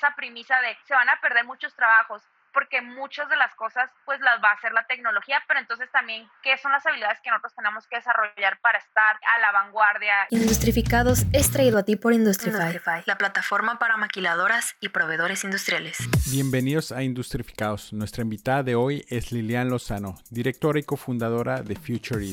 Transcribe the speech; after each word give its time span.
esa 0.00 0.14
premisa 0.16 0.58
de 0.60 0.76
se 0.88 0.94
van 0.94 1.10
a 1.10 1.20
perder 1.20 1.44
muchos 1.44 1.74
trabajos 1.74 2.22
porque 2.54 2.80
muchas 2.82 3.28
de 3.28 3.36
las 3.36 3.54
cosas 3.54 3.90
pues 4.04 4.18
las 4.20 4.42
va 4.42 4.50
a 4.50 4.54
hacer 4.54 4.72
la 4.72 4.84
tecnología, 4.86 5.42
pero 5.46 5.60
entonces 5.60 5.88
también 5.92 6.26
qué 6.42 6.56
son 6.58 6.72
las 6.72 6.84
habilidades 6.86 7.18
que 7.22 7.30
nosotros 7.30 7.54
tenemos 7.54 7.86
que 7.86 7.96
desarrollar 7.96 8.58
para 8.60 8.78
estar 8.78 9.16
a 9.36 9.38
la 9.38 9.52
vanguardia. 9.52 10.26
Industrificados 10.30 11.26
es 11.32 11.52
traído 11.52 11.78
a 11.78 11.84
ti 11.84 11.96
por 11.96 12.12
Industrify, 12.12 13.04
la 13.04 13.18
plataforma 13.18 13.78
para 13.78 13.98
maquiladoras 13.98 14.74
y 14.80 14.88
proveedores 14.88 15.44
industriales. 15.44 15.98
Bienvenidos 16.30 16.92
a 16.92 17.02
Industrificados. 17.02 17.92
Nuestra 17.92 18.22
invitada 18.22 18.62
de 18.62 18.74
hoy 18.74 19.04
es 19.10 19.32
Lilian 19.32 19.68
Lozano, 19.68 20.16
directora 20.30 20.80
y 20.80 20.82
cofundadora 20.82 21.62
de 21.62 21.76
Future 21.76 22.24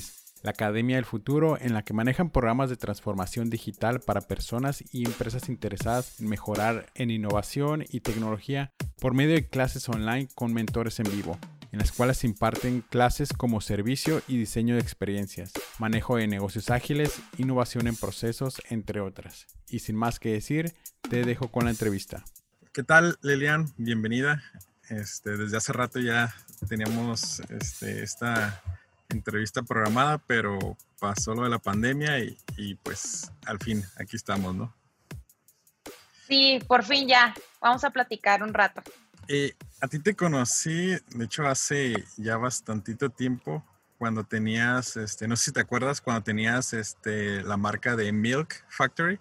la 0.48 0.52
Academia 0.52 0.95
del 0.95 1.04
Futuro, 1.04 1.57
en 1.59 1.73
la 1.73 1.84
que 1.84 1.93
manejan 1.93 2.29
programas 2.29 2.70
de 2.70 2.77
transformación 2.77 3.50
digital 3.50 4.00
para 4.00 4.21
personas 4.21 4.82
y 4.93 5.05
empresas 5.05 5.50
interesadas 5.50 6.21
en 6.21 6.29
mejorar 6.29 6.86
en 6.96 7.11
innovación 7.11 7.84
y 7.89 8.00
tecnología 8.00 8.71
por 9.02 9.14
medio 9.14 9.33
de 9.33 9.50
clases 9.50 9.89
online 9.89 10.29
con 10.36 10.54
mentores 10.54 11.02
en 11.02 11.11
vivo, 11.11 11.38
en 11.74 11.79
las 11.79 11.91
cuales 11.91 12.24
imparten 12.24 12.79
clases 12.79 13.33
como 13.33 13.60
servicio 13.60 14.21
y 14.25 14.38
diseño 14.38 14.75
de 14.75 14.82
experiencias, 14.82 15.52
manejo 15.79 16.15
de 16.15 16.28
negocios 16.28 16.69
ágiles, 16.69 17.19
innovación 17.38 17.88
en 17.88 17.97
procesos, 17.97 18.61
entre 18.69 19.02
otras. 19.02 19.47
Y 19.68 19.79
sin 19.79 19.97
más 19.97 20.18
que 20.18 20.32
decir, 20.32 20.74
te 21.10 21.25
dejo 21.25 21.52
con 21.52 21.66
la 21.66 21.71
entrevista. 21.71 22.24
¿Qué 22.71 22.83
tal, 22.83 23.18
Lilian? 23.21 23.68
Bienvenida. 23.75 24.41
Este, 24.88 25.36
desde 25.36 25.57
hace 25.57 25.74
rato 25.74 26.00
ya 26.00 26.33
teníamos 26.69 27.41
este, 27.50 28.02
esta 28.02 28.64
entrevista 29.10 29.61
programada, 29.64 30.18
pero 30.18 30.78
pasó 31.00 31.34
lo 31.34 31.43
de 31.43 31.50
la 31.50 31.60
pandemia 31.60 32.20
y, 32.20 32.75
pues 32.84 33.31
al 33.45 33.59
fin, 33.59 33.83
aquí 33.97 34.16
estamos, 34.16 34.56
¿no? 34.56 34.73
Sí, 36.28 36.59
por 36.67 36.83
fin 36.83 37.08
ya. 37.08 37.33
Vamos 37.61 37.83
a 37.83 37.89
platicar 37.89 38.44
un 38.44 38.53
rato. 38.53 38.81
Eh, 39.28 39.53
a 39.81 39.88
ti 39.88 40.00
te 40.00 40.16
conocí, 40.16 40.97
de 41.09 41.25
hecho, 41.25 41.47
hace 41.47 42.03
ya 42.17 42.38
bastantito 42.38 43.09
tiempo, 43.09 43.64
cuando 43.97 44.23
tenías, 44.23 44.95
este, 44.97 45.27
no 45.27 45.36
sé 45.36 45.45
si 45.45 45.52
te 45.52 45.61
acuerdas, 45.61 46.02
cuando 46.02 46.23
tenías 46.23 46.73
este, 46.73 47.42
la 47.44 47.58
marca 47.58 47.95
de 47.95 48.11
Milk 48.11 48.64
Factory 48.69 49.19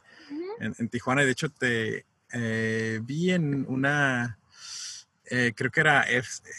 en, 0.61 0.89
Tijuana. 0.89 1.23
Y 1.23 1.27
de 1.27 1.31
hecho, 1.33 1.49
te 1.49 2.05
eh, 2.33 3.01
vi 3.03 3.31
en 3.33 3.65
una 3.69 4.39
eh, 5.29 5.53
creo 5.57 5.71
que 5.73 5.81
era 5.81 6.05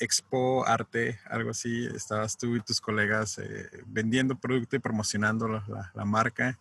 Expo 0.01 0.65
Arte, 0.67 1.19
algo 1.29 1.51
así. 1.51 1.87
Estabas 1.95 2.37
tú 2.37 2.55
y 2.55 2.61
tus 2.61 2.81
colegas 2.81 3.37
eh, 3.37 3.69
vendiendo 3.85 4.35
producto 4.35 4.75
y 4.75 4.79
promocionando 4.79 5.47
la, 5.47 6.05
marca. 6.05 6.59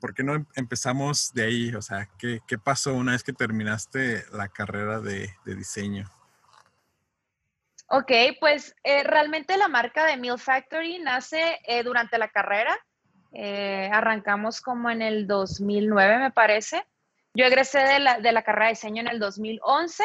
¿Por 0.00 0.14
qué 0.14 0.22
no 0.22 0.34
em-, 0.34 0.46
empezamos 0.54 1.32
de 1.34 1.44
ahí? 1.44 1.74
O 1.74 1.82
sea, 1.82 2.08
¿qué, 2.18 2.40
pasó 2.62 2.94
una 2.94 3.12
vez 3.12 3.24
que 3.24 3.32
terminaste 3.32 4.24
la 4.32 4.48
carrera 4.48 5.00
de, 5.00 5.30
diseño? 5.44 6.08
Ok, 7.88 8.12
pues 8.38 8.74
eh, 8.84 9.02
realmente 9.02 9.56
la 9.56 9.68
marca 9.68 10.06
de 10.06 10.16
Mill 10.16 10.38
Factory 10.38 11.00
nace 11.00 11.58
durante 11.84 12.16
la 12.16 12.28
carrera. 12.28 12.78
arrancamos 13.92 14.60
como 14.60 14.88
en 14.88 15.02
el 15.02 15.26
2009, 15.26 16.18
me 16.18 16.30
parece. 16.30 16.86
Yo 17.34 17.44
egresé 17.44 17.80
de 17.80 17.98
la, 17.98 18.20
de 18.20 18.32
la 18.32 18.42
carrera 18.42 18.66
de 18.66 18.72
diseño 18.72 19.00
en 19.00 19.08
el 19.08 19.18
2011 19.18 20.04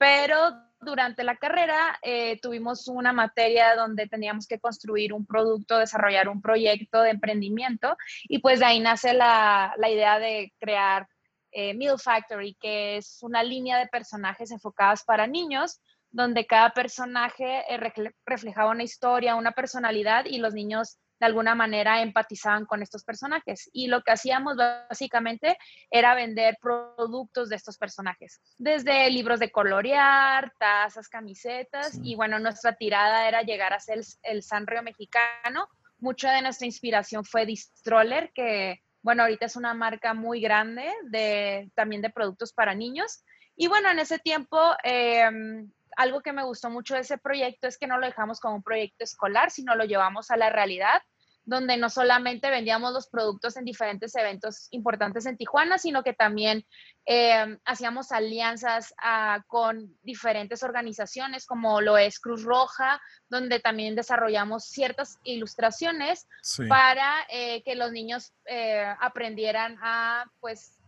pero 0.00 0.56
durante 0.80 1.24
la 1.24 1.36
carrera 1.36 1.98
eh, 2.00 2.40
tuvimos 2.40 2.88
una 2.88 3.12
materia 3.12 3.76
donde 3.76 4.06
teníamos 4.06 4.46
que 4.46 4.58
construir 4.58 5.12
un 5.12 5.26
producto, 5.26 5.76
desarrollar 5.76 6.30
un 6.30 6.40
proyecto 6.40 7.02
de 7.02 7.10
emprendimiento 7.10 7.98
y 8.22 8.38
pues 8.38 8.60
de 8.60 8.64
ahí 8.64 8.80
nace 8.80 9.12
la, 9.12 9.74
idea 9.78 10.18
de 10.18 10.54
crear 10.58 11.06
eh, 11.52 11.78
Factory, 12.02 12.56
que 12.58 12.96
es 12.96 13.18
una 13.20 13.42
línea 13.42 13.76
de 13.78 13.88
personajes 13.88 14.50
enfocadas 14.52 15.04
para 15.04 15.26
niños, 15.26 15.82
donde 16.10 16.46
cada 16.46 16.70
personaje 16.70 17.62
eh, 17.68 17.92
reflejaba 18.24 18.70
una 18.70 18.84
historia, 18.84 19.34
una 19.34 19.52
personalidad 19.52 20.24
y 20.24 20.38
los 20.38 20.54
niños 20.54 20.96
de 21.20 21.26
alguna 21.26 21.54
manera 21.54 22.00
empatizaban 22.00 22.64
con 22.64 22.82
estos 22.82 23.04
personajes. 23.04 23.68
Y 23.72 23.88
lo 23.88 24.02
que 24.02 24.12
hacíamos 24.12 24.56
básicamente 24.56 25.56
era 25.90 26.14
vender 26.14 26.56
productos 26.60 27.50
de 27.50 27.56
estos 27.56 27.76
personajes, 27.76 28.40
desde 28.58 29.10
libros 29.10 29.38
de 29.38 29.52
colorear, 29.52 30.52
tazas, 30.58 31.08
camisetas, 31.08 31.98
y 32.02 32.16
bueno, 32.16 32.38
nuestra 32.38 32.74
tirada 32.74 33.28
era 33.28 33.42
llegar 33.42 33.72
a 33.72 33.80
ser 33.80 33.98
el, 33.98 34.04
el 34.22 34.42
Sanrio 34.42 34.82
mexicano. 34.82 35.68
Mucha 35.98 36.32
de 36.32 36.42
nuestra 36.42 36.66
inspiración 36.66 37.24
fue 37.24 37.44
Distroller, 37.44 38.32
que 38.34 38.80
bueno, 39.02 39.22
ahorita 39.22 39.46
es 39.46 39.56
una 39.56 39.74
marca 39.74 40.14
muy 40.14 40.40
grande 40.40 40.90
de, 41.10 41.70
también 41.74 42.02
de 42.02 42.10
productos 42.10 42.52
para 42.52 42.74
niños. 42.74 43.24
Y 43.56 43.68
bueno, 43.68 43.90
en 43.90 43.98
ese 43.98 44.18
tiempo 44.18 44.58
em, 44.84 45.70
algo 46.00 46.22
que 46.22 46.32
me 46.32 46.44
gustó 46.44 46.70
mucho 46.70 46.94
de 46.94 47.00
ese 47.00 47.18
proyecto 47.18 47.68
es 47.68 47.76
que 47.76 47.86
no 47.86 47.98
lo 47.98 48.06
dejamos 48.06 48.40
como 48.40 48.56
un 48.56 48.62
proyecto 48.62 49.04
escolar, 49.04 49.50
sino 49.50 49.74
lo 49.74 49.84
llevamos 49.84 50.30
a 50.30 50.38
la 50.38 50.48
realidad, 50.48 51.02
donde 51.44 51.76
no 51.76 51.90
solamente 51.90 52.48
vendíamos 52.48 52.94
los 52.94 53.08
productos 53.08 53.58
en 53.58 53.66
diferentes 53.66 54.14
eventos 54.16 54.68
importantes 54.70 55.26
en 55.26 55.36
Tijuana, 55.36 55.76
sino 55.76 56.02
que 56.02 56.14
también 56.14 56.64
eh, 57.04 57.58
hacíamos 57.66 58.12
alianzas 58.12 58.94
ah, 59.02 59.42
con 59.46 59.94
diferentes 60.02 60.62
organizaciones 60.62 61.44
como 61.44 61.82
lo 61.82 61.98
es 61.98 62.18
Cruz 62.18 62.44
Roja, 62.44 62.98
donde 63.28 63.60
también 63.60 63.94
desarrollamos 63.94 64.64
ciertas 64.64 65.18
ilustraciones 65.24 66.26
para 66.66 67.26
eh, 67.28 67.62
que 67.62 67.74
los 67.74 67.92
niños 67.92 68.32
eh, 68.46 68.86
aprendieran 69.00 69.76
a 69.82 70.24
pues 70.40 70.78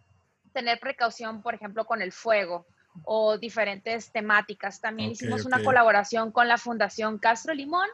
tener 0.54 0.80
precaución, 0.80 1.42
por 1.42 1.54
ejemplo, 1.54 1.84
con 1.84 2.00
el 2.00 2.12
fuego 2.12 2.66
o 3.04 3.38
diferentes 3.38 4.10
temáticas. 4.12 4.80
También 4.80 5.12
hicimos 5.12 5.44
una 5.44 5.62
colaboración 5.62 6.32
con 6.32 6.48
la 6.48 6.58
Fundación 6.58 7.19
Castro 7.19 7.54
Limón 7.54 7.88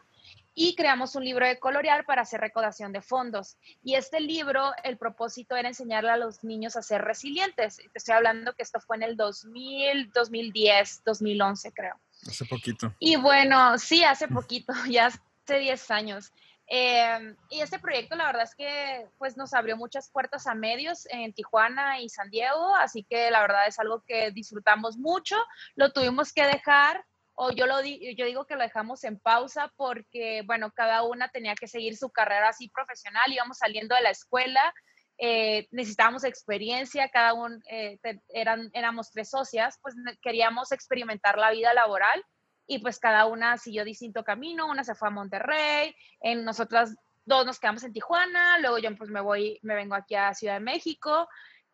y 0.61 0.75
creamos 0.75 1.15
un 1.15 1.25
libro 1.25 1.47
de 1.47 1.61
colorear 1.61 2.05
para 2.05 2.23
hacer 2.23 2.41
recaudación 2.41 2.93
de 2.93 3.01
fondos. 3.01 3.57
Y 3.85 3.95
este 3.95 4.19
libro, 4.19 4.73
el 4.83 4.99
propósito 4.99 5.55
era 5.55 5.69
enseñarle 5.69 6.11
a 6.11 6.17
los 6.17 6.43
niños 6.43 6.75
a 6.75 6.83
ser 6.83 7.03
resilientes. 7.03 7.77
Te 7.77 7.91
estoy 7.95 8.15
hablando 8.15 8.53
que 8.55 8.65
esto 8.65 8.81
fue 8.81 8.97
en 8.97 9.05
el 9.05 9.17
2000, 9.17 10.11
2010, 10.13 11.05
2011 11.05 11.73
creo. 11.73 11.95
Hace 12.27 12.45
poquito. 12.45 12.93
Y 12.99 13.15
bueno, 13.15 13.79
sí, 13.79 14.03
hace 14.03 14.27
poquito, 14.27 14.73
ya 14.91 15.07
hace 15.07 15.59
10 15.59 15.91
años. 15.93 16.33
Em, 16.71 17.35
y 17.49 17.63
este 17.63 17.79
proyecto 17.79 18.15
la 18.15 18.27
verdad 18.27 18.43
es 18.43 18.55
que 18.55 19.07
pues 19.17 19.39
nos 19.39 19.55
abrió 19.55 19.79
muchas 19.79 20.11
puertas 20.11 20.47
a 20.47 20.55
medios 20.55 21.07
en 21.07 21.33
Tijuana 21.33 22.01
y 22.01 22.11
San 22.11 22.29
Diego, 22.29 22.77
así 22.77 23.05
que 23.05 23.31
la 23.31 23.41
verdad 23.41 23.67
es 23.67 23.79
algo 23.79 24.03
que 24.07 24.33
disfrutamos 24.33 24.99
mucho, 24.99 25.37
lo 25.77 25.95
tuvimos 25.95 26.31
que 26.35 26.45
dejar 26.45 27.07
o 27.35 27.53
yo, 27.53 27.67
lo 27.67 27.83
yo 27.83 28.27
digo 28.27 28.45
que 28.45 28.55
lo 28.55 28.61
dejamos 28.61 29.03
en 29.05 29.19
pausa 29.19 29.73
porque 29.77 30.43
bueno, 30.45 30.71
cada 30.73 31.05
una 31.05 31.29
tenía 31.29 31.55
que 31.55 31.69
seguir 31.69 31.97
su 31.97 32.11
carrera 32.11 32.51
así 32.51 32.69
profesional, 32.69 33.33
íbamos 33.33 33.57
saliendo 33.59 33.95
de 33.95 34.03
la 34.03 34.11
escuela, 34.11 34.75
eh, 35.17 35.69
necesitábamos 35.71 36.25
experiencia, 36.25 37.09
cada 37.09 37.33
uno, 37.33 37.57
eh, 37.71 37.99
eran, 38.29 38.69
éramos 38.75 39.11
tres 39.11 39.31
socias, 39.31 39.79
pues 39.81 39.95
queríamos 40.21 40.71
experimentar 40.73 41.39
la 41.39 41.51
vida 41.51 41.73
laboral 41.73 42.23
y 42.69 42.79
pues 42.79 43.01
cada 43.01 43.27
una 43.27 43.57
siguió 43.57 43.85
distinto 43.85 44.23
camino, 44.23 44.67
una 44.67 44.85
se 44.85 44.95
fue 44.95 45.09
a 45.09 45.11
Monterrey, 45.11 45.97
en 46.21 46.45
nosotras 46.45 46.95
dos 47.25 47.47
nos 47.47 47.59
quedamos 47.59 47.83
en 47.83 47.93
Tijuana, 47.93 48.59
luego 48.61 48.79
yo 48.79 48.95
pues 48.97 49.11
me 49.11 49.21
voy, 49.21 49.59
me 49.63 49.75
vengo 49.75 49.95
aquí 49.95 50.15
a 50.15 50.35
Ciudad 50.35 50.55
de 50.55 50.61
México. 50.61 51.29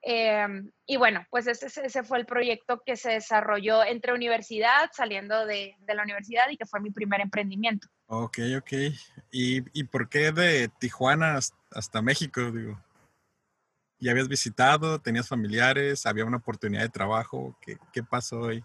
Em, 0.06 0.70
y 0.86 0.96
bueno, 0.96 1.26
pues 1.30 1.46
ese, 1.46 1.66
ese, 1.66 2.02
fue 2.02 2.18
el 2.18 2.26
proyecto 2.26 2.82
que 2.84 2.94
se 2.94 3.12
desarrolló 3.12 3.82
entre 3.82 4.12
universidad, 4.12 4.90
saliendo 4.92 5.46
de, 5.46 5.74
de, 5.78 5.94
la 5.94 6.02
universidad 6.02 6.44
y 6.50 6.58
que 6.58 6.66
fue 6.66 6.80
mi 6.80 6.90
primer 6.90 7.22
emprendimiento. 7.22 7.88
Ok, 8.06 8.38
ok. 8.58 8.72
¿Y, 9.30 9.62
y 9.72 9.84
por 9.84 10.10
qué 10.10 10.30
de 10.30 10.68
Tijuana 10.78 11.38
hasta 11.72 12.02
México? 12.02 12.52
Digo, 12.52 12.78
¿ya 13.98 14.10
habías 14.10 14.28
visitado? 14.28 15.00
¿Tenías 15.00 15.26
familiares? 15.26 16.04
¿Había 16.04 16.26
una 16.26 16.36
oportunidad 16.36 16.82
de 16.82 16.90
trabajo? 16.90 17.56
¿Qué, 17.62 17.78
qué 17.90 18.02
pasó 18.02 18.48
ahí? 18.48 18.62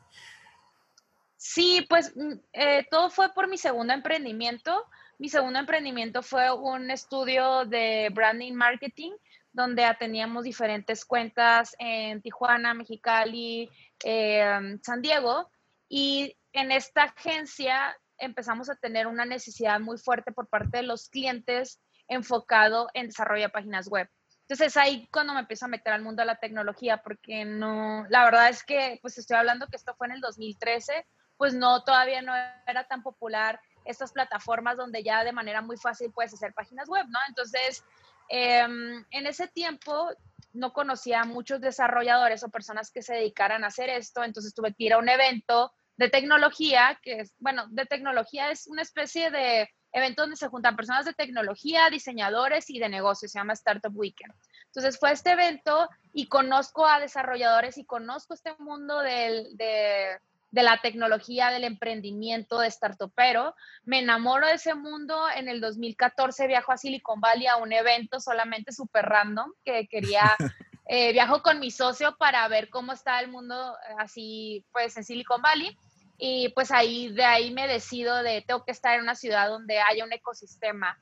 Sí, 1.41 1.85
pues 1.87 2.13
mm, 2.17 2.33
eh, 2.51 2.85
todo 2.91 3.09
fue 3.09 3.33
por 3.33 3.47
mi 3.47 3.57
segundo 3.57 3.93
emprendimiento. 3.93 4.85
Mi 5.17 5.29
segundo 5.29 5.57
emprendimiento 5.57 6.21
fue 6.21 6.51
un 6.51 6.91
estudio 6.91 7.63
de 7.63 8.09
branding 8.11 8.53
marketing 8.53 9.13
donde 9.53 9.85
atendíamos 9.85 10.43
diferentes 10.43 11.05
cuentas 11.05 11.77
en 11.79 12.21
Tijuana, 12.21 12.73
Mexicali, 12.73 13.69
eh, 14.03 14.77
San 14.83 15.01
Diego. 15.01 15.49
Y 15.87 16.37
en 16.51 16.73
esta 16.73 17.03
agencia 17.03 17.97
empezamos 18.17 18.69
a 18.69 18.75
tener 18.75 19.07
una 19.07 19.23
necesidad 19.23 19.79
muy 19.79 19.97
fuerte 19.97 20.33
por 20.33 20.49
parte 20.49 20.79
de 20.79 20.83
los 20.83 21.07
clientes 21.07 21.79
enfocado 22.09 22.89
en 22.93 23.07
desarrollo 23.07 23.43
de 23.43 23.49
páginas 23.49 23.87
web. 23.87 24.09
Entonces 24.41 24.75
ahí 24.75 25.07
cuando 25.09 25.33
me 25.33 25.39
empiezo 25.39 25.65
a 25.65 25.69
meter 25.69 25.93
al 25.93 26.01
mundo 26.01 26.21
de 26.21 26.25
la 26.25 26.39
tecnología, 26.39 27.01
porque 27.01 27.45
no, 27.45 28.05
la 28.09 28.25
verdad 28.25 28.49
es 28.49 28.61
que, 28.63 28.99
pues 29.01 29.17
estoy 29.17 29.37
hablando 29.37 29.67
que 29.67 29.77
esto 29.77 29.95
fue 29.95 30.07
en 30.07 30.13
el 30.13 30.21
2013, 30.21 31.05
pues 31.39 31.53
no, 31.53 31.85
todavía 31.85 32.21
no 32.21 32.33
era 32.67 32.83
tan 32.83 33.01
popular 33.01 33.61
estas 33.85 34.11
plataformas 34.11 34.75
donde 34.75 35.03
ya 35.03 35.23
de 35.23 35.31
manera 35.31 35.61
muy 35.61 35.77
fácil 35.77 36.11
puedes 36.11 36.33
hacer 36.33 36.53
páginas 36.53 36.89
web, 36.89 37.05
¿no? 37.07 37.17
Entonces, 37.29 37.85
em, 38.27 39.05
en 39.09 39.25
ese 39.25 39.47
tiempo 39.47 40.09
no 40.51 40.73
conocía 40.73 41.21
a 41.21 41.25
muchos 41.25 41.61
desarrolladores 41.61 42.43
o 42.43 42.49
personas 42.49 42.91
que 42.91 43.01
se 43.01 43.13
dedicaran 43.13 43.63
a 43.63 43.67
hacer 43.67 43.89
esto, 43.89 44.21
entonces 44.21 44.53
tuve 44.53 44.73
que 44.73 44.83
ir 44.83 44.93
a 44.93 44.97
un 44.97 45.07
evento 45.07 45.71
de 45.95 46.09
tecnología, 46.09 46.99
que 47.01 47.21
es, 47.21 47.33
bueno, 47.39 47.67
de 47.69 47.85
tecnología 47.85 48.51
es 48.51 48.67
una 48.67 48.81
especie 48.81 49.31
de 49.31 49.69
evento 49.93 50.23
donde 50.23 50.35
se 50.35 50.49
juntan 50.49 50.75
personas 50.75 51.05
de 51.05 51.13
tecnología, 51.13 51.89
diseñadores 51.89 52.69
y 52.69 52.79
de 52.79 52.89
negocios, 52.89 53.31
se 53.31 53.39
llama 53.39 53.53
Startup 53.53 53.95
Weekend. 53.95 54.33
Entonces 54.65 54.99
fue 54.99 55.13
este 55.13 55.31
evento 55.31 55.87
y 56.11 56.27
conozco 56.27 56.85
a 56.85 56.99
desarrolladores 56.99 57.77
y 57.77 57.85
conozco 57.85 58.33
este 58.33 58.53
mundo 58.57 58.99
del, 58.99 59.55
de, 59.55 60.19
de 60.51 60.63
la 60.63 60.79
tecnología, 60.81 61.51
del 61.51 61.63
emprendimiento, 61.63 62.59
de 62.59 62.71
startupero. 62.71 63.55
Me 63.83 63.99
enamoro 63.99 64.47
de 64.47 64.53
ese 64.53 64.73
mundo. 64.73 65.17
En 65.35 65.47
el 65.47 65.61
2014 65.61 66.47
viajo 66.47 66.71
a 66.71 66.77
Silicon 66.77 67.19
Valley 67.21 67.47
a 67.47 67.57
un 67.57 67.71
evento 67.71 68.19
solamente 68.19 68.71
súper 68.71 69.05
random 69.05 69.51
que 69.63 69.87
quería, 69.87 70.35
eh, 70.87 71.11
viajo 71.13 71.41
con 71.41 71.59
mi 71.59 71.71
socio 71.71 72.15
para 72.17 72.47
ver 72.47 72.69
cómo 72.69 72.93
está 72.93 73.19
el 73.19 73.29
mundo 73.29 73.75
eh, 73.75 73.95
así, 73.99 74.65
pues 74.71 74.97
en 74.97 75.03
Silicon 75.03 75.41
Valley. 75.41 75.77
Y 76.17 76.49
pues 76.49 76.71
ahí, 76.71 77.13
de 77.13 77.23
ahí 77.23 77.51
me 77.51 77.67
decido 77.67 78.21
de, 78.23 78.43
tengo 78.45 78.65
que 78.65 78.71
estar 78.71 78.95
en 78.95 79.03
una 79.03 79.15
ciudad 79.15 79.47
donde 79.47 79.79
haya 79.79 80.03
un 80.03 80.11
ecosistema 80.11 80.99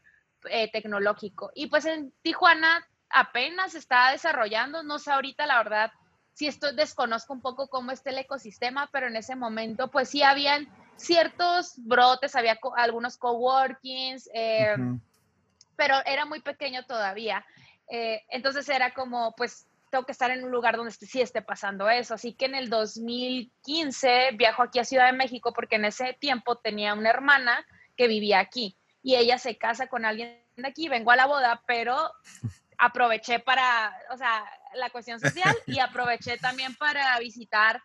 eh, 0.49 0.69
tecnológico. 0.71 1.51
Y 1.55 1.67
pues 1.67 1.85
en 1.85 2.13
Tijuana 2.21 2.85
apenas 3.09 3.73
está 3.73 4.11
desarrollando, 4.11 4.83
no 4.83 4.99
sé 4.99 5.11
ahorita 5.11 5.47
la 5.47 5.57
verdad 5.57 5.91
sí 6.37 6.45
esto 6.45 6.71
desconozco 6.71 7.33
un 7.33 7.41
poco 7.41 7.67
cómo 7.67 7.91
está 7.91 8.11
el 8.11 8.19
ecosistema, 8.19 8.87
pero 8.91 9.07
en 9.07 9.15
ese 9.15 9.35
momento 9.35 9.89
pues 9.89 10.09
sí 10.09 10.21
habían 10.21 10.67
ciertos 10.95 11.73
brotes, 11.77 12.35
había 12.35 12.59
algunos 12.75 13.17
coworkings, 13.17 14.29
eh, 14.35 14.75
pero 15.75 15.95
era 16.05 16.25
muy 16.25 16.39
pequeño 16.41 16.85
todavía. 16.85 17.43
Eh, 17.89 18.21
entonces 18.29 18.69
era 18.69 18.93
como, 18.93 19.33
pues 19.35 19.65
tengo 19.89 20.05
que 20.05 20.11
estar 20.11 20.29
en 20.29 20.43
un 20.43 20.51
lugar 20.51 20.77
donde 20.77 20.91
sí 20.91 21.21
esté 21.21 21.41
pasando 21.41 21.89
eso. 21.89 22.13
Así 22.13 22.33
que 22.33 22.45
en 22.45 22.53
el 22.53 22.69
2015 22.69 24.33
viajo 24.33 24.61
aquí 24.61 24.77
a 24.77 24.83
Ciudad 24.83 25.07
de 25.07 25.17
México 25.17 25.53
porque 25.53 25.77
en 25.77 25.85
ese 25.85 26.13
tiempo 26.19 26.57
tenía 26.59 26.93
una 26.93 27.09
hermana 27.09 27.65
que 27.95 28.07
vivía 28.07 28.37
aquí 28.37 28.77
y 29.01 29.15
ella 29.15 29.39
se 29.39 29.57
casa 29.57 29.87
con 29.87 30.05
alguien 30.05 30.39
de 30.55 30.67
aquí, 30.67 30.87
vengo 30.87 31.09
a 31.09 31.15
la 31.15 31.25
boda, 31.25 31.63
pero 31.65 32.11
aproveché 32.77 33.39
para, 33.39 33.95
o 34.11 34.17
sea, 34.17 34.43
la 34.75 34.89
cuestión 34.89 35.19
social 35.19 35.55
y 35.67 35.79
aproveché 35.79 36.37
también 36.37 36.75
para 36.75 37.17
visitar 37.19 37.81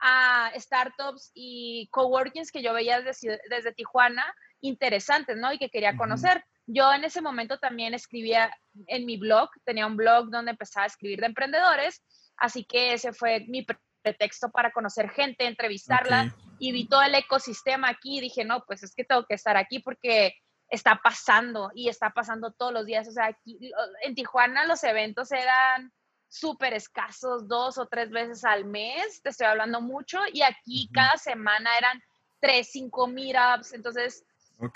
a 0.00 0.50
startups 0.56 1.30
y 1.34 1.88
coworkings 1.90 2.50
que 2.50 2.62
yo 2.62 2.72
veía 2.72 3.00
desde, 3.02 3.38
desde 3.50 3.72
Tijuana 3.72 4.24
interesantes, 4.60 5.36
¿no? 5.36 5.52
Y 5.52 5.58
que 5.58 5.70
quería 5.70 5.96
conocer. 5.96 6.44
Yo 6.66 6.92
en 6.92 7.04
ese 7.04 7.20
momento 7.20 7.58
también 7.58 7.94
escribía 7.94 8.50
en 8.86 9.04
mi 9.04 9.16
blog, 9.16 9.50
tenía 9.64 9.86
un 9.86 9.96
blog 9.96 10.30
donde 10.30 10.52
empezaba 10.52 10.84
a 10.84 10.86
escribir 10.86 11.20
de 11.20 11.26
emprendedores, 11.26 12.02
así 12.36 12.64
que 12.64 12.94
ese 12.94 13.12
fue 13.12 13.44
mi 13.48 13.66
pretexto 14.02 14.50
para 14.50 14.70
conocer 14.70 15.10
gente, 15.10 15.46
entrevistarla 15.46 16.34
y 16.58 16.72
vi 16.72 16.86
todo 16.86 17.02
el 17.02 17.14
ecosistema 17.14 17.88
aquí 17.88 18.18
y 18.18 18.20
dije, 18.20 18.44
no, 18.44 18.64
pues 18.66 18.82
es 18.82 18.94
que 18.94 19.04
tengo 19.04 19.24
que 19.26 19.34
estar 19.34 19.56
aquí 19.56 19.80
porque 19.80 20.34
está 20.70 21.00
pasando 21.02 21.70
y 21.74 21.88
está 21.88 22.10
pasando 22.10 22.52
todos 22.52 22.72
los 22.72 22.86
días. 22.86 23.06
O 23.08 23.12
sea, 23.12 23.26
aquí 23.26 23.58
en 24.02 24.14
Tijuana 24.14 24.64
los 24.64 24.82
eventos 24.84 25.32
eran 25.32 25.92
súper 26.28 26.74
escasos, 26.74 27.48
dos 27.48 27.76
o 27.76 27.86
tres 27.86 28.10
veces 28.10 28.44
al 28.44 28.64
mes, 28.64 29.20
te 29.22 29.30
estoy 29.30 29.48
hablando 29.48 29.80
mucho, 29.80 30.20
y 30.32 30.42
aquí 30.42 30.88
cada 30.92 31.16
semana 31.16 31.76
eran 31.76 32.00
tres, 32.40 32.70
cinco 32.70 33.08
meetups. 33.08 33.72
Entonces, 33.72 34.24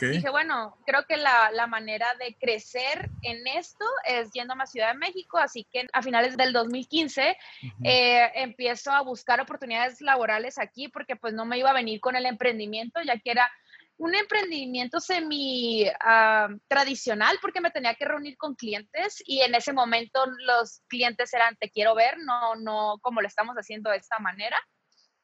dije, 0.01 0.31
bueno, 0.31 0.77
creo 0.85 1.05
que 1.07 1.17
la, 1.17 1.51
la, 1.53 1.67
manera 1.67 2.07
de 2.19 2.35
crecer 2.41 3.09
en 3.23 3.47
esto 3.47 3.85
es 4.05 4.33
yendo 4.33 4.55
a 4.59 4.67
Ciudad 4.67 4.93
de 4.93 4.99
México, 4.99 5.39
así 5.39 5.65
que 5.71 5.87
a 5.93 6.03
finales 6.03 6.37
del 6.37 6.53
2015 6.53 7.37
eh, 7.85 8.31
empiezo 8.35 8.91
a 8.91 9.03
buscar 9.03 9.41
oportunidades 9.41 10.01
laborales 10.01 10.59
aquí 10.59 10.89
porque 10.89 11.17
pues 11.17 11.35
no 11.35 11.45
me 11.45 11.59
iba 11.59 11.71
a 11.71 11.75
venir 11.75 12.01
con 12.01 12.17
el 12.17 12.27
emprendimiento, 12.27 13.01
ya 13.03 13.19
que 13.19 13.31
era 13.31 13.51
un 13.97 14.15
emprendimiento 14.15 15.01
semi 15.01 15.87
ah, 16.01 16.49
tradicional 16.69 17.39
porque 17.41 17.61
me 17.61 17.71
tenía 17.71 17.95
que 17.95 18.05
reunir 18.05 18.37
con 18.37 18.55
clientes 18.55 19.23
y 19.25 19.41
en 19.41 19.55
ese 19.55 19.73
momento 19.73 20.25
los 20.47 20.83
clientes 20.89 21.33
eran 21.33 21.57
te 21.57 21.71
quiero 21.71 21.95
ver, 21.95 22.17
no, 22.19 22.57
no 22.57 22.99
como 23.03 23.21
lo 23.21 23.29
estamos 23.29 23.55
haciendo 23.57 23.91
de 23.91 23.99
esta 23.99 24.19
manera. 24.19 24.57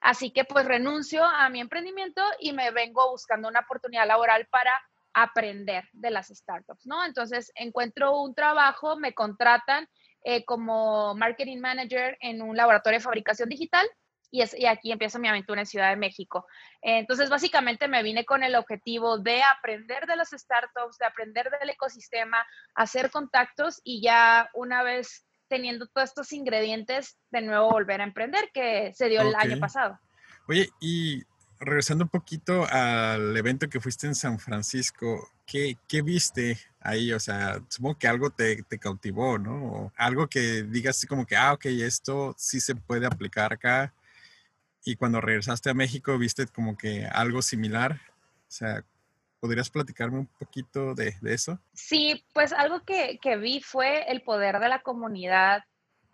Así 0.01 0.33
que 0.33 0.45
pues 0.45 0.65
renuncio 0.65 1.25
a 1.25 1.49
mi 1.51 1.61
emprendimiento 1.61 2.23
y 2.39 2.53
me 2.53 2.71
vengo 2.71 3.11
buscando 3.11 3.49
una 3.49 3.61
oportunidad 3.61 4.07
laboral 4.07 4.47
para 4.51 4.73
aprender 5.13 5.85
de 5.93 6.11
las 6.11 6.29
startups, 6.29 6.87
¿no? 6.87 7.05
Entonces 7.05 7.51
encuentro 7.57 8.21
un 8.23 8.35
trabajo, 8.35 8.97
me 8.97 9.13
contratan 9.13 9.89
eh, 10.23 10.45
como 10.45 11.15
marketing 11.17 11.59
manager 11.59 12.17
en 12.21 12.41
un 12.41 12.57
laboratorio 12.57 12.99
de 12.99 13.05
fabricación 13.05 13.49
digital 13.49 13.87
y, 14.31 14.43
es, 14.43 14.59
y 14.59 14.67
aquí 14.67 14.93
empieza 14.93 15.19
mi 15.19 15.29
aventura 15.29 15.61
en 15.61 15.67
Ciudad 15.67 15.91
de 15.91 15.97
México. 15.97 16.47
Entonces, 16.83 17.31
básicamente 17.31 17.89
me 17.89 18.03
vine 18.03 18.25
con 18.25 18.43
el 18.43 18.55
objetivo 18.55 19.19
de 19.19 19.43
aprender 19.43 20.07
de 20.07 20.17
las 20.17 20.31
startups, 20.31 20.99
de 20.99 21.07
aprender 21.07 21.51
del 21.59 21.71
ecosistema, 21.71 22.47
hacer 22.75 23.11
contactos 23.11 23.81
y 23.85 24.03
ya 24.03 24.49
una 24.55 24.83
vez 24.83 25.25
teniendo 25.49 25.87
todos 25.89 26.11
estos 26.11 26.33
ingredientes, 26.33 27.19
de 27.31 27.43
nuevo 27.43 27.71
volver 27.71 28.01
a 28.01 28.05
emprender, 28.05 28.51
que 28.55 28.93
se 28.95 29.09
dio 29.09 29.21
el 29.21 29.35
año 29.35 29.59
pasado. 29.59 29.99
Oye, 30.47 30.71
y 30.81 31.25
regresando 31.59 32.05
un 32.05 32.09
poquito 32.09 32.67
al 32.71 33.37
evento 33.37 33.69
que 33.69 33.81
fuiste 33.81 34.07
en 34.07 34.15
San 34.15 34.39
Francisco, 34.39 35.29
¿qué, 35.45 35.77
qué 35.89 36.03
viste 36.03 36.57
ahí? 36.79 37.13
O 37.13 37.19
sea, 37.19 37.61
supongo 37.69 37.99
que 37.99 38.07
algo 38.07 38.31
te, 38.31 38.63
te, 38.63 38.79
cautivó, 38.79 39.39
¿no? 39.39 39.65
O 39.67 39.93
algo 39.97 40.29
que 40.29 40.63
digas 40.63 40.97
así 40.97 41.09
como 41.09 41.27
que, 41.27 41.37
ah, 41.37 41.53
ok, 41.53 41.67
esto 41.67 42.33
sí 42.39 42.61
se 42.61 42.77
puede 42.77 43.07
aplicar 43.07 43.53
acá 43.53 43.93
y 44.85 44.97
cuando 44.97 45.21
regresaste 45.21 45.71
a 45.71 45.75
México 45.75 46.17
viste 46.19 46.47
como 46.47 46.77
que 46.77 47.07
algo 47.07 47.43
similar. 47.43 48.01
O 48.49 48.53
sea, 48.53 48.85
¿podrías 49.41 49.71
platicarme 49.71 50.19
un 50.19 50.27
poquito 50.27 50.95
de, 50.95 51.15
eso? 51.25 51.59
Sí, 51.73 52.25
pues 52.33 52.53
algo 52.53 52.83
que, 52.85 53.19
que, 53.21 53.37
vi 53.37 53.61
fue 53.61 54.11
el 54.11 54.23
poder 54.23 54.59
de 54.59 54.69
la 54.69 54.83
comunidad 54.83 55.65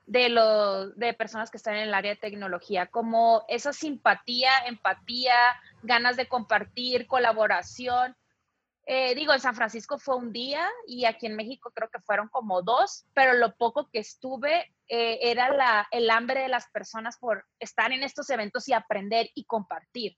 de, 0.06 0.28
los, 0.28 0.96
de 0.96 1.12
personas 1.14 1.50
que 1.50 1.56
están 1.56 1.74
en 1.76 1.88
el 1.88 1.94
área 1.94 2.12
de 2.12 2.20
tecnología, 2.20 2.86
como 2.86 3.44
esa 3.48 3.72
simpatía, 3.72 4.50
empatía, 4.66 5.34
ganas 5.82 6.16
de 6.16 6.28
compartir, 6.28 7.06
colaboración. 7.06 8.16
Eh, 8.88 9.16
digo, 9.16 9.32
en 9.32 9.40
San 9.40 9.56
Francisco 9.56 9.98
fue 9.98 10.14
un 10.14 10.32
día 10.32 10.64
y 10.86 11.06
aquí 11.06 11.26
en 11.26 11.34
México 11.34 11.72
creo 11.74 11.90
que 11.90 11.98
fueron 11.98 12.28
como 12.28 12.62
dos, 12.62 13.04
pero 13.14 13.32
lo 13.32 13.56
poco 13.56 13.90
que 13.90 13.98
estuve 13.98 14.72
eh, 14.86 15.18
era 15.22 15.88
el 15.90 16.08
hambre 16.08 16.42
de 16.42 16.48
las 16.48 16.70
personas 16.70 17.18
por 17.18 17.44
estar 17.58 17.90
en 17.90 18.04
estos 18.04 18.30
eventos 18.30 18.68
y 18.68 18.72
aprender 18.72 19.28
y 19.34 19.44
compartir. 19.44 20.16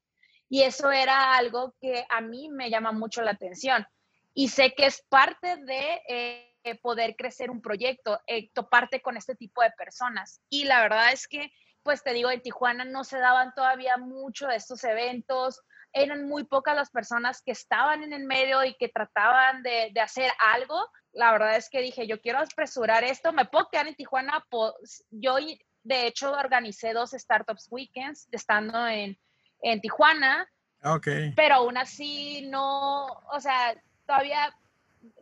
Y 0.50 0.62
eso 0.62 0.92
era 0.92 1.34
algo 1.34 1.74
que 1.80 2.04
a 2.10 2.20
mí 2.20 2.50
me 2.50 2.68
llama 2.68 2.92
mucho 2.92 3.22
la 3.22 3.30
atención. 3.30 3.86
Y 4.34 4.48
sé 4.48 4.74
que 4.74 4.84
es 4.84 5.02
parte 5.08 5.56
de 5.56 6.02
eh, 6.06 6.78
poder 6.82 7.16
crecer 7.16 7.50
un 7.50 7.62
proyecto, 7.62 8.20
toparte 8.52 9.00
con 9.00 9.16
este 9.16 9.34
tipo 9.34 9.62
de 9.62 9.70
personas. 9.72 10.42
Y 10.50 10.64
la 10.64 10.82
verdad 10.82 11.10
es 11.12 11.26
que, 11.26 11.50
pues 11.82 12.02
te 12.02 12.12
digo, 12.12 12.30
en 12.30 12.42
Tijuana 12.42 12.84
no 12.84 13.04
se 13.04 13.18
daban 13.18 13.54
todavía 13.54 13.96
mucho 13.96 14.46
de 14.46 14.56
estos 14.56 14.84
eventos 14.84 15.62
eran 15.92 16.28
muy 16.28 16.44
pocas 16.44 16.76
las 16.76 16.90
personas 16.90 17.42
que 17.42 17.52
estaban 17.52 18.02
en 18.02 18.12
el 18.12 18.24
medio 18.24 18.64
y 18.64 18.74
que 18.74 18.88
trataban 18.88 19.62
de, 19.62 19.90
de 19.92 20.00
hacer 20.00 20.30
algo. 20.54 20.88
La 21.12 21.32
verdad 21.32 21.56
es 21.56 21.68
que 21.70 21.80
dije, 21.80 22.06
yo 22.06 22.20
quiero 22.20 22.38
apresurar 22.38 23.04
esto, 23.04 23.32
me 23.32 23.46
puedo 23.46 23.68
quedar 23.70 23.88
en 23.88 23.94
Tijuana. 23.94 24.44
Pues, 24.50 25.04
yo, 25.10 25.36
de 25.82 26.06
hecho, 26.06 26.32
organicé 26.32 26.92
dos 26.92 27.10
Startups 27.10 27.68
Weekends 27.70 28.28
estando 28.30 28.86
en, 28.86 29.18
en 29.62 29.80
Tijuana. 29.80 30.48
Okay. 30.82 31.32
Pero 31.34 31.56
aún 31.56 31.76
así 31.76 32.46
no, 32.48 33.06
o 33.06 33.40
sea, 33.40 33.74
todavía 34.06 34.54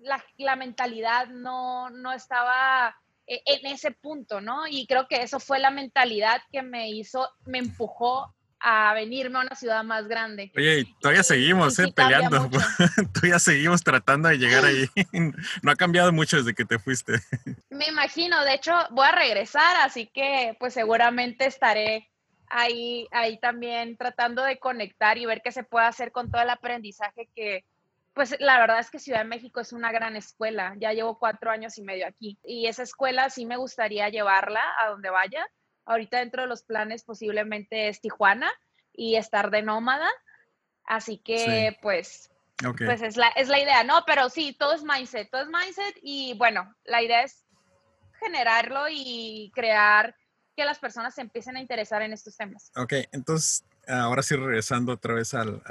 la, 0.01 0.23
la 0.37 0.57
mentalidad 0.57 1.29
no, 1.29 1.89
no 1.91 2.13
estaba 2.13 2.95
e, 3.27 3.43
en 3.47 3.67
ese 3.73 3.91
punto, 3.91 4.41
¿no? 4.41 4.67
Y 4.67 4.87
creo 4.87 5.09
que 5.09 5.23
eso 5.23 5.41
fue 5.41 5.59
la 5.59 5.71
mentalidad 5.71 6.43
que 6.53 6.63
me 6.63 6.91
hizo, 6.91 7.29
me 7.47 7.59
empujó 7.59 8.36
a 8.61 8.95
venirme 8.95 9.39
a 9.39 9.43
una 9.43 9.55
ciudad 9.55 9.85
más 9.85 10.09
grande. 10.09 10.51
Oye, 10.57 10.81
y 10.81 10.95
todavía 10.99 11.23
seguimos 11.23 11.79
eh, 11.79 11.93
peleando, 11.95 12.49
todavía 13.13 13.39
seguimos 13.39 13.83
tratando 13.83 14.29
de 14.29 14.39
llegar 14.39 14.65
ahí. 14.65 14.87
no 15.63 15.71
ha 15.71 15.77
cambiado 15.77 16.13
mucho 16.13 16.37
desde 16.37 16.55
que 16.55 16.65
te 16.65 16.79
fuiste. 16.79 17.15
Me 17.71 17.87
imagino, 17.87 18.43
de 18.45 18.55
hecho 18.55 18.73
voy 18.91 19.07
a 19.07 19.13
regresar, 19.13 19.77
así 19.83 20.07
que 20.13 20.57
pues 20.59 20.75
seguramente 20.75 21.47
estaré 21.47 22.11
ahí, 22.49 23.07
ahí 23.13 23.39
también 23.39 23.97
tratando 23.97 24.43
de 24.43 24.59
conectar 24.59 25.19
y 25.19 25.27
ver 25.27 25.43
qué 25.43 25.53
se 25.53 25.65
puede 25.65 25.87
hacer 25.87 26.13
con 26.13 26.31
todo 26.31 26.43
el 26.43 26.51
aprendizaje 26.51 27.29
que, 27.35 27.65
pues 28.15 28.37
la 28.41 28.59
verdad 28.59 28.79
es 28.81 28.91
que 28.91 28.99
Ciudad 28.99 29.19
de 29.21 29.25
México 29.27 29.61
es 29.61 29.73
una 29.73 29.93
gran 29.93 30.17
escuela. 30.17 30.75
Ya 30.79 30.93
llevo 30.93 31.19
cuatro 31.19 31.51
años 31.51 31.77
y 31.77 31.83
medio 31.83 32.07
aquí 32.07 32.39
y 32.43 32.67
esa 32.67 32.83
escuela 32.83 33.29
sí 33.29 33.45
me 33.45 33.57
gustaría 33.57 34.09
llevarla 34.09 34.63
a 34.81 34.89
donde 34.89 35.11
vaya 35.11 35.47
Ahorita 35.87 36.19
dentro 36.19 36.43
de 36.43 36.49
los 36.49 36.63
planes 36.63 37.05
posiblemente 37.05 37.89
es 37.89 38.01
Tijuana 38.01 38.51
y 38.93 39.17
estar 39.17 39.51
de 39.51 39.63
nómada. 39.63 40.09
Así 40.85 41.19
que 41.19 41.77
pues, 41.83 42.31
pues 42.77 43.03
es 43.03 43.17
la, 43.17 43.29
es 43.29 43.49
la 43.49 43.61
idea, 43.61 43.83
¿no? 43.85 44.03
Pero 44.07 44.29
sí, 44.29 44.55
todo 44.59 44.75
es 44.75 44.83
mindset, 44.83 45.31
todo 45.31 45.43
es 45.43 45.49
mindset 45.49 45.97
y 46.03 46.35
bueno, 46.39 46.75
la 46.85 47.03
idea 47.03 47.23
es 47.23 47.45
generarlo 48.21 48.85
y 48.91 49.51
crear 49.55 50.15
que 50.57 50.65
las 50.65 50.79
personas 50.79 51.15
se 51.15 51.21
empiecen 51.21 51.57
a 51.57 51.61
interesar 51.61 52.03
en 52.03 52.13
estos 52.13 52.37
temas. 52.37 52.71
Ok, 52.77 52.95
entonces 53.13 53.65
ahora 53.87 54.23
sí 54.23 54.35
regresando 54.37 54.93
otra 54.93 55.15
vez 55.15 55.35
al, 55.35 55.63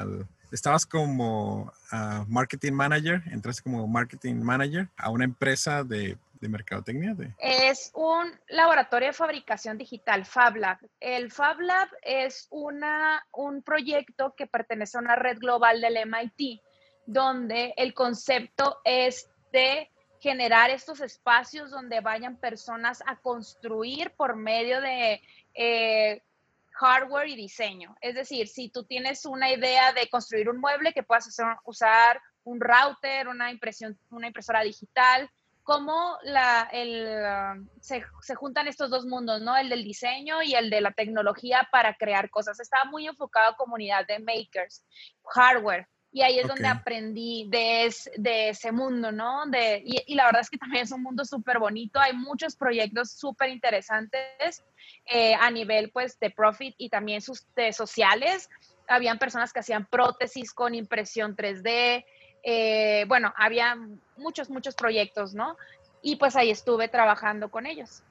estabas 0.51 0.85
como 0.85 1.73
ah, 1.91 2.25
marketing 2.27 2.73
manager, 2.73 3.23
entraste 3.31 3.63
como 3.63 3.87
marketing 3.87 4.35
manager 4.35 4.89
a 4.97 5.09
una 5.09 5.25
empresa 5.25 5.83
de, 5.83 6.17
de 6.39 6.49
mercadotecnia. 6.49 7.13
De... 7.13 7.33
Es 7.39 7.91
un 7.93 8.31
laboratorio 8.49 9.09
de 9.09 9.13
fabricación 9.13 9.77
digital, 9.77 10.25
FabLab. 10.25 10.77
El 10.99 11.31
FabLab 11.31 11.89
es 12.01 12.47
una, 12.51 13.25
un 13.33 13.61
proyecto 13.61 14.33
que 14.35 14.47
pertenece 14.47 14.97
a 14.97 15.01
una 15.01 15.15
red 15.15 15.37
global 15.37 15.81
del 15.81 15.97
MIT, 16.05 16.61
donde 17.05 17.73
el 17.77 17.93
concepto 17.93 18.79
es 18.83 19.29
de 19.51 19.89
generar 20.19 20.69
estos 20.71 21.01
espacios 21.01 21.69
donde 21.69 22.01
vayan 22.01 22.37
personas 22.37 23.03
a 23.05 23.17
construir 23.17 24.11
por 24.17 24.35
medio 24.35 24.81
de 24.81 25.21
eh, 25.53 26.23
hardware 26.71 27.29
y 27.29 27.35
diseño. 27.35 27.95
Es 28.01 28.15
decir, 28.15 28.47
si 28.47 28.69
tú 28.69 28.83
tienes 28.83 29.25
una 29.25 29.51
idea 29.51 29.93
de 29.93 30.09
construir 30.09 30.49
un 30.49 30.59
mueble, 30.59 30.93
que 30.93 31.03
puedas 31.03 31.27
usar 31.63 32.21
un 32.43 32.59
router, 32.59 33.27
una, 33.27 33.51
impresión, 33.51 33.97
una 34.09 34.27
impresora 34.27 34.61
digital, 34.61 35.29
cómo 35.65 36.17
la, 36.23 36.69
el, 36.71 37.67
se, 37.81 38.05
se, 38.21 38.35
juntan 38.35 38.67
estos 38.67 38.91
dos 38.91 39.05
mundos, 39.05 39.41
¿no? 39.41 39.57
El 39.57 39.67
del 39.67 39.83
diseño 39.83 40.43
y 40.43 40.53
el 40.53 40.69
de 40.69 40.79
la 40.79 40.91
tecnología 40.91 41.67
para 41.71 41.95
crear 41.95 42.29
cosas. 42.29 42.59
Estaba 42.59 42.85
muy 42.85 43.07
enfocado 43.07 43.51
a 43.51 43.57
comunidad 43.57 44.05
de 44.07 44.19
makers, 44.19 44.85
hardware. 45.25 45.87
Y 46.11 46.21
ahí 46.21 46.39
es 46.39 46.47
donde 46.47 46.67
aprendí 46.67 47.49
de, 47.49 47.93
de, 48.15 48.49
ese 48.49 48.71
mundo, 48.71 49.11
¿no? 49.11 49.47
De, 49.47 49.83
y, 49.83 50.15
la 50.15 50.25
verdad 50.27 50.43
es 50.43 50.49
que 50.49 50.57
también 50.57 50.83
es 50.83 50.91
un 50.93 51.03
mundo 51.03 51.25
súper 51.25 51.59
bonito. 51.59 51.99
Hay 51.99 52.13
muchos 52.13 52.55
proyectos 52.55 53.11
súper 53.11 53.49
interesantes 53.49 54.63
eh, 55.07 55.33
a 55.33 55.51
nivel, 55.51 55.91
pues, 55.91 56.17
de 56.19 56.29
profit 56.29 56.73
y 56.77 56.89
también 56.89 57.19
sus, 57.21 57.45
de 57.55 57.73
sociales. 57.73 58.49
Habían 58.87 59.19
personas 59.19 59.51
que 59.51 59.59
hacían 59.59 59.87
prótesis 59.87 60.53
con 60.53 60.73
impresión 60.73 61.35
3D. 61.35 62.05
Eh, 62.45 63.05
bueno, 63.07 63.33
había 63.35 63.75
muchos, 64.17 64.49
muchos 64.49 64.75
proyectos, 64.75 65.33
¿no? 65.33 65.57
Y 66.03 66.15
pues 66.17 66.35
ahí 66.35 66.51
estuve 66.51 66.87
trabajando 66.87 67.49
con 67.49 67.65
ellos. 67.65 68.03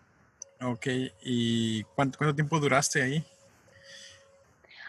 Ok, 0.60 0.86
¿y 1.22 1.84
cuánto, 1.94 2.18
cuánto 2.18 2.34
tiempo 2.34 2.58
duraste 2.58 3.00
ahí? 3.00 3.24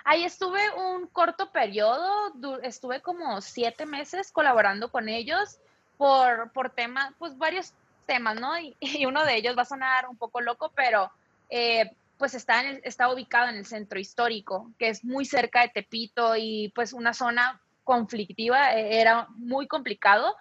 Ahí 0.03 0.23
estuve 0.23 0.61
un 0.71 1.07
corto 1.07 1.51
periodo, 1.51 2.33
estuve 2.63 3.01
como 3.01 3.41
siete 3.41 3.85
meses 3.85 4.31
colaborando 4.31 4.91
con 4.91 5.09
ellos 5.09 5.57
por, 5.97 6.51
por 6.51 6.69
temas, 6.71 7.13
pues 7.17 7.37
varios 7.37 7.73
temas, 8.05 8.39
¿no? 8.39 8.57
Y, 8.59 8.75
uno 9.05 9.25
de 9.25 9.35
ellos 9.35 9.57
va 9.57 9.63
a 9.63 9.65
sonar 9.65 10.07
un 10.07 10.17
poco 10.17 10.41
loco, 10.41 10.71
pero 10.75 11.11
eh, 11.49 11.91
pues 12.17 12.33
está, 12.33 12.63
en 12.63 12.81
está 12.83 13.11
ubicado 13.11 13.49
en 13.49 13.55
el 13.55 13.65
centro 13.65 13.99
histórico, 13.99 14.71
que 14.79 14.89
es 14.89 15.03
muy 15.03 15.25
cerca 15.25 15.61
de 15.61 15.69
Tepito 15.69 16.35
y 16.35 16.71
pues 16.75 16.93
una 16.93 17.13
zona 17.13 17.61
conflictiva, 17.85 18.73
e, 18.73 18.99
era 18.99 19.27
muy 19.37 19.67
complicado. 19.67 20.35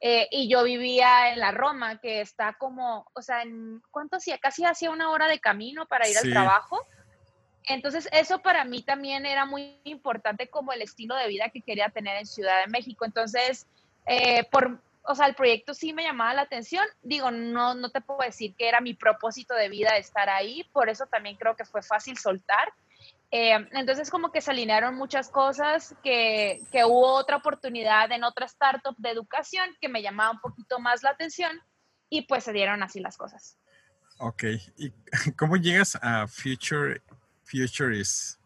Eh, 0.00 0.28
y 0.30 0.48
yo 0.48 0.64
vivía 0.64 1.32
en 1.32 1.38
la 1.38 1.52
Roma, 1.52 2.00
que 2.00 2.20
está 2.20 2.54
como, 2.54 3.06
o 3.14 3.22
sea, 3.22 3.42
en, 3.42 3.80
¿cuánto 3.90 4.16
hacía? 4.16 4.38
Casi 4.38 4.64
hacía 4.64 4.90
una 4.90 5.10
hora 5.10 5.28
de 5.28 5.38
camino 5.38 5.86
para 5.86 6.08
ir 6.08 6.18
al 6.18 6.30
trabajo. 6.30 6.84
Entonces, 7.64 8.08
eso 8.12 8.40
para 8.40 8.64
mí 8.64 8.82
también 8.82 9.24
era 9.26 9.46
muy 9.46 9.80
importante 9.84 10.48
como 10.48 10.72
el 10.72 10.82
estilo 10.82 11.14
de 11.16 11.28
vida 11.28 11.48
que 11.48 11.62
quería 11.62 11.88
tener 11.88 12.16
en 12.16 12.26
Ciudad 12.26 12.60
de 12.64 12.70
México. 12.70 13.04
Entonces, 13.04 13.66
eh, 14.06 14.44
por, 14.50 14.80
o 15.02 15.14
sea, 15.14 15.26
el 15.26 15.34
proyecto 15.34 15.74
sí 15.74 15.92
me 15.92 16.04
llamaba 16.04 16.34
la 16.34 16.42
atención. 16.42 16.84
Digo, 17.02 17.30
no, 17.30 17.74
no 17.74 17.90
te 17.90 18.00
puedo 18.00 18.20
decir 18.20 18.54
que 18.54 18.68
era 18.68 18.80
mi 18.80 18.94
propósito 18.94 19.54
de 19.54 19.68
vida 19.68 19.96
estar 19.96 20.28
ahí, 20.28 20.64
por 20.72 20.88
eso 20.88 21.06
también 21.06 21.36
creo 21.36 21.56
que 21.56 21.64
fue 21.64 21.82
fácil 21.82 22.18
soltar. 22.18 22.72
Eh, 23.30 23.68
entonces, 23.72 24.10
como 24.10 24.30
que 24.30 24.40
se 24.40 24.50
alinearon 24.50 24.94
muchas 24.94 25.28
cosas, 25.28 25.94
que, 26.02 26.60
que 26.70 26.84
hubo 26.84 27.14
otra 27.14 27.36
oportunidad 27.36 28.10
en 28.12 28.24
otra 28.24 28.46
startup 28.46 28.94
de 28.98 29.10
educación 29.10 29.68
que 29.80 29.88
me 29.88 30.02
llamaba 30.02 30.30
un 30.32 30.40
poquito 30.40 30.78
más 30.78 31.02
la 31.02 31.10
atención 31.10 31.60
y 32.08 32.22
pues 32.22 32.44
se 32.44 32.52
dieron 32.52 32.82
así 32.82 33.00
las 33.00 33.16
cosas. 33.16 33.58
Ok, 34.18 34.44
¿y 34.76 34.92
cómo 35.36 35.56
llegas 35.56 35.98
a 36.00 36.26
Future 36.26 37.02
future 37.44 37.96
is? 37.96 38.38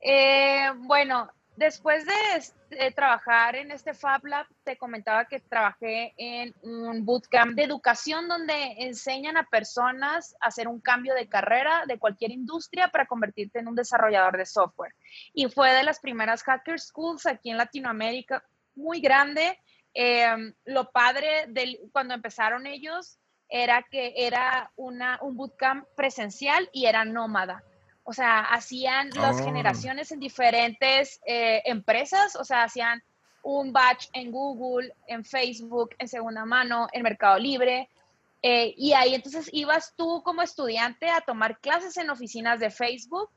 Eh, 0.00 0.70
bueno, 0.76 1.30
después 1.56 2.04
de, 2.06 2.90
trabajar 2.92 3.56
en 3.56 3.70
este 3.70 3.94
Fab 3.94 4.24
Lab, 4.24 4.46
te 4.64 4.76
comentaba 4.76 5.24
que 5.24 5.40
trabajé 5.40 6.14
en 6.16 6.54
un 6.62 7.04
bootcamp 7.04 7.54
de 7.54 7.64
educación 7.64 8.28
donde 8.28 8.76
enseñan 8.78 9.36
a 9.36 9.44
personas 9.44 10.36
a 10.40 10.48
hacer 10.48 10.68
un 10.68 10.80
cambio 10.80 11.14
de 11.14 11.28
carrera 11.28 11.84
de 11.86 11.98
cualquier 11.98 12.30
industria 12.30 12.88
para 12.88 13.06
convertirte 13.06 13.58
en 13.58 13.68
un 13.68 13.74
desarrollador 13.74 14.36
de 14.36 14.46
software. 14.46 14.94
Y 15.34 15.48
fue 15.48 15.72
de 15.72 15.82
las 15.82 15.98
primeras 15.98 16.42
hacker 16.42 16.78
schools 16.78 17.26
aquí 17.26 17.50
en 17.50 17.56
Latinoamérica, 17.56 18.44
muy 18.74 19.00
grande. 19.00 19.58
Eh, 19.92 20.54
lo 20.64 20.90
padre 20.92 21.46
de 21.48 21.80
cuando 21.92 22.14
empezaron 22.14 22.66
ellos 22.66 23.18
era 23.48 23.84
que 23.90 24.14
era 24.16 24.70
un 24.76 25.36
bootcamp 25.36 25.84
presencial 25.96 26.70
y 26.72 26.86
era 26.86 27.04
nómada. 27.04 27.64
O 28.04 28.12
sea, 28.12 28.40
hacían 28.40 29.10
las 29.10 29.40
oh. 29.40 29.44
generaciones 29.44 30.10
en 30.12 30.20
diferentes 30.20 31.20
eh, 31.26 31.62
empresas, 31.64 32.36
o 32.36 32.44
sea, 32.44 32.64
hacían 32.64 33.02
un 33.42 33.72
batch 33.72 34.08
en 34.12 34.30
Google, 34.30 34.94
en 35.06 35.24
Facebook, 35.24 35.90
en 35.98 36.08
segunda 36.08 36.44
mano, 36.44 36.88
en 36.92 37.02
Mercado 37.02 37.38
Libre. 37.38 37.88
Eh, 38.42 38.74
y 38.76 38.92
ahí 38.92 39.14
entonces 39.14 39.50
ibas 39.52 39.94
tú 39.96 40.22
como 40.22 40.42
estudiante 40.42 41.10
a 41.10 41.20
tomar 41.20 41.58
clases 41.60 41.96
en 41.96 42.10
oficinas 42.10 42.58
de 42.60 42.70
Facebook. 42.70 43.30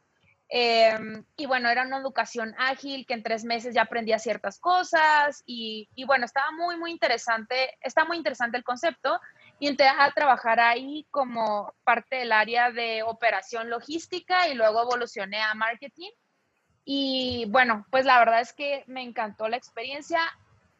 Em, 0.49 1.23
y 1.35 1.45
bueno, 1.45 1.69
era 1.69 1.83
una 1.83 1.97
educación 1.97 2.53
ágil 2.57 3.05
que 3.07 3.15
en 3.15 3.23
tres 3.23 3.43
meses 3.43 3.73
ya 3.73 3.83
aprendía 3.83 4.19
ciertas 4.19 4.59
cosas 4.59 5.41
y, 5.45 5.89
y 5.95 6.05
bueno, 6.05 6.25
estaba 6.25 6.51
muy, 6.51 6.77
muy 6.77 6.91
interesante, 6.91 7.71
está 7.81 8.05
muy 8.05 8.17
interesante 8.17 8.57
el 8.57 8.63
concepto 8.63 9.19
y 9.63 9.67
entré 9.67 9.87
a 9.87 10.11
trabajar 10.11 10.59
ahí 10.59 11.07
como 11.09 11.73
parte 11.85 12.17
del 12.17 12.33
área 12.33 12.69
de 12.69 13.01
operación 13.01 13.69
logística 13.69 14.49
y 14.49 14.55
luego 14.55 14.81
evolucioné 14.81 15.41
a 15.41 15.53
marketing. 15.53 16.11
Y 16.83 17.45
bueno, 17.47 17.87
pues 17.89 18.03
la 18.03 18.19
verdad 18.19 18.41
es 18.41 18.51
que 18.51 18.83
me 18.87 19.03
encantó 19.03 19.47
la 19.47 19.55
experiencia. 19.55 20.19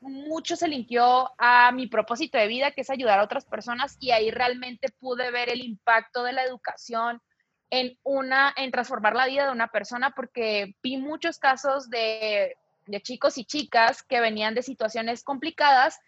Mucho 0.02 0.58
se 0.58 0.68
linkió 0.68 1.32
a 1.38 1.72
mi 1.72 1.88
propósito 1.88 2.38
de 2.38 2.48
vida, 2.48 2.72
que 2.72 2.82
es 2.82 2.90
ayudar 2.90 3.20
a 3.20 3.24
otras 3.24 3.46
personas, 3.46 3.96
y 4.02 4.12
ahí 4.12 4.32
realmente 4.32 4.90
pude 5.00 5.32
ver 5.32 5.48
el 5.48 5.64
impacto 5.64 6.22
de 6.24 6.34
la 6.34 6.44
educación 6.44 7.22
en 7.70 7.98
una, 8.04 8.54
en 8.58 8.70
transformar 8.72 9.16
la 9.16 9.28
vida 9.28 9.46
de 9.46 9.54
una 9.54 9.70
persona, 9.70 10.10
porque 10.10 10.76
vi 10.84 10.98
muchos 10.98 11.40
casos 11.40 11.90
de, 11.90 12.58
de 12.88 13.02
chicos 13.02 13.38
y 13.38 13.46
chicas 13.46 14.04
que 14.04 14.20
venían 14.20 14.56
de 14.56 14.62
situaciones 14.62 15.24
complicadas 15.24 16.02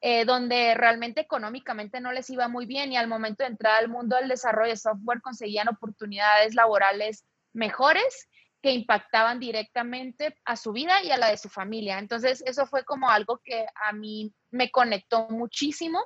eh, 0.00 0.24
donde 0.24 0.74
realmente 0.74 1.20
económicamente 1.20 2.00
no 2.00 2.12
les 2.12 2.30
iba 2.30 2.48
muy 2.48 2.66
bien 2.66 2.92
y 2.92 2.96
al 2.96 3.08
momento 3.08 3.42
de 3.42 3.50
entrar 3.50 3.76
al 3.76 3.88
mundo 3.88 4.16
del 4.16 4.28
desarrollo 4.28 4.70
de 4.70 4.76
software 4.76 5.20
conseguían 5.20 5.68
oportunidades 5.68 6.54
laborales 6.54 7.24
mejores 7.52 8.28
que 8.62 8.72
impactaban 8.72 9.40
directamente 9.40 10.36
a 10.44 10.56
su 10.56 10.72
vida 10.72 11.02
y 11.02 11.10
a 11.10 11.16
la 11.16 11.30
de 11.30 11.38
su 11.38 11.48
familia. 11.48 11.98
Entonces, 11.98 12.42
eso 12.46 12.66
fue 12.66 12.84
como 12.84 13.08
algo 13.08 13.40
que 13.42 13.66
a 13.74 13.92
mí 13.92 14.34
me 14.50 14.70
conectó 14.70 15.28
muchísimo 15.28 16.02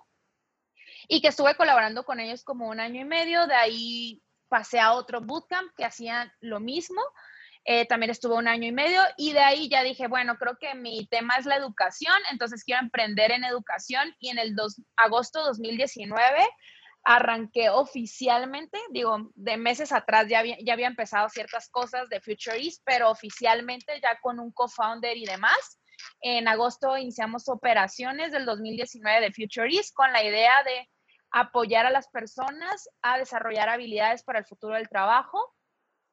y 1.08 1.20
que 1.20 1.28
estuve 1.28 1.56
colaborando 1.56 2.04
con 2.04 2.20
ellos 2.20 2.44
como 2.44 2.68
un 2.68 2.80
año 2.80 3.00
y 3.00 3.04
medio. 3.04 3.46
De 3.46 3.54
ahí 3.54 4.22
pasé 4.48 4.78
a 4.78 4.92
otro 4.92 5.20
bootcamp 5.20 5.72
que 5.76 5.84
hacían 5.84 6.32
lo 6.40 6.60
mismo, 6.60 7.02
eh, 7.66 7.86
también 7.86 8.10
estuve 8.10 8.34
un 8.34 8.46
año 8.46 8.68
y 8.68 8.72
medio 8.72 9.00
y 9.16 9.32
de 9.32 9.40
ahí 9.40 9.68
ya 9.70 9.82
dije, 9.82 10.06
bueno, 10.06 10.36
creo 10.36 10.58
que 10.58 10.74
mi 10.74 11.06
tema 11.06 11.36
es 11.36 11.46
la 11.46 11.56
educación, 11.56 12.16
entonces 12.30 12.62
quiero 12.62 12.82
emprender 12.82 13.30
en 13.30 13.42
educación 13.42 14.14
y 14.18 14.28
en 14.28 14.38
el 14.38 14.54
dos, 14.54 14.82
agosto 14.96 15.42
2019 15.42 16.46
arranqué 17.04 17.70
oficialmente, 17.70 18.78
digo, 18.90 19.30
de 19.34 19.56
meses 19.56 19.92
atrás 19.92 20.26
ya 20.28 20.40
había, 20.40 20.56
ya 20.64 20.74
había 20.74 20.88
empezado 20.88 21.28
ciertas 21.28 21.68
cosas 21.70 22.08
de 22.08 22.20
Future 22.20 22.58
pero 22.84 23.10
oficialmente 23.10 23.98
ya 24.02 24.18
con 24.20 24.40
un 24.40 24.52
co-founder 24.52 25.16
y 25.16 25.24
demás. 25.24 25.78
En 26.20 26.48
agosto 26.48 26.96
iniciamos 26.96 27.48
operaciones 27.48 28.32
del 28.32 28.46
2019 28.46 29.20
de 29.20 29.32
Future 29.32 29.68
East 29.70 29.94
con 29.94 30.12
la 30.12 30.22
idea 30.22 30.62
de 30.64 30.88
apoyar 31.30 31.84
a 31.86 31.90
las 31.90 32.08
personas 32.08 32.88
a 33.02 33.18
desarrollar 33.18 33.68
habilidades 33.68 34.22
para 34.22 34.38
el 34.38 34.46
futuro 34.46 34.74
del 34.74 34.88
trabajo 34.88 35.54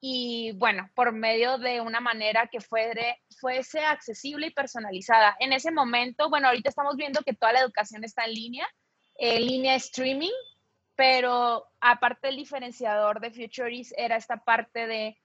y 0.03 0.53
bueno, 0.53 0.89
por 0.95 1.13
medio 1.13 1.59
de 1.59 1.79
una 1.79 1.99
manera 1.99 2.47
que 2.47 2.59
fuese 2.59 3.79
accesible 3.85 4.47
y 4.47 4.51
personalizada. 4.51 5.37
En 5.39 5.53
ese 5.53 5.71
momento, 5.71 6.27
bueno, 6.29 6.47
ahorita 6.47 6.69
estamos 6.69 6.95
viendo 6.95 7.21
que 7.21 7.35
toda 7.35 7.53
la 7.53 7.59
educación 7.59 8.03
está 8.03 8.25
en 8.25 8.33
línea, 8.33 8.67
en 9.15 9.45
línea 9.45 9.75
streaming, 9.75 10.33
pero 10.95 11.67
aparte 11.79 12.29
el 12.29 12.37
diferenciador 12.37 13.21
de 13.21 13.31
Futuris 13.31 13.93
era 13.95 14.15
esta 14.15 14.37
parte 14.37 14.87
de 14.87 15.17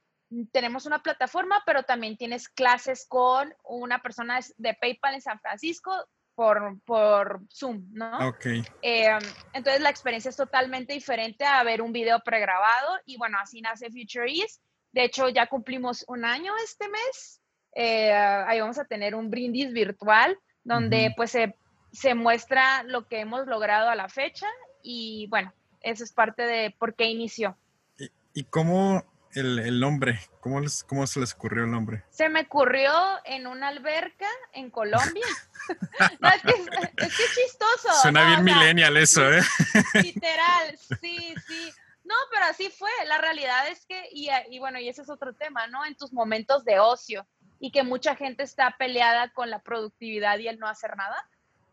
tenemos 0.52 0.86
una 0.86 1.02
plataforma, 1.02 1.62
pero 1.64 1.84
también 1.84 2.16
tienes 2.16 2.48
clases 2.48 3.06
con 3.08 3.54
una 3.64 4.02
persona 4.02 4.40
de 4.56 4.74
PayPal 4.74 5.14
en 5.14 5.22
San 5.22 5.40
Francisco 5.40 5.92
por, 6.36 6.78
por 6.84 7.40
Zoom, 7.52 7.88
¿no? 7.92 8.28
Ok. 8.28 8.46
Eh, 8.82 9.18
entonces 9.52 9.80
la 9.80 9.90
experiencia 9.90 10.28
es 10.28 10.36
totalmente 10.36 10.92
diferente 10.92 11.44
a 11.44 11.64
ver 11.64 11.82
un 11.82 11.92
video 11.92 12.20
pregrabado 12.20 12.98
y 13.06 13.16
bueno, 13.16 13.38
así 13.40 13.60
nace 13.60 13.90
Future 13.90 14.30
East. 14.30 14.62
De 14.92 15.04
hecho, 15.04 15.28
ya 15.30 15.48
cumplimos 15.48 16.04
un 16.06 16.24
año 16.24 16.52
este 16.62 16.88
mes. 16.88 17.40
Eh, 17.74 18.12
ahí 18.12 18.60
vamos 18.60 18.78
a 18.78 18.84
tener 18.84 19.14
un 19.14 19.30
brindis 19.30 19.72
virtual 19.72 20.38
donde 20.62 21.12
pues 21.16 21.30
se, 21.32 21.56
se 21.92 22.14
muestra 22.14 22.82
lo 22.84 23.08
que 23.08 23.20
hemos 23.20 23.46
logrado 23.46 23.88
a 23.88 23.96
la 23.96 24.08
fecha 24.08 24.46
y 24.82 25.26
bueno, 25.28 25.52
eso 25.80 26.04
es 26.04 26.12
parte 26.12 26.42
de 26.42 26.74
por 26.78 26.94
qué 26.94 27.06
inició. 27.06 27.56
¿Y, 27.98 28.10
y 28.34 28.44
cómo 28.44 29.04
el, 29.36 29.58
el 29.58 29.80
nombre? 29.80 30.20
¿Cómo, 30.40 30.60
les, 30.60 30.84
¿Cómo 30.84 31.06
se 31.06 31.20
les 31.20 31.34
ocurrió 31.34 31.64
el 31.64 31.70
nombre? 31.70 32.04
Se 32.10 32.28
me 32.28 32.42
ocurrió 32.42 32.92
en 33.24 33.46
una 33.46 33.68
alberca 33.68 34.26
en 34.52 34.70
Colombia. 34.70 35.26
no, 36.20 36.28
es, 36.28 36.42
que, 36.42 36.50
es, 36.50 36.94
que 36.96 37.04
es 37.04 37.34
chistoso. 37.34 38.02
Suena 38.02 38.22
¿no? 38.22 38.26
bien 38.28 38.40
O 38.40 38.44
sea, 38.44 38.54
millennial 38.56 38.96
eso, 38.96 39.32
¿eh? 39.32 39.42
Literal, 39.94 40.78
sí, 41.00 41.34
sí. 41.46 41.72
No, 42.04 42.14
pero 42.30 42.46
así 42.46 42.70
fue. 42.70 42.90
La 43.06 43.18
realidad 43.18 43.68
es 43.68 43.84
que, 43.86 44.08
y, 44.12 44.28
y 44.50 44.58
bueno, 44.58 44.78
y 44.78 44.88
ese 44.88 45.02
es 45.02 45.10
otro 45.10 45.34
tema, 45.34 45.66
¿no? 45.66 45.84
En 45.84 45.96
tus 45.96 46.12
momentos 46.12 46.64
de 46.64 46.78
ocio 46.78 47.26
y 47.58 47.70
que 47.70 47.82
mucha 47.82 48.14
gente 48.14 48.42
está 48.42 48.76
peleada 48.78 49.30
con 49.30 49.50
la 49.50 49.60
productividad 49.60 50.38
y 50.38 50.48
el 50.48 50.58
no 50.58 50.68
hacer 50.68 50.96
nada. 50.96 51.28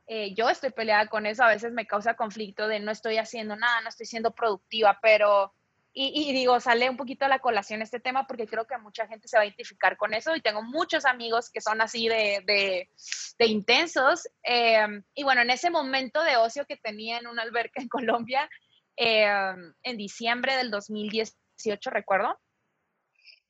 Eh, 0.08 0.34
yo 0.34 0.50
estoy 0.50 0.72
peleada 0.72 1.08
con 1.08 1.25
eso, 1.25 1.43
a 1.43 1.50
veces 1.50 1.72
me 1.72 1.88
causa 1.88 2.15
conflicto 2.15 2.67
de 2.67 2.79
no 2.79 2.91
estoy 2.91 3.17
haciendo 3.17 3.55
nada, 3.55 3.82
no 3.82 3.89
estoy 3.89 4.05
siendo 4.05 4.32
productiva, 4.32 5.00
pero, 5.01 5.53
y, 5.96 6.30
y 6.30 6.34
digo, 6.34 6.60
sale 6.60 6.90
un 6.90 6.98
poquito 6.98 7.26
a 7.26 7.28
la 7.28 7.40
colación 7.40 7.84
este 7.84 8.00
tema 8.00 8.26
porque 8.26 8.48
creo 8.48 8.66
que 8.66 8.78
mucha 8.80 9.08
gente 9.08 9.28
se 9.28 9.38
va 9.38 9.44
a 9.44 9.46
identificar 9.46 9.96
con 9.96 10.14
eso 10.14 10.36
y 10.36 10.42
tengo 10.42 10.64
muchos 10.64 11.06
amigos 11.06 11.52
que 11.52 11.62
son 11.62 11.82
así 11.82 12.08
de, 12.08 12.44
de, 12.48 12.90
de 13.38 13.46
intensos. 13.46 14.28
Eh, 14.44 14.88
y 15.14 15.24
bueno, 15.24 15.42
en 15.42 15.52
ese 15.52 15.70
momento 15.70 16.24
de 16.24 16.38
ocio 16.38 16.66
que 16.66 16.78
tenía 16.78 17.20
en 17.20 17.28
una 17.28 17.44
alberca 17.44 17.80
en 17.80 17.90
Colombia, 17.90 18.50
eh, 18.98 19.28
en 19.84 19.98
diciembre 19.98 20.56
del 20.56 20.72
2018, 20.72 21.90
recuerdo, 21.92 22.40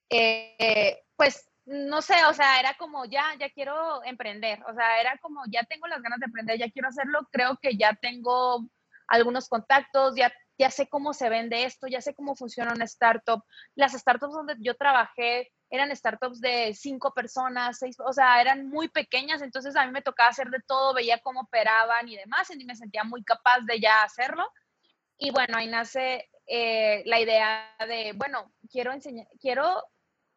eh, 0.09 1.01
pues 1.15 1.49
no 1.65 2.01
sé, 2.01 2.25
o 2.25 2.33
sea, 2.33 2.59
era 2.59 2.75
como 2.75 3.05
ya, 3.05 3.35
ya 3.39 3.49
quiero 3.51 4.03
emprender, 4.03 4.61
o 4.67 4.73
sea, 4.73 4.99
era 4.99 5.17
como 5.19 5.41
ya 5.49 5.63
tengo 5.63 5.87
las 5.87 6.01
ganas 6.01 6.19
de 6.19 6.25
emprender, 6.25 6.59
ya 6.59 6.69
quiero 6.69 6.89
hacerlo, 6.89 7.27
creo 7.31 7.57
que 7.61 7.77
ya 7.77 7.93
tengo 7.93 8.67
algunos 9.07 9.47
contactos, 9.47 10.15
ya, 10.15 10.33
ya 10.57 10.69
sé 10.69 10.87
cómo 10.87 11.13
se 11.13 11.29
vende 11.29 11.63
esto, 11.63 11.87
ya 11.87 12.01
sé 12.01 12.13
cómo 12.13 12.35
funciona 12.35 12.73
una 12.73 12.85
startup. 12.85 13.43
Las 13.75 13.93
startups 13.93 14.33
donde 14.33 14.55
yo 14.59 14.75
trabajé 14.75 15.51
eran 15.69 15.95
startups 15.95 16.39
de 16.39 16.73
cinco 16.75 17.13
personas, 17.13 17.79
seis, 17.79 17.97
o 17.99 18.13
sea, 18.13 18.39
eran 18.39 18.69
muy 18.69 18.89
pequeñas, 18.89 19.41
entonces 19.41 19.75
a 19.75 19.85
mí 19.85 19.91
me 19.91 20.03
tocaba 20.03 20.29
hacer 20.29 20.49
de 20.49 20.59
todo, 20.67 20.93
veía 20.93 21.19
cómo 21.19 21.41
operaban 21.41 22.07
y 22.07 22.15
demás, 22.15 22.49
y 22.51 22.63
me 22.63 22.75
sentía 22.75 23.03
muy 23.03 23.23
capaz 23.23 23.61
de 23.61 23.79
ya 23.79 24.03
hacerlo. 24.03 24.45
Y 25.17 25.31
bueno, 25.31 25.57
ahí 25.57 25.67
nace 25.67 26.29
eh, 26.45 27.01
la 27.05 27.19
idea 27.19 27.75
de, 27.87 28.13
bueno, 28.15 28.53
quiero 28.69 28.91
enseñar, 28.91 29.27
quiero 29.39 29.83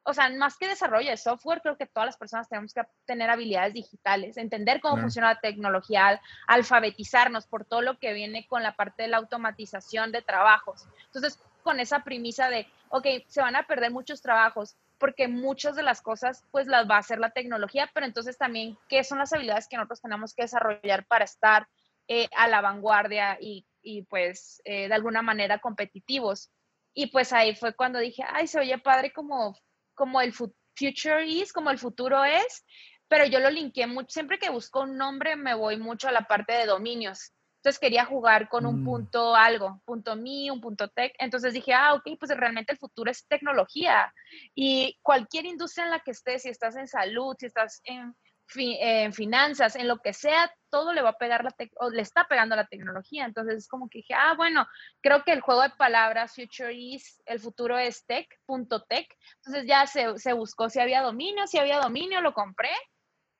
o 0.06 0.14
sea, 0.14 0.30
más 0.30 0.56
que 0.56 0.68
desarrollo 0.68 1.10
de 1.10 1.16
software, 1.16 1.60
creo 1.60 1.76
que 1.76 1.86
todas 1.86 2.06
las 2.06 2.16
personas 2.16 2.48
tenemos 2.48 2.72
que 2.72 2.82
tener 3.06 3.28
habilidades 3.28 3.74
digitales, 3.74 4.36
entender 4.36 4.80
cómo 4.80 4.94
Claro. 4.94 5.06
funciona 5.06 5.34
la 5.34 5.40
tecnología, 5.40 6.06
al- 6.06 6.20
alfabetizarnos 6.46 7.46
por 7.46 7.64
todo 7.64 7.82
lo 7.82 7.98
que 7.98 8.12
viene 8.12 8.46
con 8.46 8.62
la 8.62 8.76
parte 8.76 9.02
de 9.02 9.08
la 9.08 9.16
automatización 9.16 10.12
de 10.12 10.22
trabajos. 10.22 10.84
Entonces, 11.06 11.38
con 11.62 11.80
esa 11.80 12.04
premisa 12.04 12.48
de, 12.48 12.66
ok, 12.90 13.06
se 13.26 13.40
van 13.40 13.56
a 13.56 13.64
perder 13.64 13.90
muchos 13.90 14.22
trabajos 14.22 14.76
porque 14.98 15.28
muchas 15.28 15.74
de 15.76 15.82
las 15.82 16.00
cosas 16.00 16.42
pues 16.52 16.66
las 16.68 16.88
va 16.88 16.96
a 16.96 17.00
hacer 17.00 17.18
la 17.18 17.30
tecnología, 17.30 17.90
pero 17.92 18.06
entonces 18.06 18.38
también, 18.38 18.78
¿qué 18.88 19.02
son 19.04 19.18
las 19.18 19.32
habilidades 19.32 19.66
que 19.68 19.76
nosotros 19.76 20.00
tenemos 20.00 20.34
que 20.34 20.42
desarrollar 20.42 21.04
para 21.06 21.24
estar 21.24 21.68
eh, 22.08 22.28
a 22.36 22.46
la 22.48 22.60
vanguardia 22.60 23.36
y, 23.40 23.66
y, 23.82 24.02
pues 24.02 24.62
eh, 24.64 24.88
de 24.88 24.94
alguna 24.94 25.20
manera 25.20 25.58
competitivos? 25.58 26.50
Y 26.94 27.08
pues 27.08 27.32
ahí 27.32 27.54
fue 27.56 27.74
cuando 27.74 27.98
dije, 27.98 28.22
ay, 28.26 28.46
se 28.46 28.58
oye 28.60 28.78
padre 28.78 29.12
como 29.12 29.54
como 29.96 30.20
el 30.20 30.32
fu- 30.32 30.54
future 30.76 31.26
is, 31.26 31.52
como 31.52 31.70
el 31.70 31.78
futuro 31.78 32.22
es, 32.24 32.64
pero 33.08 33.24
yo 33.24 33.40
lo 33.40 33.50
linké 33.50 33.86
mucho, 33.88 34.08
siempre 34.10 34.38
que 34.38 34.50
busco 34.50 34.82
un 34.82 34.96
nombre 34.96 35.34
me 35.36 35.54
voy 35.54 35.76
mucho 35.78 36.08
a 36.08 36.12
la 36.12 36.22
parte 36.28 36.52
de 36.52 36.66
dominios. 36.66 37.32
Entonces 37.58 37.80
quería 37.80 38.04
jugar 38.04 38.48
con 38.48 38.64
un 38.66 38.80
Mm. 38.80 38.84
punto 38.84 39.34
algo, 39.34 39.82
punto 39.84 40.14
me, 40.14 40.50
un 40.50 40.60
punto 40.60 40.86
tech. 40.88 41.12
Entonces 41.18 41.52
dije, 41.52 41.72
ah, 41.74 41.94
ok, 41.94 42.16
pues 42.18 42.30
realmente 42.36 42.72
el 42.72 42.78
futuro 42.78 43.10
es 43.10 43.26
tecnología. 43.26 44.12
Y 44.54 44.96
cualquier 45.02 45.46
industria 45.46 45.84
en 45.86 45.90
la 45.90 45.98
que 46.00 46.12
estés, 46.12 46.42
si 46.42 46.48
estás 46.48 46.76
en 46.76 46.86
salud, 46.86 47.34
si 47.40 47.46
estás 47.46 47.80
en, 47.84 48.14
fi- 48.46 48.78
en 48.80 49.12
finanzas, 49.12 49.74
en 49.74 49.88
lo 49.88 49.98
que 49.98 50.12
sea, 50.12 50.52
todo 50.76 50.92
le 50.92 51.00
va 51.00 51.10
a 51.10 51.18
pegar 51.18 51.42
la 51.42 51.54
o 51.80 51.88
le 51.88 52.02
está 52.02 52.26
pegando 52.28 52.54
la 52.54 52.66
tecnología. 52.66 53.24
Entonces 53.24 53.54
es 53.56 53.68
como 53.68 53.88
que 53.88 54.00
dije, 54.00 54.12
ah, 54.14 54.34
bueno, 54.36 54.66
creo 55.00 55.24
que 55.24 55.32
el 55.32 55.40
juego 55.40 55.62
de 55.62 55.70
palabras 55.70 56.34
future 56.34 56.74
is, 56.74 57.22
el 57.24 57.40
futuro 57.40 57.78
es 57.78 58.04
tech, 58.04 58.28
punto 58.44 58.82
tech. 58.82 59.06
Entonces 59.36 59.66
ya 59.66 59.86
se, 59.86 60.18
se 60.18 60.34
buscó 60.34 60.68
si 60.68 60.78
había 60.80 61.00
dominio, 61.00 61.46
si 61.46 61.58
había 61.58 61.78
dominio, 61.80 62.20
lo 62.20 62.32
compré. 62.32 62.70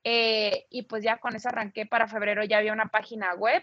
eh, 0.09 0.65
y 0.69 0.83
pues 0.83 1.03
ya 1.03 1.17
con 1.17 1.35
eso 1.35 1.49
arranqué 1.49 1.85
para 1.85 2.07
febrero, 2.07 2.41
ya 2.45 2.59
había 2.59 2.71
una 2.71 2.87
página 2.87 3.33
web 3.35 3.61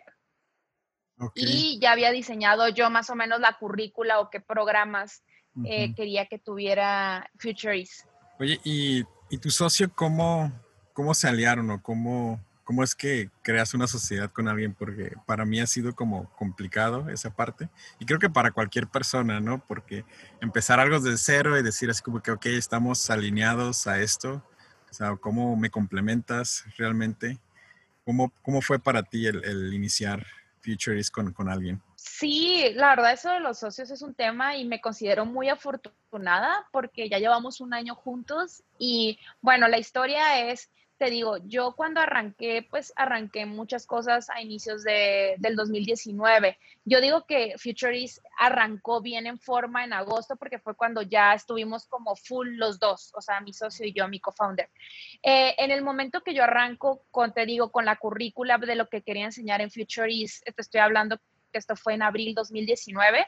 y 1.34 1.78
ya 1.80 1.92
había 1.92 2.10
diseñado 2.10 2.68
yo 2.68 2.90
más 2.90 3.08
o 3.08 3.14
menos 3.14 3.40
la 3.40 3.56
currícula 3.58 4.20
o 4.20 4.28
qué 4.28 4.40
programas 4.40 5.24
eh, 5.64 5.94
quería 5.94 6.26
que 6.26 6.38
tuviera 6.38 7.30
Future 7.38 7.78
is. 7.78 8.06
Oye, 8.38 8.60
¿y, 8.64 9.04
y 9.30 9.38
tu 9.38 9.50
socio 9.50 9.90
cómo, 9.94 10.52
cómo 10.92 11.14
se 11.14 11.28
aliaron 11.28 11.70
o 11.70 11.80
cómo, 11.80 12.44
cómo 12.64 12.82
es 12.82 12.94
que 12.94 13.30
creas 13.42 13.74
una 13.74 13.86
sociedad 13.86 14.30
con 14.30 14.48
alguien? 14.48 14.74
Porque 14.74 15.12
para 15.26 15.44
mí 15.44 15.60
ha 15.60 15.66
sido 15.66 15.94
como 15.94 16.30
complicado 16.36 17.08
esa 17.10 17.34
parte. 17.34 17.68
Y 17.98 18.06
creo 18.06 18.18
que 18.18 18.30
para 18.30 18.50
cualquier 18.50 18.88
persona, 18.88 19.40
¿no? 19.40 19.64
Porque 19.66 20.04
empezar 20.40 20.80
algo 20.80 20.98
de 21.00 21.16
cero 21.16 21.58
y 21.58 21.62
decir 21.62 21.90
así 21.90 22.02
como 22.02 22.22
que, 22.22 22.30
ok, 22.30 22.46
estamos 22.46 23.10
alineados 23.10 23.86
a 23.86 24.00
esto. 24.00 24.42
O 24.90 24.94
sea, 24.94 25.16
¿cómo 25.16 25.56
me 25.56 25.70
complementas 25.70 26.64
realmente? 26.76 27.38
¿Cómo, 28.04 28.32
cómo 28.42 28.60
fue 28.60 28.78
para 28.78 29.02
ti 29.02 29.26
el, 29.26 29.44
el 29.44 29.72
iniciar 29.74 30.26
Futurist 30.60 31.12
con, 31.12 31.32
con 31.32 31.48
alguien? 31.48 31.82
Sí, 31.96 32.70
la 32.74 32.90
verdad 32.90 33.12
eso 33.12 33.30
de 33.30 33.40
los 33.40 33.58
socios 33.58 33.90
es 33.90 34.02
un 34.02 34.14
tema 34.14 34.56
y 34.56 34.66
me 34.66 34.80
considero 34.80 35.24
muy 35.24 35.48
afortunada 35.48 36.68
porque 36.70 37.08
ya 37.08 37.18
llevamos 37.18 37.60
un 37.60 37.72
año 37.72 37.94
juntos 37.94 38.62
y 38.78 39.18
bueno, 39.40 39.68
la 39.68 39.78
historia 39.78 40.50
es, 40.50 40.70
te 40.96 41.10
digo, 41.10 41.38
yo 41.44 41.74
cuando 41.74 42.00
arranqué, 42.00 42.66
pues 42.70 42.92
arranqué 42.94 43.46
muchas 43.46 43.86
cosas 43.86 44.30
a 44.30 44.40
inicios 44.40 44.84
de, 44.84 45.34
del 45.38 45.56
2019. 45.56 46.58
Yo 46.84 47.00
digo 47.00 47.26
que 47.26 47.54
Futurist 47.58 48.24
arrancó 48.38 49.00
bien 49.00 49.26
en 49.26 49.38
forma 49.38 49.84
en 49.84 49.92
agosto 49.92 50.36
porque 50.36 50.58
fue 50.58 50.76
cuando 50.76 51.02
ya 51.02 51.34
estuvimos 51.34 51.86
como 51.86 52.14
full 52.14 52.56
los 52.56 52.78
dos, 52.78 53.10
o 53.14 53.20
sea, 53.20 53.40
mi 53.40 53.52
socio 53.52 53.86
y 53.86 53.92
yo, 53.92 54.06
mi 54.08 54.20
co-founder. 54.20 54.70
Eh, 55.22 55.54
en 55.58 55.70
el 55.72 55.82
momento 55.82 56.22
que 56.22 56.34
yo 56.34 56.44
arranco 56.44 57.04
con, 57.10 57.32
te 57.32 57.44
digo, 57.44 57.72
con 57.72 57.84
la 57.84 57.96
currícula 57.96 58.58
de 58.58 58.76
lo 58.76 58.88
que 58.88 59.02
quería 59.02 59.24
enseñar 59.24 59.60
en 59.60 59.70
Futurist, 59.70 60.44
te 60.44 60.62
estoy 60.62 60.80
hablando 60.80 61.18
que 61.52 61.58
esto 61.58 61.74
fue 61.74 61.94
en 61.94 62.02
abril 62.02 62.34
2019, 62.34 63.26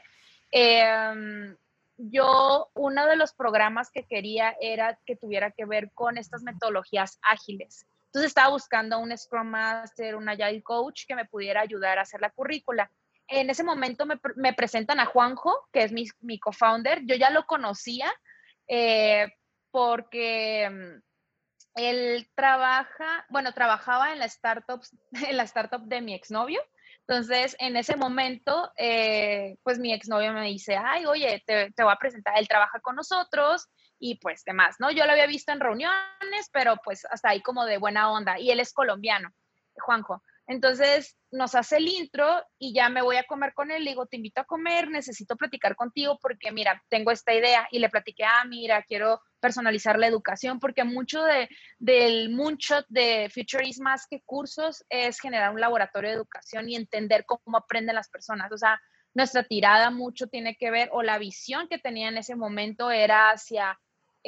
eh, 0.51 1.55
yo, 1.97 2.69
uno 2.75 3.07
de 3.07 3.15
los 3.15 3.33
programas 3.33 3.89
que 3.91 4.05
quería 4.05 4.55
era 4.61 4.99
que 5.05 5.15
tuviera 5.15 5.51
que 5.51 5.65
ver 5.65 5.91
con 5.93 6.17
estas 6.17 6.43
metodologías 6.43 7.19
ágiles. 7.21 7.87
Entonces 8.05 8.29
estaba 8.29 8.49
buscando 8.49 8.99
un 8.99 9.15
Scrum 9.15 9.47
Master, 9.47 10.15
un 10.15 10.29
Agile 10.29 10.63
Coach 10.63 11.03
que 11.07 11.15
me 11.15 11.25
pudiera 11.25 11.61
ayudar 11.61 11.99
a 11.99 12.03
hacer 12.03 12.21
la 12.21 12.29
currícula. 12.29 12.91
En 13.27 13.49
ese 13.49 13.63
momento 13.63 14.05
me, 14.05 14.53
presentan 14.53 14.99
a 14.99 15.05
Juanjo, 15.05 15.67
que 15.73 15.83
es 15.83 15.91
mi, 15.91 16.05
mi 16.21 16.39
co-founder. 16.39 17.01
Yo 17.05 17.15
ya 17.15 17.29
lo 17.29 17.45
conocía 17.45 18.11
eh, 18.67 19.27
porque 19.71 20.69
mm, 20.69 21.01
él 21.75 22.29
trabaja, 22.35 23.25
bueno, 23.29 23.53
trabajaba 23.53 24.13
en 24.13 24.19
la, 24.19 24.29
startups, 24.29 24.95
en 25.29 25.37
la 25.37 25.43
startup 25.43 25.83
de 25.83 26.01
mi 26.01 26.13
exnovio. 26.13 26.61
Entonces, 27.07 27.55
en 27.59 27.77
ese 27.77 27.95
momento, 27.95 28.69
eh, 28.75 29.57
pues 29.63 29.79
mi 29.79 29.93
exnovio 29.93 30.33
me 30.33 30.47
dice, 30.47 30.75
ay, 30.75 31.05
oye, 31.05 31.41
te, 31.45 31.71
te 31.71 31.83
voy 31.83 31.93
a 31.93 31.97
presentar, 31.97 32.37
él 32.37 32.49
trabaja 32.49 32.81
con 32.81 32.97
nosotros 32.97 33.67
y 33.97 34.15
pues 34.19 34.43
demás, 34.43 34.75
¿no? 34.79 34.91
Yo 34.91 35.05
lo 35.05 35.13
había 35.13 35.25
visto 35.25 35.53
en 35.53 35.61
reuniones, 35.61 36.49
pero 36.51 36.75
pues 36.83 37.05
hasta 37.09 37.29
ahí 37.29 37.41
como 37.41 37.65
de 37.65 37.77
buena 37.77 38.11
onda. 38.11 38.39
Y 38.39 38.51
él 38.51 38.59
es 38.59 38.73
colombiano, 38.73 39.29
Juanjo. 39.75 40.21
Entonces 40.47 41.17
nos 41.29 41.55
hace 41.55 41.77
el 41.77 41.87
intro 41.89 42.41
y 42.57 42.73
ya 42.73 42.87
me 42.87 43.01
voy 43.01 43.17
a 43.17 43.25
comer 43.25 43.53
con 43.53 43.69
él. 43.69 43.83
Digo, 43.83 44.05
te 44.05 44.15
invito 44.15 44.41
a 44.41 44.45
comer, 44.45 44.89
necesito 44.89 45.35
platicar 45.35 45.75
contigo 45.75 46.17
porque, 46.21 46.51
mira, 46.53 46.81
tengo 46.89 47.11
esta 47.11 47.33
idea. 47.33 47.67
Y 47.71 47.79
le 47.79 47.89
platiqué, 47.89 48.23
ah, 48.23 48.45
mira, 48.47 48.81
quiero 48.83 49.21
personalizar 49.41 49.99
la 49.99 50.07
educación 50.07 50.59
porque 50.59 50.83
mucho 50.83 51.23
de, 51.23 51.49
del 51.77 52.29
moonshot 52.29 52.85
de 52.87 53.29
Future 53.33 53.67
is 53.67 53.79
más 53.79 54.07
que 54.09 54.21
cursos 54.23 54.85
es 54.89 55.19
generar 55.19 55.53
un 55.53 55.61
laboratorio 55.61 56.09
de 56.09 56.15
educación 56.15 56.69
y 56.69 56.75
entender 56.75 57.25
cómo 57.25 57.57
aprenden 57.57 57.95
las 57.95 58.09
personas. 58.09 58.51
O 58.51 58.57
sea, 58.57 58.81
nuestra 59.13 59.43
tirada 59.43 59.89
mucho 59.89 60.27
tiene 60.27 60.55
que 60.55 60.71
ver 60.71 60.89
o 60.93 61.03
la 61.03 61.17
visión 61.17 61.67
que 61.67 61.77
tenía 61.77 62.07
en 62.07 62.17
ese 62.17 62.35
momento 62.35 62.89
era 62.89 63.31
hacia 63.31 63.77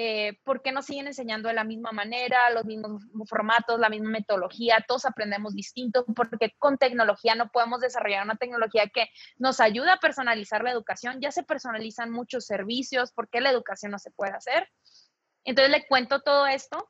eh, 0.01 0.39
¿por 0.45 0.61
qué 0.61 0.71
nos 0.71 0.85
siguen 0.85 1.07
enseñando 1.07 1.49
de 1.49 1.55
la 1.55 1.65
misma 1.65 1.91
manera, 1.91 2.49
los 2.51 2.63
mismos 2.63 3.03
formatos, 3.27 3.81
la 3.81 3.89
misma 3.89 4.11
metodología? 4.11 4.85
Todos 4.87 5.05
aprendemos 5.05 5.53
distinto, 5.53 6.05
porque 6.15 6.55
con 6.57 6.77
tecnología 6.77 7.35
no 7.35 7.49
podemos 7.49 7.81
desarrollar 7.81 8.23
una 8.23 8.37
tecnología 8.37 8.87
que 8.87 9.09
nos 9.35 9.59
ayuda 9.59 9.95
a 9.95 9.99
personalizar 9.99 10.63
la 10.63 10.71
educación. 10.71 11.19
Ya 11.19 11.33
se 11.33 11.43
personalizan 11.43 12.11
muchos 12.11 12.45
servicios, 12.45 13.11
¿por 13.11 13.27
qué 13.27 13.41
la 13.41 13.49
educación 13.49 13.91
no 13.91 13.99
se 13.99 14.11
puede 14.11 14.31
hacer? 14.31 14.69
Entonces 15.43 15.69
le 15.69 15.85
cuento 15.85 16.21
todo 16.21 16.47
esto 16.47 16.89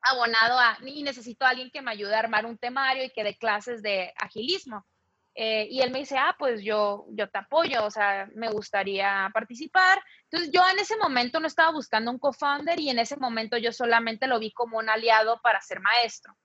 abonado 0.00 0.58
a, 0.58 0.78
y 0.86 1.02
necesito 1.02 1.44
a 1.44 1.50
alguien 1.50 1.70
que 1.70 1.82
me 1.82 1.90
ayude 1.90 2.14
a 2.14 2.20
armar 2.20 2.46
un 2.46 2.56
temario 2.56 3.04
y 3.04 3.10
que 3.10 3.24
dé 3.24 3.36
clases 3.36 3.82
de 3.82 4.14
agilismo. 4.16 4.86
Eh, 5.34 5.68
y 5.70 5.80
él 5.82 5.90
me 5.92 6.00
dice, 6.00 6.18
ah, 6.18 6.34
pues 6.38 6.62
yo, 6.62 7.06
yo 7.10 7.28
te 7.28 7.38
apoyo, 7.38 7.84
o 7.84 7.90
sea, 7.90 8.28
me 8.34 8.50
gustaría 8.50 9.30
participar. 9.32 10.02
Entonces 10.24 10.50
yo 10.52 10.62
en 10.68 10.78
ese 10.78 10.96
momento 10.96 11.38
no 11.38 11.46
estaba 11.46 11.70
buscando 11.70 12.10
un 12.10 12.18
co-founder 12.18 12.80
y 12.80 12.90
en 12.90 12.98
ese 12.98 13.16
momento 13.16 13.56
yo 13.56 13.72
solamente 13.72 14.26
lo 14.26 14.40
vi 14.40 14.52
como 14.52 14.78
un 14.78 14.88
aliado 14.88 15.40
para 15.42 15.60
ser 15.60 15.80
maestro. 15.80 16.36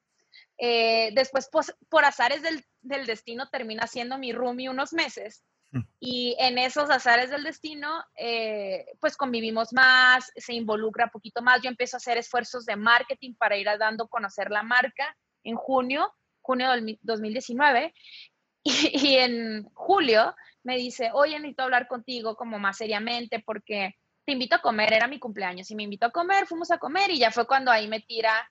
Eh, 0.57 1.11
después, 1.13 1.49
pues, 1.51 1.75
por 1.89 2.05
azares 2.05 2.41
del, 2.41 2.63
del, 2.81 3.05
destino, 3.05 3.49
termina 3.49 3.87
siendo 3.87 4.17
mi 4.17 4.31
roomie 4.31 4.69
unos 4.69 4.93
meses. 4.93 5.43
Mm. 5.71 5.81
Y 5.99 6.35
en 6.39 6.57
esos 6.59 6.89
azares 6.89 7.31
del 7.31 7.43
destino, 7.43 8.03
eh, 8.15 8.85
pues 8.99 9.17
convivimos 9.17 9.73
más, 9.73 10.31
se 10.35 10.53
involucra 10.53 11.05
un 11.05 11.11
poquito 11.11 11.41
más. 11.41 11.61
Yo 11.61 11.69
empiezo 11.69 11.97
a 11.97 11.99
hacer 11.99 12.17
esfuerzos 12.17 12.65
de 12.65 12.75
marketing 12.75 13.33
para 13.33 13.57
ir 13.57 13.67
dando 13.79 14.05
a 14.05 14.09
conocer 14.09 14.51
la 14.51 14.63
marca 14.63 15.17
en 15.43 15.55
junio, 15.55 16.13
junio 16.41 16.71
del 16.71 16.99
2019. 17.01 17.93
Y, 18.63 19.17
en 19.17 19.65
julio 19.73 20.33
me 20.63 20.77
dice, 20.77 21.11
oye, 21.13 21.37
necesito 21.37 21.63
hablar 21.63 21.87
contigo 21.87 22.35
como 22.37 22.59
más 22.59 22.77
seriamente 22.77 23.39
porque 23.39 23.95
te 24.25 24.31
invito 24.31 24.55
a 24.55 24.61
comer, 24.61 24.93
era 24.93 25.07
mi 25.07 25.19
cumpleaños 25.19 25.69
y 25.69 25.75
me 25.75 25.83
invitó 25.83 26.05
a 26.05 26.11
comer, 26.11 26.47
fuimos 26.47 26.71
a 26.71 26.77
comer 26.77 27.11
y 27.11 27.19
ya 27.19 27.31
fue 27.31 27.45
cuando 27.45 27.71
ahí 27.71 27.89
me 27.89 27.99
tira 27.99 28.49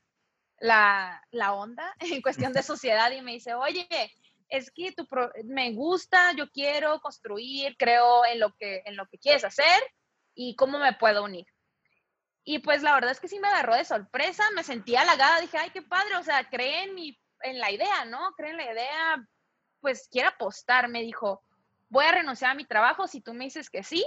la, 0.59 1.23
la 1.31 1.55
onda 1.55 1.95
en 2.01 2.21
cuestión 2.21 2.53
de 2.53 2.63
sociedad 2.63 3.11
y 3.11 3.23
me 3.23 3.33
dice, 3.33 3.55
oye, 3.55 3.89
es 4.49 4.71
que 4.71 4.93
tu 4.93 5.09
me 5.45 5.73
gusta, 5.73 6.33
yo 6.37 6.51
quiero 6.51 7.01
construir, 7.01 7.75
creo 7.79 8.27
en 8.27 8.39
lo, 8.39 8.55
que, 8.57 8.83
en 8.85 8.97
lo 8.97 9.07
que 9.07 9.19
quieres 9.19 9.45
hacer 9.45 9.83
y 10.35 10.55
cómo 10.57 10.79
me 10.79 10.93
puedo 10.93 11.25
unir. 11.25 11.47
Y 12.45 12.59
pues 12.59 12.83
la 12.83 12.95
verdad 12.95 13.13
es 13.13 13.21
que 13.21 13.29
sí 13.29 13.39
me 13.39 13.49
agarró 13.49 13.75
de 13.75 13.85
sorpresa, 13.85 14.45
me 14.55 14.63
sentí 14.63 14.95
halagada, 14.95 15.41
dije, 15.41 15.57
ay, 15.57 15.71
qué 15.71 15.81
padre, 15.81 16.17
o 16.17 16.23
sea, 16.23 16.49
creen 16.51 16.91
en, 16.91 16.95
mi, 16.95 17.21
en 17.41 17.59
la 17.61 17.71
idea, 17.71 18.05
¿no? 18.05 18.33
Creen 18.37 18.61
en 18.61 18.67
la 18.67 18.73
idea, 18.73 19.29
pues 19.83 20.09
quiere 20.11 20.29
apostar, 20.29 20.89
me 20.89 21.03
dijo, 21.03 21.43
voy 21.91 22.07
a 22.07 22.13
renunciar 22.13 22.53
a 22.53 22.55
mi 22.55 22.65
trabajo 22.65 23.07
si 23.07 23.21
tú 23.21 23.35
me 23.35 23.45
dices 23.45 23.69
que 23.69 23.83
sí 23.83 24.03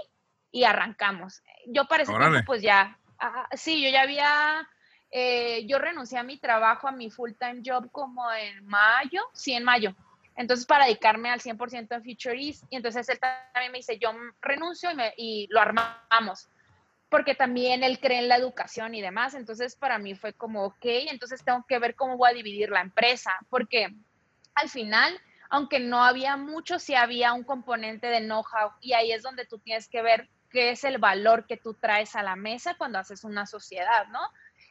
y 0.51 0.63
arrancamos. 0.63 1.43
Yo 1.67 1.85
para 1.85 2.03
ese 2.03 2.13
tiempo, 2.13 2.39
pues 2.47 2.63
ya, 2.63 2.97
ah, 3.19 3.47
sí, 3.51 3.83
yo 3.83 3.89
ya 3.89 4.01
había, 4.01 4.67
eh, 5.11 5.67
yo 5.67 5.77
renuncié 5.77 6.17
a 6.17 6.23
mi 6.23 6.39
trabajo, 6.39 6.87
a 6.87 6.91
mi 6.91 7.11
full-time 7.11 7.61
job 7.63 7.91
como 7.91 8.31
en 8.33 8.65
mayo, 8.65 9.21
sí, 9.33 9.53
en 9.53 9.63
mayo. 9.63 9.95
Entonces, 10.37 10.65
para 10.65 10.85
dedicarme 10.85 11.29
al 11.29 11.41
100% 11.41 11.95
en 11.95 12.03
Future 12.03 12.41
East, 12.41 12.63
y 12.69 12.77
entonces 12.77 13.07
él 13.07 13.19
también 13.19 13.71
me 13.71 13.77
dice, 13.77 13.99
yo 13.99 14.11
renuncio 14.41 14.91
y, 14.91 14.95
me, 14.95 15.13
y 15.15 15.47
lo 15.49 15.61
armamos 15.61 16.49
porque 17.09 17.35
también 17.35 17.83
él 17.83 17.99
cree 17.99 18.19
en 18.19 18.27
la 18.27 18.35
educación 18.35 18.93
y 18.93 19.01
demás. 19.01 19.35
Entonces, 19.35 19.75
para 19.75 19.99
mí 19.99 20.15
fue 20.15 20.33
como, 20.33 20.65
ok, 20.65 20.85
entonces 21.09 21.43
tengo 21.45 21.63
que 21.67 21.79
ver 21.79 21.95
cómo 21.95 22.17
voy 22.17 22.31
a 22.31 22.33
dividir 22.33 22.69
la 22.69 22.81
empresa, 22.81 23.31
porque 23.49 23.87
al 24.53 24.69
final 24.69 25.17
aunque 25.49 25.79
no 25.79 26.03
había 26.03 26.37
mucho, 26.37 26.79
sí 26.79 26.95
había 26.95 27.33
un 27.33 27.43
componente 27.43 28.07
de 28.07 28.21
know-how 28.21 28.71
y 28.81 28.93
ahí 28.93 29.11
es 29.11 29.23
donde 29.23 29.45
tú 29.45 29.59
tienes 29.59 29.87
que 29.87 30.01
ver 30.01 30.29
qué 30.49 30.71
es 30.71 30.83
el 30.83 30.97
valor 30.97 31.45
que 31.47 31.57
tú 31.57 31.73
traes 31.73 32.15
a 32.15 32.23
la 32.23 32.35
mesa 32.35 32.75
cuando 32.77 32.99
haces 32.99 33.23
una 33.23 33.45
sociedad, 33.45 34.07
¿no? 34.07 34.19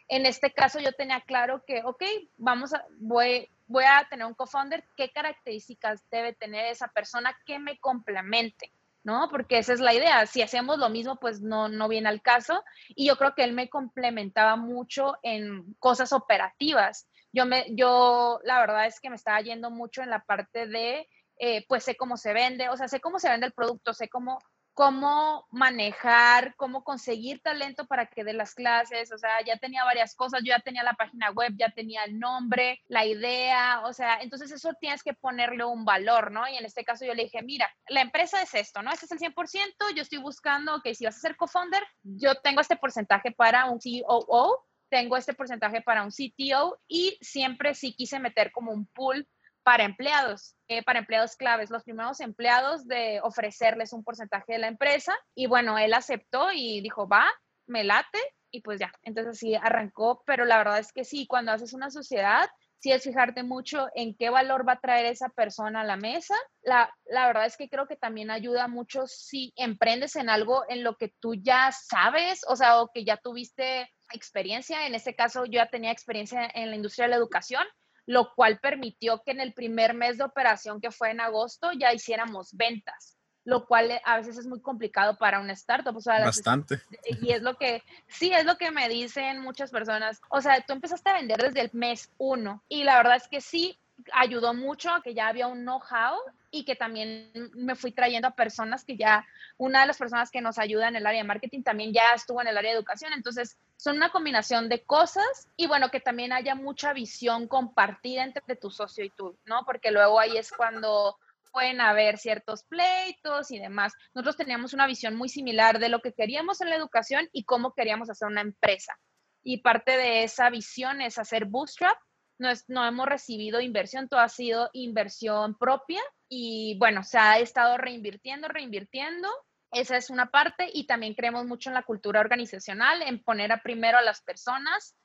En 0.08 0.26
este 0.26 0.52
caso 0.52 0.80
yo 0.80 0.92
tenía 0.92 1.20
claro 1.20 1.64
que, 1.66 1.82
ok, 1.84 2.02
vamos 2.36 2.74
a, 2.74 2.84
voy, 2.98 3.48
a 3.86 4.06
tener 4.08 4.26
un 4.26 4.34
co-founder, 4.34 4.84
¿qué 4.96 5.10
características 5.10 6.02
debe 6.10 6.34
tener 6.34 6.66
esa 6.66 6.88
persona 6.88 7.38
que 7.46 7.58
me 7.58 7.78
complemente? 7.78 8.72
¿no? 9.02 9.28
Porque 9.30 9.58
esa 9.58 9.74
es 9.74 9.80
la 9.80 9.92
idea. 9.92 10.24
Si 10.24 10.40
hacemos 10.40 10.78
lo 10.78 10.88
mismo, 10.88 11.16
pues 11.16 11.42
no, 11.42 11.68
no 11.68 11.88
viene 11.88 12.08
al 12.08 12.22
caso. 12.22 12.64
Y 12.88 13.06
yo 13.06 13.16
creo 13.18 13.34
que 13.34 13.44
él 13.44 13.52
me 13.52 13.68
complementaba 13.68 14.56
mucho 14.56 15.16
en 15.22 15.74
cosas 15.74 16.14
operativas. 16.14 17.06
Yo, 17.34 17.46
me, 17.46 17.66
yo 17.70 18.40
la 18.44 18.60
verdad 18.60 18.86
es 18.86 19.00
que 19.00 19.10
me 19.10 19.16
estaba 19.16 19.40
yendo 19.40 19.70
mucho 19.70 20.02
en 20.02 20.10
la 20.10 20.24
parte 20.24 20.66
de, 20.66 21.08
eh, 21.38 21.64
pues 21.68 21.84
sé 21.84 21.96
cómo 21.96 22.16
se 22.16 22.32
vende, 22.32 22.68
o 22.68 22.76
sea, 22.76 22.88
sé 22.88 23.00
cómo 23.00 23.18
se 23.18 23.28
vende 23.28 23.46
el 23.46 23.52
producto, 23.52 23.92
sé 23.92 24.08
cómo 24.08 24.38
cómo 24.74 25.46
manejar, 25.52 26.54
cómo 26.56 26.82
conseguir 26.82 27.40
talento 27.40 27.86
para 27.86 28.06
que 28.06 28.24
dé 28.24 28.32
las 28.32 28.54
clases, 28.54 29.12
o 29.12 29.18
sea, 29.18 29.42
ya 29.46 29.56
tenía 29.56 29.84
varias 29.84 30.16
cosas, 30.16 30.40
yo 30.44 30.50
ya 30.50 30.58
tenía 30.58 30.82
la 30.82 30.94
página 30.94 31.30
web, 31.30 31.52
ya 31.56 31.70
tenía 31.70 32.02
el 32.04 32.18
nombre, 32.18 32.82
la 32.88 33.06
idea, 33.06 33.82
o 33.84 33.92
sea, 33.92 34.18
entonces 34.20 34.50
eso 34.50 34.72
tienes 34.80 35.04
que 35.04 35.14
ponerle 35.14 35.64
un 35.64 35.84
valor, 35.84 36.32
¿no? 36.32 36.46
Y 36.48 36.56
en 36.56 36.64
este 36.64 36.84
caso 36.84 37.06
yo 37.06 37.14
le 37.14 37.24
dije, 37.24 37.40
mira, 37.42 37.70
la 37.88 38.00
empresa 38.00 38.42
es 38.42 38.52
esto, 38.54 38.82
¿no? 38.82 38.90
Este 38.90 39.06
es 39.06 39.12
el 39.12 39.18
100%, 39.18 39.94
yo 39.94 40.02
estoy 40.02 40.18
buscando 40.18 40.80
que 40.82 40.94
si 40.94 41.04
vas 41.04 41.16
a 41.16 41.20
ser 41.20 41.36
co-founder, 41.36 41.84
yo 42.02 42.34
tengo 42.42 42.60
este 42.60 42.76
porcentaje 42.76 43.30
para 43.30 43.66
un 43.66 43.78
COO, 43.78 44.66
tengo 44.88 45.16
este 45.16 45.34
porcentaje 45.34 45.80
para 45.82 46.02
un 46.02 46.10
CTO 46.10 46.78
y 46.86 47.18
siempre 47.20 47.74
sí 47.74 47.94
quise 47.94 48.18
meter 48.18 48.52
como 48.52 48.72
un 48.72 48.86
pool 48.86 49.28
para 49.62 49.84
empleados, 49.84 50.56
eh, 50.68 50.82
para 50.82 50.98
empleados 51.00 51.36
claves, 51.36 51.70
los 51.70 51.84
primeros 51.84 52.20
empleados 52.20 52.86
de 52.86 53.20
ofrecerles 53.22 53.92
un 53.92 54.04
porcentaje 54.04 54.52
de 54.52 54.58
la 54.58 54.68
empresa. 54.68 55.16
Y 55.34 55.46
bueno, 55.46 55.78
él 55.78 55.94
aceptó 55.94 56.52
y 56.52 56.80
dijo, 56.82 57.08
va, 57.08 57.26
me 57.66 57.82
late 57.82 58.18
y 58.50 58.60
pues 58.60 58.78
ya, 58.78 58.92
entonces 59.02 59.38
sí 59.38 59.56
arrancó, 59.56 60.22
pero 60.26 60.44
la 60.44 60.58
verdad 60.58 60.78
es 60.78 60.92
que 60.92 61.02
sí, 61.02 61.26
cuando 61.26 61.50
haces 61.50 61.72
una 61.72 61.90
sociedad, 61.90 62.48
sí 62.78 62.92
es 62.92 63.02
fijarte 63.02 63.42
mucho 63.42 63.88
en 63.96 64.14
qué 64.14 64.30
valor 64.30 64.68
va 64.68 64.74
a 64.74 64.80
traer 64.80 65.06
esa 65.06 65.28
persona 65.30 65.80
a 65.80 65.84
la 65.84 65.96
mesa. 65.96 66.36
La, 66.62 66.94
la 67.06 67.26
verdad 67.26 67.46
es 67.46 67.56
que 67.56 67.68
creo 67.68 67.88
que 67.88 67.96
también 67.96 68.30
ayuda 68.30 68.68
mucho 68.68 69.06
si 69.06 69.52
emprendes 69.56 70.14
en 70.14 70.28
algo 70.28 70.64
en 70.68 70.84
lo 70.84 70.96
que 70.96 71.12
tú 71.18 71.34
ya 71.34 71.72
sabes, 71.72 72.42
o 72.46 72.54
sea, 72.54 72.80
o 72.80 72.90
que 72.94 73.04
ya 73.04 73.16
tuviste 73.16 73.88
experiencia. 74.14 74.86
En 74.86 74.94
este 74.94 75.14
caso, 75.14 75.44
yo 75.44 75.52
ya 75.52 75.68
tenía 75.68 75.90
experiencia 75.90 76.50
en 76.54 76.70
la 76.70 76.76
industria 76.76 77.06
de 77.06 77.10
la 77.10 77.16
educación 77.16 77.64
lo 78.06 78.34
cual 78.34 78.58
permitió 78.60 79.22
que 79.24 79.32
en 79.32 79.40
el 79.40 79.52
primer 79.52 79.94
mes 79.94 80.18
de 80.18 80.24
operación, 80.24 80.80
que 80.80 80.90
fue 80.90 81.10
en 81.10 81.20
agosto, 81.20 81.72
ya 81.72 81.92
hiciéramos 81.92 82.54
ventas, 82.54 83.16
lo 83.44 83.66
cual 83.66 83.90
eh, 83.90 84.02
a 84.04 84.16
veces 84.16 84.38
es 84.38 84.46
muy 84.46 84.60
complicado 84.60 85.16
para 85.16 85.40
un 85.40 85.50
startup. 85.50 85.94
Bastante. 85.94 86.80
Y 87.20 87.32
es 87.32 87.42
lo 87.42 87.56
que, 87.56 87.82
sí, 88.08 88.32
es 88.32 88.44
lo 88.44 88.56
que 88.56 88.70
me 88.70 88.88
dicen 88.88 89.40
muchas 89.40 89.70
personas. 89.70 90.20
O 90.30 90.40
sea, 90.40 90.60
tú 90.60 90.72
empezaste 90.72 91.10
a 91.10 91.14
vender 91.14 91.38
desde 91.38 91.60
el 91.60 91.70
mes 91.72 92.10
uno 92.18 92.62
y 92.68 92.84
la 92.84 92.96
verdad 92.96 93.16
es 93.16 93.28
que 93.28 93.40
sí, 93.40 93.78
ayudó 94.12 94.54
mucho 94.54 94.90
a 94.90 95.02
que 95.02 95.14
ya 95.14 95.28
había 95.28 95.46
un 95.46 95.62
know-how 95.62 96.18
y 96.50 96.64
que 96.64 96.76
también 96.76 97.32
me 97.54 97.74
fui 97.74 97.92
trayendo 97.92 98.28
a 98.28 98.34
personas 98.34 98.84
que 98.84 98.96
ya, 98.96 99.26
una 99.56 99.82
de 99.82 99.86
las 99.86 99.98
personas 99.98 100.30
que 100.30 100.40
nos 100.40 100.58
ayuda 100.58 100.88
en 100.88 100.96
el 100.96 101.06
área 101.06 101.22
de 101.22 101.28
marketing 101.28 101.62
también 101.62 101.92
ya 101.92 102.12
estuvo 102.14 102.40
en 102.40 102.48
el 102.48 102.56
área 102.56 102.72
de 102.72 102.78
educación. 102.78 103.12
Entonces, 103.12 103.58
son 103.76 103.96
una 103.96 104.10
combinación 104.10 104.68
de 104.68 104.84
cosas 104.84 105.48
y 105.56 105.66
bueno, 105.66 105.90
que 105.90 106.00
también 106.00 106.32
haya 106.32 106.54
mucha 106.54 106.92
visión 106.92 107.48
compartida 107.48 108.24
entre 108.24 108.56
tu 108.56 108.70
socio 108.70 109.04
y 109.04 109.10
tú, 109.10 109.36
¿no? 109.44 109.64
Porque 109.64 109.90
luego 109.90 110.20
ahí 110.20 110.36
es 110.36 110.52
cuando 110.52 111.18
pueden 111.52 111.80
haber 111.80 112.18
ciertos 112.18 112.64
pleitos 112.64 113.50
y 113.50 113.58
demás. 113.58 113.92
Nosotros 114.12 114.36
teníamos 114.36 114.74
una 114.74 114.86
visión 114.86 115.14
muy 115.14 115.28
similar 115.28 115.78
de 115.78 115.88
lo 115.88 116.00
que 116.00 116.12
queríamos 116.12 116.60
en 116.60 116.70
la 116.70 116.76
educación 116.76 117.28
y 117.32 117.44
cómo 117.44 117.72
queríamos 117.74 118.10
hacer 118.10 118.26
una 118.26 118.40
empresa. 118.40 118.98
Y 119.42 119.58
parte 119.58 119.96
de 119.96 120.24
esa 120.24 120.50
visión 120.50 121.00
es 121.00 121.18
hacer 121.18 121.44
bootstrap 121.44 121.96
no, 122.38 122.50
no 122.68 122.86
hemos 122.86 123.06
recibido 123.06 123.60
inversión, 123.60 124.08
todo 124.08 124.20
ha 124.20 124.28
sido 124.28 124.70
inversión 124.72 125.56
propia 125.56 126.00
y 126.28 126.76
bueno, 126.78 127.02
se 127.02 127.18
ha 127.18 127.38
estado 127.38 127.76
reinvirtiendo, 127.78 128.48
reinvirtiendo. 128.48 129.28
Esa 129.70 129.96
es 129.96 130.10
una 130.10 130.30
parte 130.30 130.70
y 130.72 130.86
también 130.86 131.14
creemos 131.14 131.46
mucho 131.46 131.70
en 131.70 131.74
la 131.74 131.82
cultura 131.82 132.20
organizacional, 132.20 133.02
en 133.02 133.22
poner 133.22 133.50
a 133.52 133.62
primero 133.62 133.98
a 133.98 134.02
las 134.02 134.22
personas 134.22 134.96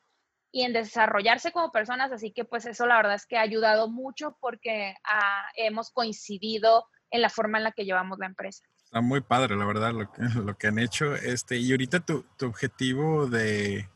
y 0.51 0.63
en 0.63 0.73
desarrollarse 0.73 1.51
como 1.51 1.71
personas, 1.71 2.11
así 2.11 2.31
que 2.31 2.45
pues 2.45 2.65
eso 2.65 2.87
la 2.87 2.97
verdad 2.97 3.15
es 3.15 3.25
que 3.25 3.37
ha 3.37 3.41
ayudado 3.41 3.89
mucho 3.89 4.37
porque 4.39 4.95
ah, 5.03 5.45
hemos 5.55 5.91
coincidido 5.91 6.87
en 7.11 7.21
la 7.21 7.29
forma 7.29 7.57
en 7.57 7.63
la 7.65 7.71
que 7.71 7.85
llevamos 7.85 8.19
la 8.19 8.27
empresa. 8.27 8.63
Está 8.83 9.01
muy 9.01 9.21
padre, 9.21 9.55
la 9.55 9.65
verdad, 9.65 9.93
lo 9.93 10.11
que, 10.11 10.21
lo 10.43 10.57
que 10.57 10.67
han 10.67 10.79
hecho. 10.79 11.15
Este, 11.15 11.57
y 11.57 11.71
ahorita 11.71 11.99
tu, 11.99 12.25
tu 12.37 12.47
objetivo 12.47 13.27
de, 13.27 13.87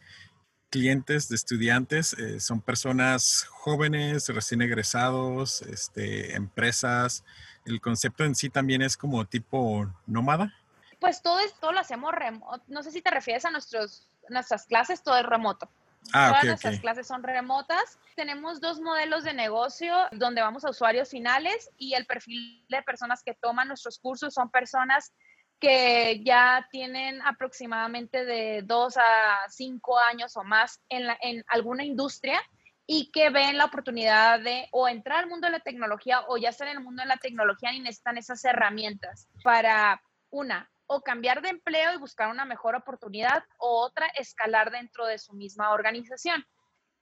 clientes 0.73 1.29
de 1.29 1.35
estudiantes 1.35 2.13
eh, 2.13 2.39
son 2.39 2.59
personas 2.59 3.45
jóvenes, 3.51 4.27
recién 4.29 4.59
egresados, 4.63 5.61
este, 5.61 6.35
empresas. 6.35 7.23
El 7.63 7.79
concepto 7.79 8.23
en 8.23 8.33
sí 8.33 8.49
también 8.49 8.81
es 8.81 8.97
como 8.97 9.23
tipo 9.23 9.87
nómada. 10.07 10.51
Pues 10.99 11.21
todo 11.21 11.37
esto 11.41 11.71
lo 11.71 11.79
hacemos 11.79 12.11
remoto. 12.11 12.63
No 12.67 12.81
sé 12.81 12.89
si 12.89 13.03
te 13.03 13.11
refieres 13.11 13.45
a 13.45 13.51
nuestros, 13.51 14.07
nuestras 14.29 14.65
clases, 14.65 15.03
todo 15.03 15.15
es 15.15 15.25
remoto. 15.27 15.69
Ah, 16.11 16.29
Todas 16.29 16.45
nuestras 16.45 16.79
clases 16.79 17.05
son 17.05 17.21
remotas. 17.21 17.99
Tenemos 18.15 18.59
dos 18.59 18.81
modelos 18.81 19.23
de 19.23 19.35
negocio 19.35 19.93
donde 20.11 20.41
vamos 20.41 20.65
a 20.65 20.71
usuarios 20.71 21.07
finales 21.07 21.69
y 21.77 21.93
el 21.93 22.07
perfil 22.07 22.65
de 22.67 22.81
personas 22.81 23.21
que 23.23 23.35
toman 23.35 23.67
nuestros 23.67 23.99
cursos 23.99 24.33
son 24.33 24.49
personas 24.49 25.13
que 25.63 26.21
ya 26.25 26.67
tienen 26.71 27.21
aproximadamente 27.21 28.25
de 28.25 28.63
dos 28.63 28.97
a 28.97 29.47
cinco 29.47 29.97
años 29.97 30.35
o 30.35 30.43
más 30.43 30.81
en, 30.89 31.07
en 31.21 31.41
alguna 31.47 31.85
industria 31.85 32.41
y 32.85 33.09
que 33.11 33.29
ven 33.29 33.57
la 33.57 33.63
oportunidad 33.63 34.41
de 34.41 34.67
o 34.73 34.89
entrar 34.89 35.19
al 35.19 35.29
mundo 35.29 35.47
de 35.47 35.53
la 35.53 35.61
tecnología 35.61 36.25
o 36.27 36.35
ya 36.35 36.49
estar 36.49 36.67
en 36.67 36.79
el 36.79 36.83
mundo 36.83 37.01
de 37.01 37.07
la 37.07 37.15
tecnología 37.15 37.71
y 37.71 37.79
necesitan 37.79 38.17
esas 38.17 38.43
herramientas 38.43 39.29
para, 39.41 40.03
una, 40.31 40.69
o 40.85 41.01
cambiar 41.01 41.41
de 41.41 41.47
empleo 41.47 41.93
y 41.93 41.97
buscar 41.97 42.29
una 42.29 42.43
mejor 42.43 42.75
oportunidad 42.75 43.45
o 43.57 43.85
otra, 43.85 44.07
escalar 44.17 44.69
dentro 44.69 45.05
de 45.05 45.17
su 45.17 45.31
misma 45.31 45.71
organización. 45.71 46.45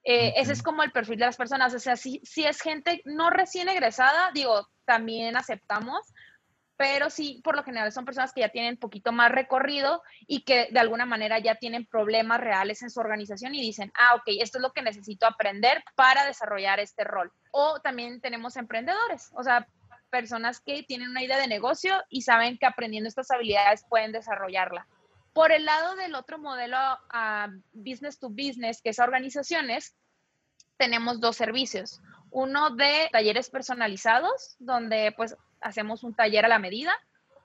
Eh, 0.04 0.34
ese 0.38 0.54
es 0.54 0.62
como 0.62 0.84
el 0.84 0.92
perfil 0.92 1.18
de 1.18 1.26
las 1.26 1.38
personas. 1.38 1.74
O 1.74 1.80
sea, 1.80 1.96
si, 1.96 2.22
si 2.24 2.46
es 2.46 2.62
gente 2.62 3.02
no 3.06 3.32
recién 3.32 3.70
egresada, 3.70 4.30
digo, 4.36 4.70
también 4.86 5.36
aceptamos, 5.36 6.14
pero 6.82 7.12
sí, 7.12 7.40
por 7.44 7.56
lo 7.56 7.64
general 7.64 7.92
son 7.92 8.06
personas 8.06 8.34
que 8.34 8.42
ya 8.42 8.50
tienen 8.50 8.76
poquito 8.76 9.12
más 9.12 9.32
recorrido 9.32 10.02
y 10.26 10.42
que 10.42 10.68
de 10.72 10.80
alguna 10.80 11.06
manera 11.06 11.38
ya 11.38 11.54
tienen 11.54 11.86
problemas 11.86 12.42
reales 12.42 12.82
en 12.82 12.90
su 12.90 13.00
organización 13.00 13.54
y 13.54 13.62
dicen, 13.62 13.94
ah, 13.94 14.16
ok, 14.16 14.24
esto 14.40 14.58
es 14.58 14.64
lo 14.64 14.74
que 14.74 14.82
necesito 14.82 15.28
aprender 15.28 15.84
para 15.94 16.26
desarrollar 16.26 16.80
este 16.80 17.04
rol. 17.04 17.32
O 17.52 17.80
también 17.82 18.20
tenemos 18.20 18.58
emprendedores, 18.58 19.30
o 19.36 19.44
sea, 19.44 19.68
personas 20.10 20.60
que 20.60 20.82
tienen 20.82 21.12
una 21.12 21.22
idea 21.22 21.38
de 21.38 21.46
negocio 21.46 21.94
y 22.10 22.24
saben 22.24 22.58
que 22.58 22.66
aprendiendo 22.66 23.08
estas 23.08 23.30
habilidades 23.30 23.86
pueden 23.88 24.12
desarrollarla. 24.12 24.88
Por 25.34 25.52
el 25.52 25.66
lado 25.66 25.96
del 25.98 26.16
otro 26.16 26.40
modelo 26.40 26.80
business 27.74 28.18
to 28.18 28.30
business, 28.30 28.82
que 28.82 28.90
es 28.90 28.98
organizaciones, 28.98 29.96
tenemos 30.78 31.20
dos 31.22 31.36
servicios. 31.36 32.02
Uno 32.32 32.72
de 32.72 33.08
talleres 33.12 33.52
personalizados, 33.52 34.56
donde 34.58 35.14
pues 35.16 35.38
hacemos 35.62 36.04
un 36.04 36.14
taller 36.14 36.46
a 36.46 36.50
la 36.50 36.60
medida, 36.60 36.94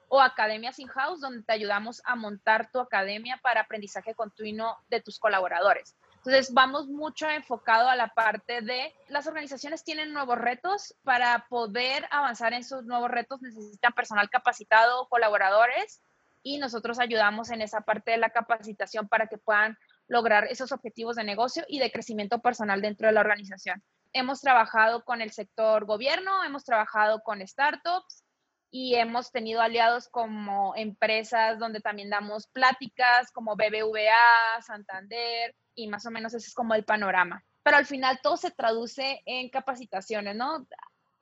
o 0.09 0.21
academias 0.21 0.79
in-house, 0.79 1.21
donde 1.21 1.43
te 1.43 1.53
ayudamos 1.53 2.01
a 2.05 2.15
montar 2.15 2.71
tu 2.71 2.79
academia 2.79 3.39
para 3.43 3.63
aprendizaje 3.63 4.15
continuo 4.15 4.77
de 4.89 5.01
tus 5.01 5.19
colaboradores. 5.19 5.97
Entonces, 6.17 6.53
vamos 6.53 6.89
mucho 6.89 7.29
enfocado 7.29 7.89
a 7.89 7.97
la 7.97 8.09
parte 8.09 8.61
de 8.61 8.93
las 9.09 9.27
organizaciones 9.27 9.85
tienen 9.85 10.13
nuevos 10.13 10.39
retos. 10.39 10.95
Para 11.03 11.47
poder 11.49 12.07
avanzar 12.11 12.53
en 12.53 12.65
sus 12.65 12.85
nuevos 12.85 13.11
retos 13.11 13.43
necesitan 13.43 13.93
personal 13.93 14.29
capacitado, 14.31 15.09
colaboradores, 15.09 16.03
y 16.43 16.59
nosotros 16.59 17.01
ayudamos 17.01 17.51
en 17.51 17.61
esa 17.61 17.81
parte 17.81 18.13
de 18.13 18.19
la 18.19 18.31
capacitación 18.31 19.09
para 19.09 19.27
que 19.27 19.39
puedan 19.39 19.77
lograr 20.07 20.45
esos 20.45 20.71
objetivos 20.71 21.17
de 21.17 21.25
negocio 21.25 21.65
y 21.69 21.81
de 21.81 21.91
crecimiento 21.91 22.41
personal 22.41 22.81
dentro 22.81 23.09
de 23.09 23.13
la 23.13 23.21
organización 23.21 23.83
hemos 24.13 24.41
trabajado 24.41 25.05
con 25.05 25.21
el 25.21 25.33
sector 25.33 25.85
gobierno, 25.85 26.45
hemos 26.45 26.65
trabajado 26.65 27.23
con 27.23 27.47
startups 27.47 28.25
y 28.71 28.95
hemos 28.97 29.31
tenido 29.31 29.61
aliados 29.61 30.09
como 30.09 30.75
empresas 30.77 31.59
donde 31.59 31.81
también 31.81 32.11
damos 32.11 32.47
pláticas 32.49 33.31
como 33.33 33.57
BBVA, 33.57 34.61
Santander 34.63 35.55
y 35.75 35.89
más 35.89 36.07
o 36.07 36.11
menos 36.11 36.35
ese 36.35 36.49
es 36.49 36.55
como 36.55 36.75
el 36.75 36.85
panorama. 36.85 37.45
Pero 37.63 37.77
al 37.77 37.87
final 37.87 38.21
todo 38.23 38.37
se 38.37 38.51
traduce 38.51 39.23
en 39.25 39.49
capacitaciones, 39.51 40.37
¿no? 40.37 40.67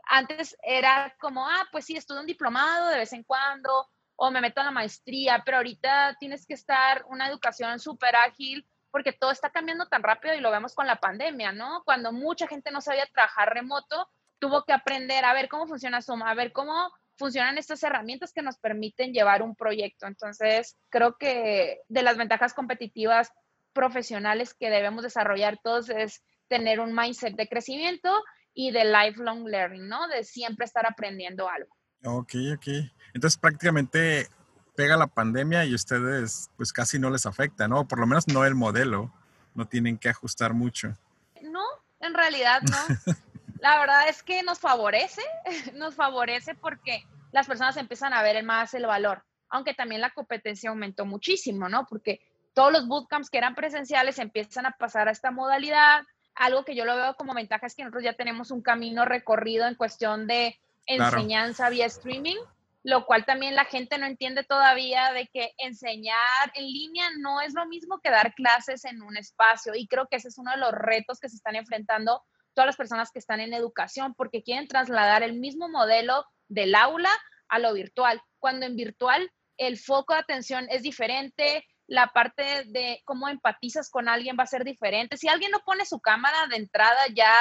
Antes 0.07 0.57
era 0.63 1.15
como, 1.21 1.47
ah, 1.47 1.67
pues 1.73 1.87
sí, 1.87 1.97
estudio 1.97 2.21
un 2.21 2.27
diplomado 2.27 2.89
de 2.89 2.99
vez 2.99 3.13
en 3.13 3.25
cuando 3.25 3.89
o 4.17 4.31
me 4.31 4.41
meto 4.41 4.61
a 4.61 4.65
la 4.65 4.71
maestría, 4.71 5.43
pero 5.45 5.57
ahorita 5.57 6.17
tienes 6.21 6.47
que 6.47 6.55
estar 6.55 7.05
una 7.09 7.29
educación 7.29 7.81
súper 7.81 8.15
ágil 8.15 8.67
porque 8.95 9.13
todo 9.13 9.33
está 9.33 9.51
cambiando 9.51 9.89
tan 9.89 10.05
rápido 10.05 10.37
y 10.37 10.41
lo 10.41 10.53
vemos 10.53 10.73
con 10.73 10.87
la 10.87 11.01
pandemia, 11.01 11.51
¿no? 11.51 11.83
Cuando 11.85 12.13
mucha 12.13 12.47
gente 12.47 12.71
no 12.71 12.81
sabía 12.81 13.09
trabajar 13.13 13.53
remoto, 13.53 14.09
tuvo 14.39 14.63
que 14.63 14.73
aprender 14.73 15.25
a 15.25 15.33
ver 15.33 15.49
cómo 15.49 15.67
funciona 15.67 16.01
Zoom, 16.01 16.23
a 16.23 16.33
ver 16.35 16.53
cómo 16.53 16.93
funcionan 17.17 17.59
estas 17.59 17.83
herramientas 17.83 18.33
que 18.33 18.41
nos 18.41 18.57
permiten 18.57 19.13
llevar 19.13 19.43
un 19.43 19.57
proyecto. 19.57 20.07
Entonces, 20.07 20.77
creo 20.91 21.17
que 21.19 21.81
de 21.89 22.03
las 22.05 22.17
ventajas 22.17 22.55
competitivas 22.55 23.33
profesionales 23.73 24.55
que 24.55 24.71
debemos 24.71 25.03
desarrollar 25.03 25.59
todos 25.61 25.91
es 25.91 26.23
tener 26.47 26.79
un 26.79 26.95
mindset 26.95 27.35
de 27.35 27.49
crecimiento 27.49 28.23
y 28.53 28.71
de 28.71 28.85
lifelong 28.85 29.49
learning, 29.49 29.89
¿no? 29.89 30.07
De 30.07 30.23
siempre 30.23 30.67
estar 30.67 30.87
aprendiendo 30.87 31.49
algo. 31.49 31.75
Ok, 32.05 32.35
ok. 32.55 32.69
Entonces, 33.13 33.41
prácticamente 33.41 34.29
pega 34.75 34.97
la 34.97 35.07
pandemia 35.07 35.65
y 35.65 35.75
ustedes 35.75 36.51
pues 36.57 36.73
casi 36.73 36.99
no 36.99 37.11
les 37.11 37.27
afecta, 37.27 37.69
¿no? 37.69 37.87
Por 37.87 38.01
lo 38.01 38.07
menos 38.07 38.29
no 38.29 38.45
el 38.45 38.55
modelo, 38.55 39.13
no 39.55 39.67
tienen 39.67 39.99
que 39.99 40.09
ajustar 40.09 40.53
mucho. 40.53 40.97
No, 41.43 41.65
en 42.01 42.15
realidad 42.15 42.63
no. 42.63 42.77
la 43.61 43.79
verdad 43.79 44.09
es 44.09 44.23
que 44.23 44.43
nos 44.43 44.59
favorece, 44.59 45.23
nos 45.75 45.95
favorece 45.95 46.55
porque 46.55 47.05
las 47.33 47.47
personas 47.47 47.77
empiezan 47.77 48.13
a 48.13 48.23
ver 48.23 48.43
más 48.45 48.75
el 48.75 48.87
valor, 48.87 49.25
aunque 49.49 49.75
también 49.75 50.01
la 50.01 50.11
competencia 50.11 50.71
aumentó 50.71 51.07
muchísimo, 51.07 51.69
¿no? 51.69 51.87
Porque 51.87 52.21
todos 52.53 52.73
los 52.73 52.87
bootcamps 52.87 53.31
que 53.31 53.39
eran 53.39 53.55
presenciales 53.55 54.19
empiezan 54.19 54.67
a 54.67 54.73
pasar 54.73 55.09
a 55.09 55.13
esta 55.13 55.31
modalidad. 55.31 56.03
Algo 56.37 56.65
que 56.65 56.77
yo 56.77 56.85
lo 56.85 56.97
veo 56.97 57.15
como 57.15 57.35
ventaja 57.35 57.67
es 57.67 57.75
que 57.75 57.83
nosotros 57.83 58.05
ya 58.05 58.15
tenemos 58.15 58.51
un 58.51 58.63
camino 58.63 59.05
recorrido 59.05 59.67
en 59.67 59.75
cuestión 59.75 60.27
de 60.27 60.59
enseñanza 60.87 61.71
vía 61.71 61.87
streaming 61.87 62.37
lo 62.85 63.07
cual 63.07 63.25
también 63.25 63.57
la 63.57 63.65
gente 63.65 63.97
no 63.97 64.07
entiende 64.07 64.45
todavía 64.45 65.13
de 65.13 65.27
que 65.29 65.53
enseñar 65.57 66.53
en 66.55 66.67
línea 66.67 67.09
no 67.19 67.41
es 67.41 67.55
lo 67.55 67.67
mismo 67.67 67.99
que 68.01 68.11
dar 68.11 68.35
clases 68.35 68.85
en 68.85 69.03
un 69.03 69.17
espacio 69.17 69.73
y 69.75 69.89
creo 69.89 70.07
que 70.07 70.17
ese 70.17 70.29
es 70.29 70.37
uno 70.37 70.51
de 70.51 70.59
los 70.59 70.71
retos 70.71 71.19
que 71.19 71.31
se 71.31 71.37
están 71.37 71.57
enfrentando 71.57 72.23
todas 72.53 72.67
las 72.67 72.77
personas 72.77 73.11
que 73.11 73.19
están 73.19 73.41
en 73.41 73.55
educación 73.55 74.15
porque 74.15 74.43
quieren 74.43 74.69
trasladar 74.69 75.23
el 75.23 75.33
mismo 75.41 75.69
modelo 75.71 76.27
del 76.49 76.75
aula 76.75 77.11
a 77.49 77.59
lo 77.59 77.73
virtual, 77.73 78.21
cuando 78.39 78.67
en 78.67 78.77
virtual 78.77 79.33
el 79.57 79.79
foco 79.79 80.13
de 80.13 80.21
atención 80.21 80.67
es 80.71 80.83
diferente, 80.83 81.65
la 81.87 82.09
parte 82.09 82.65
de 82.67 83.01
cómo 83.05 83.29
empatizas 83.29 83.91
con 83.91 84.09
alguien 84.09 84.37
va 84.39 84.45
a 84.45 84.49
ser 84.49 84.65
diferente. 84.65 85.17
Si 85.17 85.29
alguien 85.29 85.51
no 85.51 85.61
pone 85.65 85.87
su 85.87 86.01
cámara 86.01 86.47
de 86.49 86.57
entrada 86.57 87.01
ya 87.15 87.33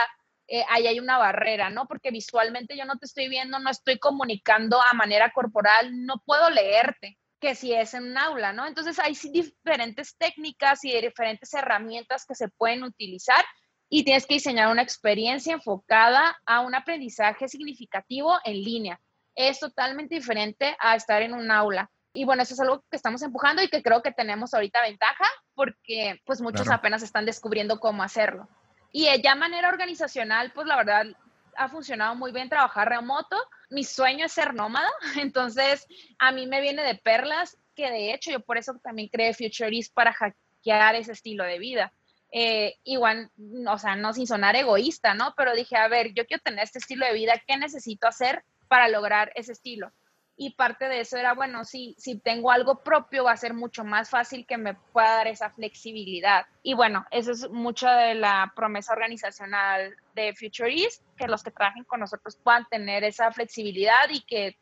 eh, 0.47 0.63
ahí 0.69 0.87
hay 0.87 0.99
una 0.99 1.17
barrera, 1.17 1.69
¿no? 1.69 1.87
Porque 1.87 2.11
visualmente 2.11 2.77
yo 2.77 2.85
no 2.85 2.97
te 2.97 3.05
estoy 3.05 3.29
viendo, 3.29 3.59
no 3.59 3.69
estoy 3.69 3.99
comunicando 3.99 4.79
a 4.81 4.93
manera 4.93 5.31
corporal, 5.31 6.05
no 6.05 6.21
puedo 6.25 6.49
leerte 6.49 7.17
que 7.39 7.55
si 7.55 7.73
es 7.73 7.93
en 7.93 8.05
un 8.05 8.17
aula, 8.17 8.53
¿no? 8.53 8.65
Entonces 8.65 8.99
hay 8.99 9.17
diferentes 9.31 10.15
técnicas 10.17 10.83
y 10.85 10.99
diferentes 10.99 11.53
herramientas 11.53 12.25
que 12.25 12.35
se 12.35 12.47
pueden 12.47 12.83
utilizar 12.83 13.43
y 13.89 14.03
tienes 14.05 14.25
que 14.25 14.35
diseñar 14.35 14.71
una 14.71 14.81
experiencia 14.81 15.53
enfocada 15.53 16.37
a 16.45 16.61
un 16.61 16.73
aprendizaje 16.73 17.47
significativo 17.47 18.39
en 18.45 18.61
línea. 18.61 18.99
Es 19.35 19.59
totalmente 19.59 20.15
diferente 20.15 20.75
a 20.79 20.95
estar 20.95 21.21
en 21.21 21.33
un 21.33 21.51
aula. 21.51 21.91
Y 22.13 22.25
bueno, 22.25 22.43
eso 22.43 22.53
es 22.53 22.59
algo 22.59 22.83
que 22.89 22.95
estamos 22.95 23.21
empujando 23.23 23.61
y 23.61 23.69
que 23.69 23.83
creo 23.83 24.01
que 24.01 24.11
tenemos 24.11 24.53
ahorita 24.53 24.81
ventaja 24.81 25.25
porque 25.53 26.21
pues 26.25 26.41
muchos 26.41 26.69
apenas 26.69 27.03
están 27.03 27.25
descubriendo 27.25 27.79
cómo 27.79 28.03
hacerlo. 28.03 28.47
Y 28.95 29.07
ya 29.23 29.33
manera 29.33 29.69
organizacional, 29.69 30.51
pues 30.53 30.67
la 30.67 30.77
verdad 30.77 31.07
ha 31.55 31.67
funcionado 31.67 32.15
muy 32.15 32.31
bien 32.31 32.47
trabajar 32.47 32.87
remoto. 32.87 33.35
Mi 33.71 33.83
sueño 33.83 34.25
es 34.25 34.31
ser 34.31 34.53
nómada, 34.53 34.89
entonces 35.19 35.87
a 36.19 36.31
mí 36.31 36.45
me 36.45 36.61
viene 36.61 36.83
de 36.83 36.95
perlas 36.95 37.57
que 37.75 37.89
de 37.89 38.13
hecho 38.13 38.29
yo 38.29 38.39
por 38.39 38.59
eso 38.59 38.73
también 38.83 39.09
creé 39.09 39.33
Futurist 39.33 39.93
para 39.95 40.13
hackear 40.13 40.95
ese 40.95 41.11
estilo 41.11 41.43
de 41.43 41.57
vida. 41.57 41.91
Eh, 42.31 42.75
igual, 42.83 43.31
o 43.67 43.77
sea, 43.79 43.95
no 43.95 44.13
sin 44.13 44.27
sonar 44.27 44.55
egoísta, 44.55 45.15
¿no? 45.15 45.33
Pero 45.35 45.53
dije, 45.53 45.75
a 45.75 45.87
ver, 45.87 46.13
yo 46.13 46.25
quiero 46.27 46.41
tener 46.43 46.63
este 46.63 46.79
estilo 46.79 47.05
de 47.05 47.13
vida, 47.13 47.41
¿qué 47.47 47.57
necesito 47.57 48.07
hacer 48.07 48.43
para 48.67 48.87
lograr 48.89 49.31
ese 49.35 49.51
estilo? 49.53 49.91
Y 50.35 50.51
parte 50.51 50.87
de 50.89 51.01
eso 51.01 51.17
era, 51.17 51.33
bueno, 51.33 51.63
si, 51.63 51.95
si 51.97 52.17
tengo 52.17 52.51
algo 52.51 52.83
propio 52.83 53.25
va 53.25 53.33
a 53.33 53.37
ser 53.37 53.53
mucho 53.53 53.83
más 53.83 54.09
fácil 54.09 54.45
que 54.47 54.57
me 54.57 54.73
pueda 54.73 55.17
dar 55.17 55.27
esa 55.27 55.51
flexibilidad. 55.51 56.45
Y 56.63 56.73
bueno, 56.73 57.05
eso 57.11 57.31
es 57.31 57.49
mucho 57.49 57.87
de 57.87 58.15
la 58.15 58.51
promesa 58.55 58.93
organizacional 58.93 59.95
de 60.15 60.33
Future 60.33 60.73
East, 60.73 61.03
que 61.17 61.27
los 61.27 61.43
que 61.43 61.51
trabajen 61.51 61.83
con 61.83 61.99
nosotros 61.99 62.37
puedan 62.43 62.65
tener 62.69 63.03
esa 63.03 63.31
flexibilidad 63.31 64.09
y 64.09 64.21
que 64.21 64.57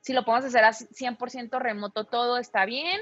si 0.00 0.14
lo 0.14 0.24
podemos 0.24 0.46
hacer 0.46 0.64
a 0.64 0.72
100% 0.72 1.58
remoto 1.58 2.04
todo 2.04 2.38
está 2.38 2.64
bien. 2.64 3.00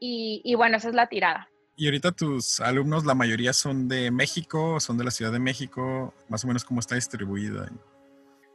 Y, 0.00 0.42
y 0.44 0.56
bueno, 0.56 0.78
esa 0.78 0.88
es 0.88 0.94
la 0.94 1.08
tirada. 1.08 1.48
Y 1.76 1.86
ahorita 1.86 2.10
tus 2.12 2.60
alumnos, 2.60 3.04
la 3.04 3.14
mayoría 3.14 3.52
son 3.52 3.88
de 3.88 4.10
México, 4.10 4.80
son 4.80 4.98
de 4.98 5.04
la 5.04 5.10
Ciudad 5.12 5.32
de 5.32 5.38
México, 5.38 6.12
más 6.28 6.44
o 6.44 6.48
menos 6.48 6.64
cómo 6.64 6.80
está 6.80 6.96
distribuida. 6.96 7.70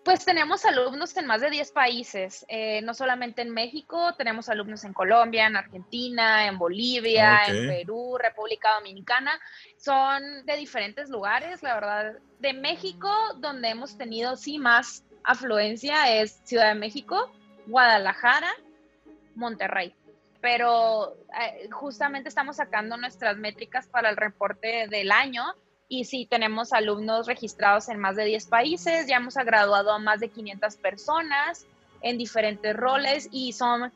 Pues 0.08 0.24
tenemos 0.24 0.64
alumnos 0.64 1.18
en 1.18 1.26
más 1.28 1.42
de 1.42 1.50
10 1.50 1.74
países, 1.74 2.46
eh, 2.48 2.82
no 2.82 2.94
solamente 2.94 3.42
en 3.42 3.50
México, 3.50 4.16
tenemos 4.18 4.48
alumnos 4.48 4.86
en 4.86 4.94
Colombia, 4.94 5.48
en 5.48 5.58
Argentina, 5.58 6.48
en 6.48 6.58
Bolivia, 6.58 7.42
en 7.46 7.68
Perú, 7.68 8.18
República 8.18 8.76
Dominicana, 8.76 9.38
son 9.76 10.46
de 10.46 10.56
diferentes 10.56 11.10
lugares, 11.10 11.62
la 11.62 11.74
verdad. 11.74 12.14
De 12.40 12.54
México, 12.54 13.10
donde 13.40 13.68
hemos 13.68 13.98
tenido 13.98 14.38
sí 14.38 14.60
más 14.60 15.04
afluencia 15.26 16.10
es 16.22 16.40
Ciudad 16.46 16.70
de 16.70 16.80
México, 16.80 17.30
Guadalajara, 17.66 18.54
Monterrey. 19.36 19.94
Pero 20.40 21.18
eh, 21.38 21.68
justamente 21.70 22.30
estamos 22.30 22.56
sacando 22.56 22.96
nuestras 22.96 23.36
métricas 23.36 23.88
para 23.88 24.10
el 24.10 24.16
reporte 24.16 24.88
del 24.88 25.12
año 25.12 25.54
y 25.90 26.06
sí, 26.06 26.28
tenemos 26.30 26.74
alumnos 26.74 27.28
registrados 27.28 27.90
en 27.90 28.00
más 28.00 28.16
de 28.16 28.26
10 28.26 28.48
países, 28.48 29.08
ya 29.08 29.18
hemos 29.18 29.36
graduado 29.36 29.92
a 29.92 30.00
más 30.00 30.20
de 30.20 30.30
500 30.30 30.76
personas 30.78 31.66
en 32.02 32.18
diferentes 32.18 32.76
roles 32.76 33.30
y 33.32 33.54
son 33.54 33.92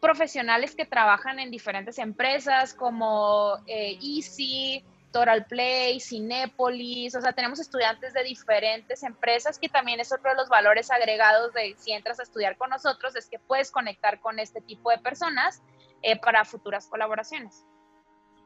profesionales 0.00 0.74
que 0.74 0.84
trabajan 0.84 1.38
en 1.38 1.50
diferentes 1.50 1.98
empresas 1.98 2.74
como 2.74 3.58
eh, 3.66 3.98
Easy, 4.02 4.84
Toral 5.12 5.44
Play, 5.44 6.00
Cinépolis, 6.00 7.14
o 7.14 7.20
sea, 7.20 7.32
tenemos 7.32 7.60
estudiantes 7.60 8.14
de 8.14 8.24
diferentes 8.24 9.02
empresas 9.02 9.58
que 9.58 9.68
también 9.68 10.00
es 10.00 10.10
otro 10.12 10.30
de 10.30 10.36
los 10.36 10.48
valores 10.48 10.90
agregados 10.90 11.52
de 11.52 11.76
si 11.78 11.92
entras 11.92 12.18
a 12.18 12.22
estudiar 12.22 12.56
con 12.56 12.70
nosotros, 12.70 13.14
es 13.14 13.28
que 13.28 13.38
puedes 13.38 13.70
conectar 13.70 14.18
con 14.20 14.38
este 14.38 14.60
tipo 14.62 14.90
de 14.90 14.98
personas 14.98 15.62
eh, 16.00 16.18
para 16.18 16.44
futuras 16.44 16.86
colaboraciones. 16.86 17.64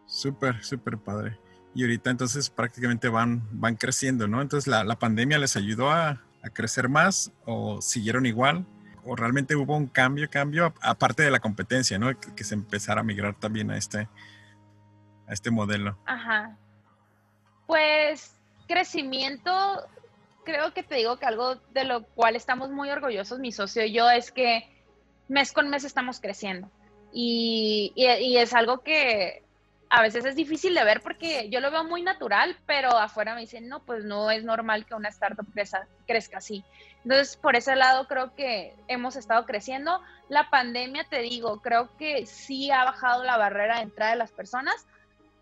Súper, 0.07 0.63
súper 0.63 0.99
padre. 0.99 1.39
Y 1.77 1.83
ahorita 1.83 2.09
entonces 2.11 2.49
prácticamente 2.49 3.11
van, 3.11 3.43
van 3.53 3.77
creciendo, 3.77 4.27
¿no? 4.27 4.41
Entonces 4.41 4.67
la, 4.67 4.83
la 4.83 4.99
pandemia 4.99 5.39
les 5.39 5.57
ayudó 5.57 5.91
a, 5.91 6.23
a, 6.43 6.49
crecer 6.51 6.89
más 6.89 7.31
o 7.45 7.83
siguieron 7.83 8.25
igual 8.25 8.65
o 9.05 9.15
realmente 9.15 9.55
hubo 9.55 9.77
un 9.77 9.87
cambio, 9.87 10.31
cambio, 10.31 10.73
aparte 10.81 11.23
de 11.23 11.31
la 11.31 11.39
competencia, 11.39 11.99
¿no? 11.99 12.19
Que, 12.19 12.35
que 12.35 12.45
se 12.45 12.55
empezara 12.55 13.03
a 13.03 13.05
migrar 13.05 13.35
también 13.35 13.71
a 13.71 13.77
este, 13.77 14.09
a 15.29 15.33
este 15.35 15.51
modelo? 15.51 15.99
Ajá. 16.07 16.57
Pues 17.67 18.35
crecimiento, 18.67 19.53
creo 20.47 20.73
que 20.73 20.83
te 20.83 20.95
digo 20.95 21.19
que 21.19 21.27
algo 21.27 21.57
de 21.75 21.85
lo 21.85 22.05
cual 22.05 22.37
estamos 22.37 22.71
muy 22.71 22.89
orgullosos, 22.89 23.39
mi 23.39 23.53
socio 23.53 23.85
y 23.85 23.93
yo, 23.93 24.09
es 24.09 24.33
que 24.33 24.67
mes 25.29 25.53
con 25.53 25.69
mes 25.69 25.85
estamos 25.85 26.21
creciendo. 26.21 26.71
Y, 27.13 27.93
y, 27.95 28.37
es 28.39 28.55
algo 28.55 28.81
que 28.81 29.46
a 29.89 30.03
veces 30.03 30.25
es 30.25 30.35
difícil 30.35 30.75
de 30.75 30.85
ver 30.85 31.01
porque 31.01 31.49
yo 31.49 31.61
lo 31.61 31.71
veo 31.71 31.85
muy 31.85 32.03
natural, 32.03 32.57
pero 32.67 32.91
afuera 32.91 33.35
me 33.35 33.43
dicen, 33.43 33.69
no, 33.69 33.85
pues 33.85 34.05
no 34.05 34.31
es 34.31 34.45
normal 34.45 34.85
que 34.85 34.95
una 34.95 35.09
startup 35.09 35.47
crezca, 35.53 35.87
crezca 36.07 36.39
así. 36.39 36.65
Entonces, 37.05 37.37
por 37.37 37.55
ese 37.55 37.77
lado 37.77 38.07
creo 38.09 38.35
que 38.35 38.75
hemos 38.89 39.17
estado 39.17 39.47
creciendo. 39.47 40.01
La 40.29 40.51
pandemia, 40.51 41.05
te 41.05 41.21
digo, 41.21 41.63
creo 41.63 41.97
que 41.97 42.27
sí 42.27 42.71
ha 42.71 42.85
bajado 42.85 43.23
la 43.23 43.37
barrera 43.37 43.77
de 43.77 43.83
entrada 43.83 44.13
de 44.13 44.19
las 44.19 44.33
personas, 44.33 44.87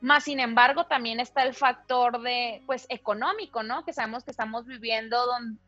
más 0.05 0.25
sin 0.25 0.39
embargo, 0.39 0.85
también 0.85 1.19
está 1.19 1.45
el 1.45 1.55
factor 1.55 2.21
de, 2.21 2.63
pues, 2.67 2.85
económico, 2.91 3.63
¿no? 3.63 3.87
Que 3.87 3.95
sabemos 3.95 4.23
que 4.23 4.33
estamos 4.33 4.67
viviendo 4.67 5.19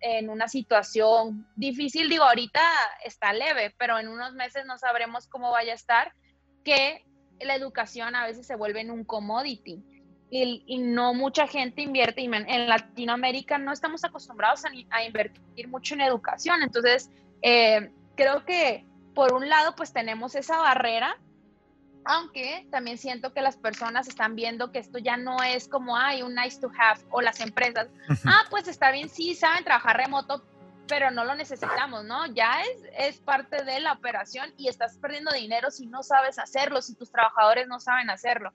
en 0.01 0.29
una 0.29 0.47
situación 0.47 1.49
difícil. 1.57 2.11
Digo, 2.11 2.25
ahorita 2.25 2.61
está 3.03 3.33
leve, 3.33 3.75
pero 3.79 3.99
en 3.99 4.09
unos 4.09 4.35
meses 4.35 4.67
no 4.67 4.77
sabremos 4.77 5.27
cómo 5.27 5.53
vaya 5.53 5.73
a 5.73 5.77
estar, 5.77 6.12
que 6.65 7.03
la 7.40 7.55
educación 7.55 8.14
a 8.14 8.25
veces 8.25 8.46
se 8.46 8.57
vuelve 8.57 8.81
en 8.81 8.90
un 8.90 9.05
commodity. 9.05 9.83
Y, 10.29 10.79
no 10.79 11.14
mucha 11.14 11.46
gente 11.46 11.83
invierte, 11.83 12.20
y 12.20 12.27
en 12.27 12.68
Latinoamérica 12.68 13.59
no 13.59 13.72
estamos 13.72 14.05
acostumbrados 14.05 14.64
a, 14.64 15.05
invertir 15.05 15.68
mucho 15.68 15.94
en 15.94 16.01
educación. 16.01 16.62
Entonces, 16.62 17.11
eh, 17.42 17.92
creo 18.16 18.44
que 18.44 18.85
por 19.14 19.33
un 19.33 19.49
lado, 19.49 19.75
pues 19.77 19.92
tenemos 19.92 20.35
esa 20.35 20.59
barrera 20.59 21.16
aunque 22.07 22.66
también 22.70 22.99
siento 22.99 23.33
que 23.33 23.42
las 23.42 23.57
personas 23.57 24.09
están 24.09 24.37
viendo 24.37 24.72
que 24.72 24.79
esto 24.79 24.99
ya 24.99 25.16
no 25.16 25.42
es 25.42 25.68
como, 25.68 25.96
hay 25.96 26.22
un 26.22 26.35
nice 26.35 26.61
to 26.61 26.70
have, 26.79 27.01
o 27.11 27.20
las 27.20 27.40
empresas, 27.40 27.88
ah, 28.25 28.44
pues 28.51 28.68
está 28.68 28.90
bien, 28.90 29.09
sí, 29.09 29.35
saben 29.35 29.64
trabajar 29.64 29.96
remoto, 29.96 30.44
pero 30.88 31.11
no 31.11 31.25
lo 31.25 31.35
necesitamos, 31.35 32.05
¿no? 32.05 32.27
Ya 32.27 32.62
es, 32.62 32.83
es 32.99 33.18
parte 33.18 33.64
de 33.64 33.81
la 33.81 33.92
operación 33.92 34.53
y 34.57 34.68
estás 34.68 34.96
perdiendo 34.99 35.33
dinero 35.33 35.70
si 35.70 35.87
no 35.87 36.03
sabes 36.03 36.38
hacerlo, 36.38 36.83
si 36.83 36.94
tus 36.94 37.11
trabajadores 37.11 37.66
no 37.68 37.81
saben 37.81 38.11
hacerlo. 38.11 38.53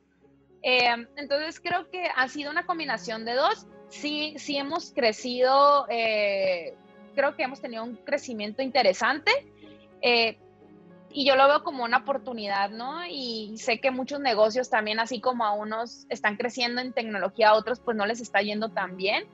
Eh, 0.64 1.08
entonces 1.16 1.60
creo 1.60 1.90
que 1.90 2.08
ha 2.16 2.28
sido 2.28 2.52
una 2.52 2.66
combinación 2.66 3.26
de 3.26 3.34
dos. 3.34 3.68
Sí, 3.90 4.36
sí 4.38 4.58
hemos 4.58 4.94
crecido, 4.94 5.86
eh, 5.90 6.76
creo 7.16 7.36
que 7.36 7.44
hemos 7.44 7.62
tenido 7.62 7.84
un 7.84 7.96
crecimiento 7.98 8.62
interesante. 8.62 9.32
Eh, 10.02 10.38
y 11.14 11.26
yo 11.26 11.36
lo 11.36 11.48
veo 11.48 11.64
como 11.64 11.84
una 11.84 11.98
oportunidad, 11.98 12.70
¿no? 12.70 13.06
Y 13.06 13.58
sé 13.58 13.82
que 13.82 13.92
muchos 13.92 14.22
negocios 14.22 14.70
también, 14.70 15.00
así 15.00 15.20
como 15.20 15.44
a 15.44 15.52
unos 15.52 16.06
están 16.10 16.38
creciendo 16.38 16.80
en 16.80 16.94
tecnología, 16.94 17.50
a 17.50 17.56
otros 17.56 17.82
pues 17.82 17.98
no 17.98 18.06
les 18.06 18.22
está 18.22 18.42
yendo 18.42 18.70
tan 18.70 18.96
bien. 18.96 19.26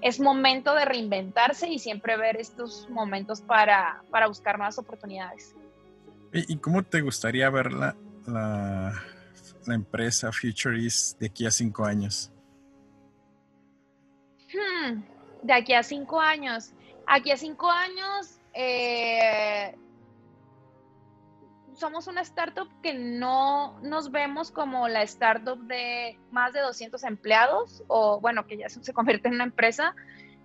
Es 0.00 0.20
momento 0.20 0.74
de 0.74 0.84
reinventarse 0.84 1.68
y 1.68 1.78
siempre 1.78 2.16
ver 2.16 2.36
estos 2.36 2.88
momentos 2.90 3.40
para, 3.40 4.02
para 4.10 4.28
buscar 4.28 4.58
nuevas 4.58 4.78
oportunidades. 4.78 5.54
¿Y, 6.32 6.56
cómo 6.58 6.82
te 6.82 7.00
gustaría 7.00 7.48
ver 7.50 7.72
la, 7.72 7.96
la, 8.26 9.02
la 9.66 9.74
empresa 9.74 10.30
Futurist 10.30 11.18
de 11.18 11.26
aquí 11.26 11.46
a 11.46 11.50
cinco 11.50 11.84
años? 11.84 12.30
Hmm, 14.52 15.02
de 15.42 15.52
aquí 15.52 15.72
a 15.72 15.82
cinco 15.82 16.20
años. 16.20 16.72
Aquí 17.06 17.30
a 17.30 17.36
cinco 17.36 17.70
años, 17.70 18.38
eh, 18.52 19.74
somos 21.78 22.06
una 22.06 22.22
startup 22.22 22.68
que 22.82 22.94
no 22.94 23.78
nos 23.80 24.10
vemos 24.10 24.50
como 24.50 24.88
la 24.88 25.02
startup 25.02 25.58
de 25.66 26.18
más 26.30 26.52
de 26.52 26.60
200 26.60 27.02
empleados 27.04 27.82
o 27.88 28.20
bueno, 28.20 28.46
que 28.46 28.58
ya 28.58 28.68
se 28.68 28.92
convierte 28.92 29.28
en 29.28 29.34
una 29.34 29.44
empresa. 29.44 29.94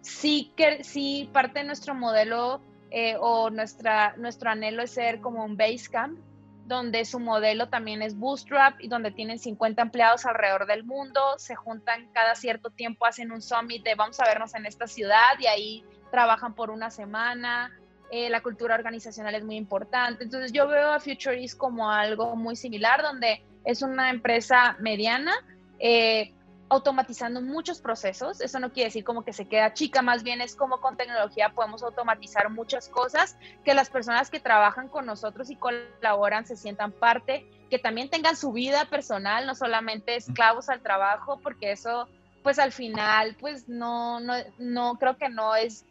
Sí 0.01 0.51
que 0.55 0.83
sí 0.83 1.29
parte 1.33 1.59
de 1.59 1.65
nuestro 1.65 1.95
modelo 1.95 2.61
eh, 2.91 3.15
o 3.19 3.49
nuestra, 3.49 4.15
nuestro 4.17 4.49
anhelo 4.49 4.83
es 4.83 4.91
ser 4.91 5.21
como 5.21 5.43
un 5.43 5.57
Basecamp, 5.57 6.19
donde 6.65 7.05
su 7.05 7.19
modelo 7.19 7.69
también 7.69 8.01
es 8.01 8.17
Bootstrap 8.17 8.79
y 8.79 8.87
donde 8.87 9.11
tienen 9.11 9.39
50 9.39 9.81
empleados 9.81 10.25
alrededor 10.25 10.65
del 10.65 10.83
mundo, 10.83 11.19
se 11.37 11.55
juntan 11.55 12.09
cada 12.13 12.35
cierto 12.35 12.69
tiempo, 12.69 13.05
hacen 13.05 13.31
un 13.31 13.41
summit 13.41 13.83
de 13.83 13.95
vamos 13.95 14.19
a 14.19 14.25
vernos 14.25 14.53
en 14.55 14.65
esta 14.65 14.87
ciudad 14.87 15.39
y 15.39 15.47
ahí 15.47 15.83
trabajan 16.11 16.53
por 16.53 16.69
una 16.69 16.91
semana, 16.91 17.71
eh, 18.15 18.29
la 18.29 18.43
cultura 18.43 18.75
organizacional 18.75 19.33
es 19.33 19.43
muy 19.43 19.55
importante. 19.55 20.23
Entonces 20.23 20.51
yo 20.51 20.67
veo 20.67 20.91
a 20.91 20.99
Futurist 20.99 21.57
como 21.57 21.89
algo 21.89 22.35
muy 22.35 22.55
similar, 22.55 23.01
donde 23.01 23.43
es 23.65 23.81
una 23.81 24.11
empresa 24.11 24.77
mediana, 24.79 25.33
eh, 25.79 26.31
automatizando 26.69 27.41
muchos 27.41 27.81
procesos. 27.81 28.39
Eso 28.39 28.59
no 28.59 28.71
quiere 28.71 28.89
decir 28.89 29.03
como 29.03 29.25
que 29.25 29.33
se 29.33 29.47
queda 29.47 29.73
chica, 29.73 30.03
más 30.03 30.21
bien 30.21 30.41
es 30.41 30.55
como 30.55 30.79
con 30.79 30.95
tecnología 30.95 31.53
podemos 31.55 31.81
automatizar 31.81 32.51
muchas 32.51 32.87
cosas, 32.87 33.35
que 33.65 33.73
las 33.73 33.89
personas 33.89 34.29
que 34.29 34.39
trabajan 34.39 34.89
con 34.89 35.07
nosotros 35.07 35.49
y 35.49 35.55
colaboran 35.55 36.45
se 36.45 36.55
sientan 36.55 36.91
parte, 36.91 37.47
que 37.71 37.79
también 37.79 38.11
tengan 38.11 38.35
su 38.35 38.51
vida 38.51 38.85
personal, 38.91 39.47
no 39.47 39.55
solamente 39.55 40.15
esclavos 40.15 40.69
al 40.69 40.83
trabajo, 40.83 41.39
porque 41.41 41.71
eso 41.71 42.07
pues 42.43 42.59
al 42.59 42.73
final 42.73 43.35
pues 43.39 43.67
no, 43.67 44.19
no, 44.19 44.35
no 44.59 44.99
creo 44.99 45.17
que 45.17 45.29
no 45.29 45.55
es 45.55 45.83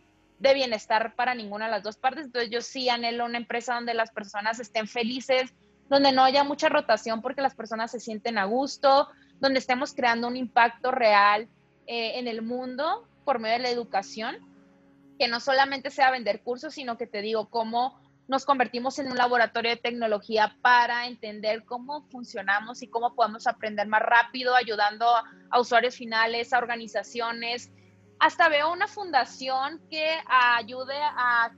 de 0.42 0.54
bienestar 0.54 1.14
para 1.14 1.36
ninguna 1.36 1.66
de 1.66 1.70
las 1.70 1.84
dos 1.84 1.96
partes. 1.96 2.26
Entonces 2.26 2.50
yo 2.50 2.60
sí 2.60 2.88
anhelo 2.88 3.24
una 3.24 3.38
empresa 3.38 3.74
donde 3.74 3.94
las 3.94 4.10
personas 4.10 4.58
estén 4.58 4.88
felices, 4.88 5.54
donde 5.88 6.10
no 6.10 6.24
haya 6.24 6.42
mucha 6.42 6.68
rotación 6.68 7.22
porque 7.22 7.42
las 7.42 7.54
personas 7.54 7.92
se 7.92 8.00
sienten 8.00 8.38
a 8.38 8.44
gusto, 8.44 9.08
donde 9.38 9.60
estemos 9.60 9.94
creando 9.94 10.26
un 10.26 10.36
impacto 10.36 10.90
real 10.90 11.48
eh, 11.86 12.18
en 12.18 12.26
el 12.26 12.42
mundo 12.42 13.06
por 13.24 13.38
medio 13.38 13.58
de 13.58 13.62
la 13.62 13.70
educación, 13.70 14.36
que 15.16 15.28
no 15.28 15.38
solamente 15.38 15.90
sea 15.90 16.10
vender 16.10 16.42
cursos, 16.42 16.74
sino 16.74 16.98
que 16.98 17.06
te 17.06 17.22
digo 17.22 17.48
cómo 17.48 18.00
nos 18.26 18.44
convertimos 18.44 18.98
en 18.98 19.12
un 19.12 19.16
laboratorio 19.16 19.70
de 19.70 19.76
tecnología 19.76 20.56
para 20.60 21.06
entender 21.06 21.64
cómo 21.64 22.02
funcionamos 22.10 22.82
y 22.82 22.88
cómo 22.88 23.14
podemos 23.14 23.46
aprender 23.46 23.86
más 23.86 24.02
rápido, 24.02 24.56
ayudando 24.56 25.06
a 25.50 25.60
usuarios 25.60 25.94
finales, 25.94 26.52
a 26.52 26.58
organizaciones, 26.58 27.70
hasta 28.22 28.48
veo 28.48 28.72
una 28.72 28.86
fundación 28.86 29.80
que 29.90 30.08
ayude 30.28 30.94
a, 30.96 31.50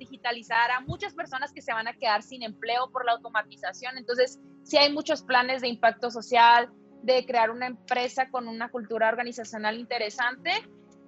digitalizar 0.00 0.72
a 0.72 0.80
muchas 0.80 1.14
personas 1.14 1.52
que 1.52 1.62
se 1.62 1.72
van 1.72 1.86
a 1.86 1.92
quedar 1.92 2.24
sin 2.24 2.42
empleo 2.42 2.90
por 2.90 3.04
la 3.04 3.12
automatización. 3.12 3.96
Entonces, 3.96 4.40
sí 4.64 4.76
hay 4.78 4.92
muchos 4.92 5.22
planes 5.22 5.62
de 5.62 5.68
impacto 5.68 6.10
social, 6.10 6.70
de 7.04 7.24
crear 7.24 7.52
una 7.52 7.68
empresa 7.68 8.30
con 8.30 8.48
una 8.48 8.68
cultura 8.68 9.08
organizacional 9.08 9.78
interesante. 9.78 10.50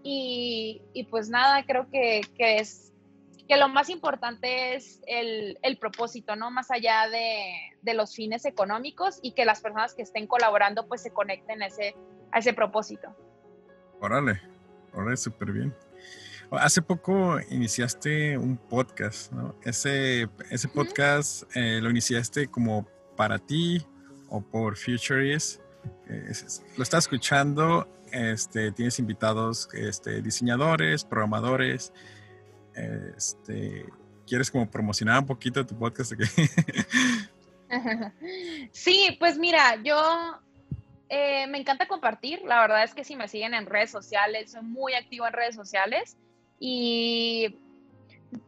Y, 0.05 0.81
pues 1.11 1.29
nada, 1.29 1.65
creo 1.65 1.91
que, 1.91 2.21
es 2.39 2.93
que 3.49 3.57
lo 3.57 3.69
más 3.69 3.91
importante 3.91 4.77
es 4.77 5.03
el, 5.09 5.59
propósito, 5.81 6.37
¿no? 6.37 6.53
Más 6.53 6.71
allá 6.71 7.09
de, 7.09 7.53
de, 7.83 7.95
los 7.95 8.15
fines 8.15 8.45
económicos 8.45 9.19
y 9.23 9.33
que 9.33 9.45
las 9.45 9.61
personas 9.61 9.93
que 9.93 10.03
estén 10.03 10.29
colaborando 10.29 10.87
pues 10.87 11.03
se 11.03 11.13
conecten 11.13 11.65
a 11.65 11.67
ese, 11.67 11.97
a 12.31 12.39
ese 12.39 12.53
propósito. 12.53 13.17
Órale, 14.01 14.41
Ahora 14.95 15.15
es 15.15 15.21
súper 15.21 15.53
bien. 15.53 15.75
Hace 16.51 16.83
poco 16.83 17.39
iniciaste 17.51 18.37
un 18.37 18.57
podcast, 18.57 19.33
¿no? 19.33 19.55
Ese, 19.63 20.29
ese 20.51 20.69
podcast 20.69 21.45
eh, 21.55 21.79
lo 21.81 21.91
iniciaste 21.91 22.49
como 22.49 22.89
para 23.17 23.39
ti 23.39 23.87
o 24.29 24.41
por 24.41 24.77
Futurist. 24.77 25.61
Eh, 26.09 26.33
lo 26.77 26.83
estás 26.83 27.05
escuchando, 27.05 27.89
este, 28.11 28.73
tienes 28.73 28.99
invitados 28.99 29.69
este, 29.75 30.23
diseñadores, 30.23 31.05
programadores. 31.05 31.93
Este, 32.75 33.87
¿Quieres 34.27 34.51
como 34.51 34.69
promocionar 34.69 35.21
un 35.21 35.27
poquito 35.27 35.65
tu 35.65 35.79
podcast? 35.79 36.13
sí, 38.73 39.17
pues 39.21 39.39
mira, 39.39 39.81
yo 39.83 40.41
eh, 41.11 41.47
me 41.49 41.59
encanta 41.59 41.89
compartir. 41.89 42.41
La 42.43 42.61
verdad 42.61 42.85
es 42.85 42.95
que 42.95 43.05
si 43.05 43.17
me 43.17 43.27
siguen 43.27 43.53
en 43.53 43.67
redes 43.67 43.91
sociales, 43.91 44.53
soy 44.53 44.63
muy 44.63 44.95
activo 44.95 45.27
en 45.27 45.33
redes 45.33 45.57
sociales. 45.57 46.17
Y 46.61 47.59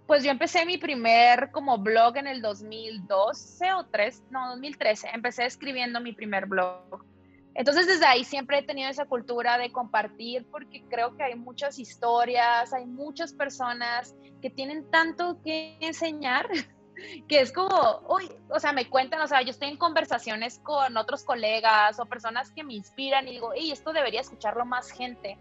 pues 0.07 0.23
yo 0.23 0.31
empecé 0.31 0.65
mi 0.65 0.79
primer 0.79 1.51
como 1.51 1.79
blog 1.79 2.17
en 2.19 2.29
el 2.29 2.41
2012 2.41 3.73
o 3.73 3.87
3, 3.87 4.23
no, 4.31 4.51
2013. 4.51 5.09
Empecé 5.13 5.45
escribiendo 5.45 6.01
mi 6.01 6.13
primer 6.13 6.47
blog. 6.47 7.05
Entonces 7.55 7.87
desde 7.87 8.07
ahí 8.07 8.25
siempre 8.25 8.59
he 8.59 8.63
tenido 8.63 8.89
esa 8.89 9.07
cultura 9.07 9.59
de 9.59 9.73
compartir 9.73 10.47
porque 10.51 10.85
creo 10.89 11.17
que 11.17 11.25
hay 11.25 11.35
muchas 11.35 11.79
historias, 11.79 12.73
hay 12.73 12.87
muchas 12.87 13.35
personas 13.35 14.15
que 14.41 14.51
tienen 14.51 14.89
tanto 14.91 15.43
que 15.43 15.77
enseñar 15.81 16.49
que 17.29 17.41
es 17.41 17.53
como, 17.53 18.03
uy, 18.09 18.31
o 18.49 18.61
sea, 18.61 18.73
me 18.73 18.89
cuentan, 18.89 19.21
o 19.21 19.27
sea, 19.27 19.43
yo 19.43 19.51
estoy 19.51 19.69
en 19.69 19.77
conversaciones 19.77 20.59
con 20.61 20.97
otros 20.97 21.25
colegas 21.25 21.99
o 21.99 22.07
personas 22.07 22.51
que 22.51 22.65
me 22.65 22.75
inspiran 22.75 23.29
y 23.29 23.33
digo, 23.33 23.53
hey, 23.55 23.71
esto 23.73 23.93
debería 23.93 24.21
escucharlo 24.21 24.65
más 24.65 24.91
gente. 24.91 25.39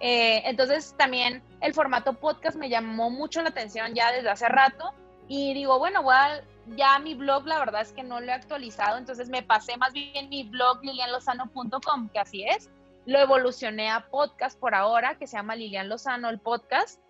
Eh, 0.00 0.42
entonces 0.44 0.94
también 0.96 1.42
el 1.60 1.74
formato 1.74 2.14
podcast 2.14 2.56
me 2.56 2.68
llamó 2.68 3.10
mucho 3.10 3.42
la 3.42 3.48
atención 3.48 3.94
ya 3.94 4.12
desde 4.12 4.30
hace 4.30 4.48
rato 4.48 4.94
y 5.26 5.54
digo, 5.54 5.78
bueno, 5.78 6.00
igual 6.00 6.44
ya 6.76 6.98
mi 6.98 7.14
blog 7.14 7.46
la 7.46 7.58
verdad 7.58 7.82
es 7.82 7.92
que 7.92 8.02
no 8.02 8.20
lo 8.20 8.26
he 8.26 8.32
actualizado, 8.32 8.98
entonces 8.98 9.28
me 9.28 9.42
pasé 9.42 9.76
más 9.76 9.92
bien 9.92 10.28
mi 10.28 10.44
blog 10.44 10.84
lilianlozano.com, 10.84 12.08
que 12.10 12.18
así 12.18 12.44
es, 12.44 12.70
lo 13.06 13.18
evolucioné 13.18 13.90
a 13.90 14.08
podcast 14.08 14.58
por 14.58 14.74
ahora, 14.74 15.16
que 15.16 15.26
se 15.26 15.36
llama 15.36 15.56
Lilian 15.56 15.88
Lozano 15.88 16.28
el 16.28 16.38
podcast, 16.38 17.00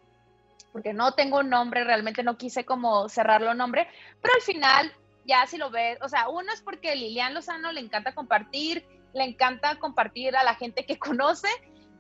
porque 0.72 0.92
no 0.92 1.12
tengo 1.12 1.38
un 1.38 1.50
nombre, 1.50 1.84
realmente 1.84 2.22
no 2.22 2.36
quise 2.36 2.64
como 2.64 3.08
cerrarlo 3.08 3.54
nombre, 3.54 3.88
pero 4.20 4.34
al 4.34 4.42
final 4.42 4.92
ya 5.24 5.46
si 5.46 5.58
lo 5.58 5.70
ves, 5.70 5.98
o 6.02 6.08
sea, 6.08 6.28
uno 6.28 6.52
es 6.52 6.62
porque 6.62 6.96
Lilian 6.96 7.34
Lozano 7.34 7.70
le 7.70 7.80
encanta 7.80 8.14
compartir, 8.14 8.84
le 9.12 9.24
encanta 9.24 9.78
compartir 9.78 10.36
a 10.36 10.44
la 10.44 10.54
gente 10.54 10.86
que 10.86 10.98
conoce 10.98 11.48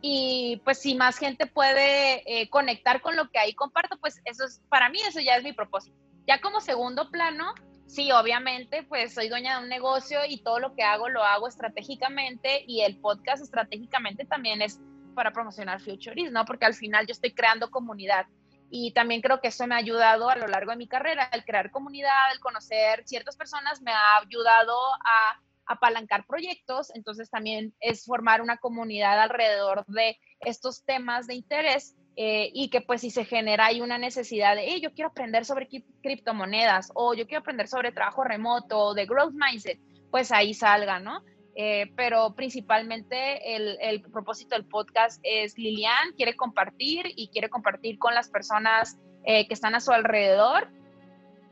y 0.00 0.60
pues 0.64 0.78
si 0.78 0.94
más 0.94 1.18
gente 1.18 1.46
puede 1.46 2.22
eh, 2.26 2.48
conectar 2.48 3.00
con 3.02 3.16
lo 3.16 3.28
que 3.30 3.38
ahí 3.38 3.54
comparto, 3.54 3.98
pues 3.98 4.20
eso 4.24 4.44
es, 4.44 4.62
para 4.68 4.88
mí 4.88 4.98
eso 5.06 5.20
ya 5.20 5.36
es 5.36 5.42
mi 5.42 5.52
propósito. 5.52 5.96
Ya 6.26 6.40
como 6.40 6.60
segundo 6.60 7.10
plano, 7.10 7.52
sí, 7.86 8.12
obviamente, 8.12 8.82
pues 8.84 9.14
soy 9.14 9.28
dueña 9.28 9.56
de 9.56 9.64
un 9.64 9.68
negocio 9.68 10.20
y 10.28 10.38
todo 10.38 10.60
lo 10.60 10.74
que 10.74 10.82
hago 10.82 11.08
lo 11.08 11.24
hago 11.24 11.48
estratégicamente 11.48 12.64
y 12.66 12.82
el 12.82 12.98
podcast 12.98 13.42
estratégicamente 13.42 14.24
también 14.24 14.62
es 14.62 14.80
para 15.14 15.32
promocionar 15.32 15.80
Futuris, 15.80 16.30
¿no? 16.30 16.44
Porque 16.44 16.64
al 16.64 16.74
final 16.74 17.06
yo 17.06 17.12
estoy 17.12 17.32
creando 17.32 17.70
comunidad 17.70 18.26
y 18.70 18.92
también 18.92 19.20
creo 19.20 19.40
que 19.40 19.48
eso 19.48 19.66
me 19.66 19.74
ha 19.74 19.78
ayudado 19.78 20.28
a 20.28 20.36
lo 20.36 20.46
largo 20.46 20.70
de 20.70 20.76
mi 20.76 20.88
carrera, 20.88 21.28
el 21.32 21.44
crear 21.44 21.70
comunidad, 21.70 22.32
el 22.32 22.40
conocer 22.40 23.02
ciertas 23.06 23.36
personas, 23.36 23.80
me 23.82 23.92
ha 23.92 24.18
ayudado 24.18 24.76
a 25.04 25.40
apalancar 25.66 26.26
proyectos, 26.26 26.90
entonces 26.94 27.30
también 27.30 27.74
es 27.80 28.04
formar 28.04 28.40
una 28.40 28.56
comunidad 28.56 29.20
alrededor 29.20 29.84
de 29.86 30.18
estos 30.40 30.84
temas 30.84 31.26
de 31.26 31.34
interés 31.34 31.94
eh, 32.16 32.50
y 32.52 32.70
que 32.70 32.80
pues 32.80 33.02
si 33.02 33.10
se 33.10 33.24
genera 33.24 33.66
ahí 33.66 33.80
una 33.80 33.98
necesidad 33.98 34.56
de, 34.56 34.64
hey, 34.64 34.80
yo 34.82 34.92
quiero 34.92 35.10
aprender 35.10 35.44
sobre 35.44 35.68
criptomonedas 36.02 36.90
o 36.94 37.14
yo 37.14 37.26
quiero 37.26 37.40
aprender 37.40 37.68
sobre 37.68 37.92
trabajo 37.92 38.24
remoto 38.24 38.78
o 38.78 38.94
de 38.94 39.06
growth 39.06 39.34
mindset, 39.34 39.78
pues 40.10 40.32
ahí 40.32 40.54
salga, 40.54 40.98
¿no? 40.98 41.22
Eh, 41.60 41.90
pero 41.96 42.36
principalmente 42.36 43.56
el, 43.56 43.78
el, 43.80 44.00
propósito 44.00 44.54
del 44.54 44.64
podcast 44.64 45.20
es 45.24 45.58
Lilian 45.58 46.12
quiere 46.16 46.36
compartir 46.36 47.06
y 47.16 47.30
quiere 47.30 47.48
compartir 47.48 47.98
con 47.98 48.14
las 48.14 48.28
personas 48.28 48.96
eh, 49.24 49.48
que 49.48 49.54
están 49.54 49.74
a 49.74 49.80
su 49.80 49.90
alrededor 49.90 50.68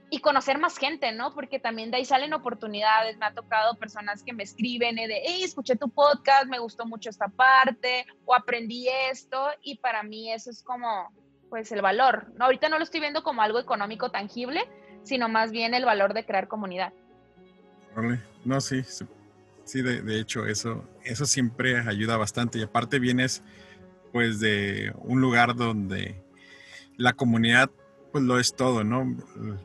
y 0.09 0.20
conocer 0.20 0.59
más 0.59 0.78
gente, 0.78 1.11
¿no? 1.11 1.34
Porque 1.34 1.59
también 1.59 1.90
de 1.90 1.96
ahí 1.96 2.04
salen 2.04 2.32
oportunidades. 2.34 3.18
Me 3.18 3.26
ha 3.26 3.34
tocado 3.34 3.76
personas 3.78 4.22
que 4.22 4.32
me 4.32 4.44
escriben 4.44 4.94
de, 4.94 5.22
hey, 5.24 5.42
escuché 5.42 5.74
tu 5.74 5.88
podcast, 5.88 6.46
me 6.46 6.61
gustó 6.61 6.86
mucho 6.86 7.11
esta 7.11 7.26
parte, 7.26 8.07
o 8.24 8.32
aprendí 8.32 8.86
esto, 9.11 9.48
y 9.61 9.78
para 9.78 10.04
mí 10.04 10.32
eso 10.32 10.50
es 10.50 10.62
como, 10.62 11.11
pues, 11.50 11.72
el 11.72 11.82
valor. 11.82 12.32
¿no? 12.36 12.44
Ahorita 12.44 12.68
no 12.68 12.78
lo 12.78 12.84
estoy 12.84 13.00
viendo 13.00 13.24
como 13.24 13.42
algo 13.42 13.59
económico 13.59 14.12
tangible, 14.12 14.68
sino 15.02 15.28
más 15.28 15.50
bien 15.50 15.74
el 15.74 15.84
valor 15.84 16.14
de 16.14 16.24
crear 16.24 16.46
comunidad. 16.46 16.92
Vale, 17.96 18.20
no, 18.44 18.61
sí, 18.61 18.84
Sí, 18.84 19.04
de, 19.75 20.21
hecho, 20.21 20.47
eso, 20.47 20.89
eso 21.05 21.27
siempre 21.27 21.79
ayuda 21.79 22.17
bastante. 22.17 22.59
Y 22.59 22.62
aparte 22.62 22.99
vienes 22.99 23.43
pues 24.12 24.41
de 24.41 24.93
un 24.99 25.21
lugar 25.21 25.57
donde 25.57 26.23
la 26.97 27.12
comunidad 27.12 27.71
pues 28.12 28.25
lo 28.25 28.39
es 28.39 28.55
todo, 28.55 28.83
¿no? 28.83 29.05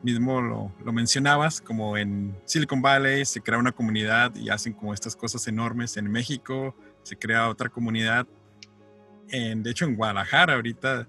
Mismo 0.02 0.42
lo, 0.42 0.74
lo, 0.84 0.92
mencionabas, 0.92 1.60
como 1.62 1.96
en 1.96 2.36
Silicon 2.44 2.82
Valley 2.82 3.24
se 3.24 3.40
crea 3.40 3.58
una 3.58 3.72
comunidad 3.72 4.34
y 4.34 4.50
hacen 4.50 4.74
como 4.74 4.92
estas 4.92 5.16
cosas 5.16 5.46
enormes. 5.46 5.96
En 5.96 6.10
México 6.10 6.76
se 7.02 7.16
crea 7.16 7.48
otra 7.48 7.70
comunidad. 7.70 8.26
En, 9.28 9.62
de 9.62 9.70
hecho, 9.70 9.86
en 9.86 9.96
Guadalajara 9.96 10.54
ahorita 10.54 11.08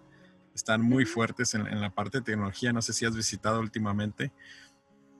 están 0.55 0.81
muy 0.81 1.03
fuertes 1.03 1.53
en, 1.55 1.67
en 1.67 1.81
la 1.81 1.89
parte 1.89 2.19
de 2.19 2.23
tecnología. 2.23 2.71
No 2.71 2.81
sé 2.81 2.93
si 2.93 3.05
has 3.05 3.15
visitado 3.15 3.59
últimamente 3.59 4.31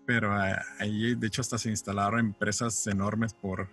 pero 0.06 0.38
eh, 0.44 0.56
ahí 0.80 1.16
de 1.16 1.28
hecho 1.28 1.42
hasta 1.42 1.58
se 1.58 1.70
instalaron 1.70 2.20
empresas 2.20 2.88
enormes 2.88 3.34
por 3.34 3.70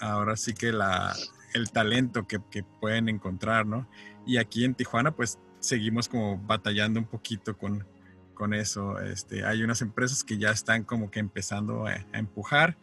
ahora 0.00 0.36
sí 0.36 0.54
que 0.54 0.72
la, 0.72 1.14
el 1.54 1.70
talento 1.70 2.26
que, 2.26 2.40
que, 2.50 2.62
pueden 2.62 3.08
encontrar, 3.08 3.66
¿no? 3.66 3.88
Y 4.26 4.38
aquí 4.38 4.64
en 4.64 4.74
Tijuana 4.74 5.14
pues 5.14 5.38
seguimos 5.60 6.08
como 6.08 6.38
batallando 6.38 6.98
un 6.98 7.06
poquito 7.06 7.56
con, 7.56 7.86
con 8.34 8.54
eso. 8.54 8.98
Este, 9.00 9.44
hay 9.44 9.62
unas 9.62 9.80
empresas 9.82 10.24
que 10.24 10.38
ya 10.38 10.50
están 10.50 10.84
como 10.84 11.10
que 11.10 11.20
empezando 11.20 11.86
a, 11.86 11.92
a 12.12 12.18
empujar 12.18 12.76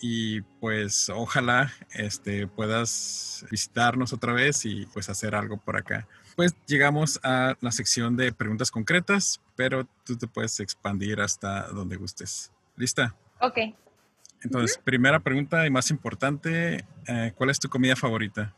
y 0.00 0.40
pues 0.60 1.10
ojalá 1.10 1.72
este, 1.92 2.46
puedas 2.46 3.44
visitarnos 3.50 4.12
otra 4.12 4.32
vez 4.32 4.64
y 4.64 4.86
pues 4.86 5.08
hacer 5.08 5.34
algo 5.34 5.58
por 5.58 5.76
acá 5.76 6.06
pues 6.38 6.54
llegamos 6.68 7.18
a 7.24 7.56
la 7.60 7.72
sección 7.72 8.16
de 8.16 8.30
preguntas 8.30 8.70
concretas, 8.70 9.40
pero 9.56 9.88
tú 10.04 10.16
te 10.16 10.28
puedes 10.28 10.60
expandir 10.60 11.20
hasta 11.20 11.66
donde 11.66 11.96
gustes. 11.96 12.52
¿Lista? 12.76 13.12
Ok. 13.40 13.58
Entonces, 14.44 14.78
primera 14.78 15.18
pregunta 15.18 15.66
y 15.66 15.70
más 15.70 15.90
importante, 15.90 16.86
eh, 17.08 17.32
¿cuál 17.34 17.50
es 17.50 17.58
tu 17.58 17.68
comida 17.68 17.96
favorita? 17.96 18.54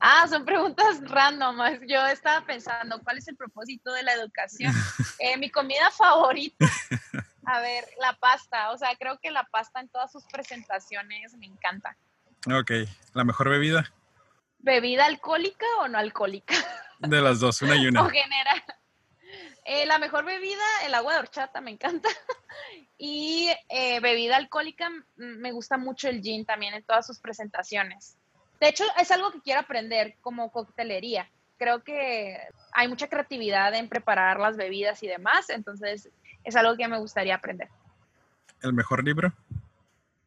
Ah, 0.00 0.26
son 0.28 0.44
preguntas 0.44 1.00
random. 1.08 1.58
Yo 1.86 2.04
estaba 2.08 2.44
pensando, 2.44 3.00
¿cuál 3.04 3.18
es 3.18 3.28
el 3.28 3.36
propósito 3.36 3.92
de 3.92 4.02
la 4.02 4.14
educación? 4.14 4.74
Eh, 5.20 5.36
mi 5.36 5.48
comida 5.48 5.88
favorita, 5.96 6.66
a 7.44 7.60
ver, 7.60 7.84
la 8.00 8.14
pasta. 8.14 8.72
O 8.72 8.78
sea, 8.78 8.96
creo 8.98 9.20
que 9.22 9.30
la 9.30 9.44
pasta 9.44 9.78
en 9.78 9.88
todas 9.88 10.10
sus 10.10 10.24
presentaciones 10.24 11.34
me 11.38 11.46
encanta. 11.46 11.96
Ok, 12.48 12.72
¿la 13.14 13.22
mejor 13.22 13.48
bebida? 13.48 13.92
¿Bebida 14.62 15.06
alcohólica 15.06 15.66
o 15.80 15.88
no 15.88 15.98
alcohólica? 15.98 16.54
De 16.98 17.20
las 17.20 17.40
dos, 17.40 17.60
una 17.62 17.76
y 17.76 17.86
una. 17.86 18.02
o 18.02 18.08
general. 18.08 18.62
Eh, 19.64 19.86
la 19.86 19.98
mejor 19.98 20.24
bebida, 20.24 20.62
el 20.84 20.94
agua 20.94 21.14
de 21.14 21.18
horchata, 21.20 21.60
me 21.60 21.70
encanta. 21.70 22.08
y 22.98 23.50
eh, 23.68 24.00
bebida 24.00 24.36
alcohólica, 24.36 24.90
me 25.16 25.52
gusta 25.52 25.78
mucho 25.78 26.08
el 26.08 26.20
gin 26.20 26.44
también 26.44 26.74
en 26.74 26.84
todas 26.84 27.06
sus 27.06 27.18
presentaciones. 27.18 28.16
De 28.60 28.68
hecho, 28.68 28.84
es 28.98 29.10
algo 29.10 29.32
que 29.32 29.40
quiero 29.40 29.60
aprender 29.60 30.16
como 30.20 30.50
coctelería. 30.52 31.28
Creo 31.58 31.82
que 31.82 32.38
hay 32.72 32.88
mucha 32.88 33.08
creatividad 33.08 33.74
en 33.74 33.88
preparar 33.88 34.38
las 34.38 34.56
bebidas 34.56 35.02
y 35.02 35.08
demás, 35.08 35.50
entonces 35.50 36.08
es 36.44 36.56
algo 36.56 36.76
que 36.76 36.88
me 36.88 36.98
gustaría 36.98 37.34
aprender. 37.34 37.68
¿El 38.62 38.72
mejor 38.72 39.04
libro? 39.04 39.32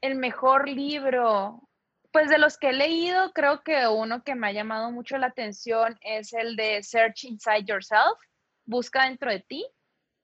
El 0.01 0.15
mejor 0.15 0.67
libro. 0.67 1.61
Pues 2.15 2.29
de 2.29 2.37
los 2.37 2.57
que 2.57 2.69
he 2.69 2.73
leído, 2.73 3.33
creo 3.33 3.61
que 3.61 3.89
uno 3.89 4.23
que 4.23 4.35
me 4.35 4.47
ha 4.47 4.53
llamado 4.53 4.89
mucho 4.89 5.17
la 5.17 5.27
atención 5.27 5.97
es 5.99 6.31
el 6.31 6.55
de 6.55 6.81
Search 6.81 7.25
Inside 7.25 7.65
Yourself, 7.65 8.17
Busca 8.63 9.03
dentro 9.03 9.29
de 9.29 9.41
ti, 9.41 9.67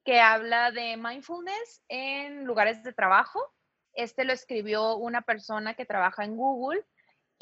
que 0.02 0.18
habla 0.18 0.70
de 0.70 0.96
mindfulness 0.96 1.82
en 1.88 2.46
lugares 2.46 2.82
de 2.82 2.94
trabajo. 2.94 3.40
Este 3.92 4.24
lo 4.24 4.32
escribió 4.32 4.96
una 4.96 5.20
persona 5.20 5.74
que 5.74 5.84
trabaja 5.84 6.24
en 6.24 6.34
Google 6.34 6.82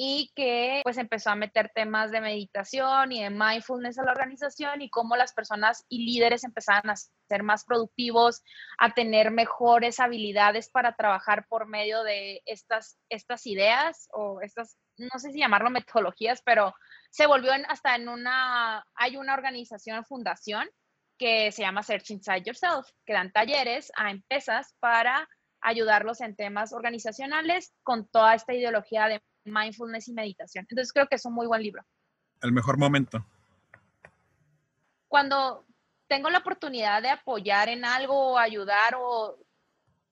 y 0.02 0.32
que 0.34 0.80
pues 0.82 0.96
empezó 0.96 1.28
a 1.28 1.34
meter 1.34 1.70
temas 1.74 2.10
de 2.10 2.22
meditación 2.22 3.12
y 3.12 3.22
de 3.22 3.28
mindfulness 3.28 3.98
a 3.98 4.02
la 4.02 4.12
organización 4.12 4.80
y 4.80 4.88
cómo 4.88 5.14
las 5.14 5.34
personas 5.34 5.84
y 5.90 6.06
líderes 6.06 6.42
empezaban 6.42 6.88
a 6.88 6.96
ser 6.96 7.42
más 7.42 7.66
productivos, 7.66 8.42
a 8.78 8.94
tener 8.94 9.30
mejores 9.30 10.00
habilidades 10.00 10.70
para 10.70 10.96
trabajar 10.96 11.44
por 11.50 11.66
medio 11.66 12.02
de 12.02 12.40
estas, 12.46 12.98
estas 13.10 13.46
ideas 13.46 14.08
o 14.14 14.40
estas, 14.40 14.78
no 14.96 15.18
sé 15.18 15.32
si 15.32 15.38
llamarlo 15.38 15.68
metodologías, 15.68 16.40
pero 16.46 16.72
se 17.10 17.26
volvió 17.26 17.52
hasta 17.68 17.94
en 17.94 18.08
una, 18.08 18.82
hay 18.94 19.18
una 19.18 19.34
organización, 19.34 20.06
fundación 20.06 20.66
que 21.18 21.52
se 21.52 21.60
llama 21.60 21.82
Search 21.82 22.10
Inside 22.10 22.44
Yourself, 22.44 22.88
que 23.04 23.12
dan 23.12 23.32
talleres 23.32 23.92
a 23.96 24.10
empresas 24.10 24.74
para 24.80 25.28
ayudarlos 25.60 26.22
en 26.22 26.36
temas 26.36 26.72
organizacionales 26.72 27.74
con 27.82 28.08
toda 28.08 28.34
esta 28.34 28.54
ideología 28.54 29.06
de 29.06 29.20
mindfulness 29.44 30.08
y 30.08 30.12
meditación. 30.12 30.66
Entonces 30.68 30.92
creo 30.92 31.06
que 31.08 31.16
es 31.16 31.24
un 31.24 31.34
muy 31.34 31.46
buen 31.46 31.62
libro. 31.62 31.84
El 32.42 32.52
mejor 32.52 32.78
momento. 32.78 33.24
Cuando 35.08 35.66
tengo 36.08 36.30
la 36.30 36.38
oportunidad 36.38 37.02
de 37.02 37.10
apoyar 37.10 37.68
en 37.68 37.84
algo 37.84 38.32
o 38.32 38.38
ayudar 38.38 38.96
o 38.98 39.38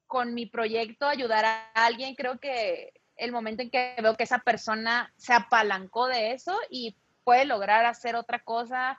con 0.06 0.34
mi 0.34 0.46
proyecto 0.46 1.06
ayudar 1.06 1.44
a 1.44 1.70
alguien, 1.74 2.14
creo 2.14 2.38
que 2.38 2.92
el 3.16 3.32
momento 3.32 3.62
en 3.62 3.70
que 3.70 3.96
veo 4.00 4.16
que 4.16 4.24
esa 4.24 4.38
persona 4.38 5.12
se 5.16 5.32
apalancó 5.32 6.06
de 6.06 6.32
eso 6.32 6.56
y 6.70 6.96
puede 7.24 7.44
lograr 7.44 7.84
hacer 7.84 8.16
otra 8.16 8.38
cosa 8.38 8.98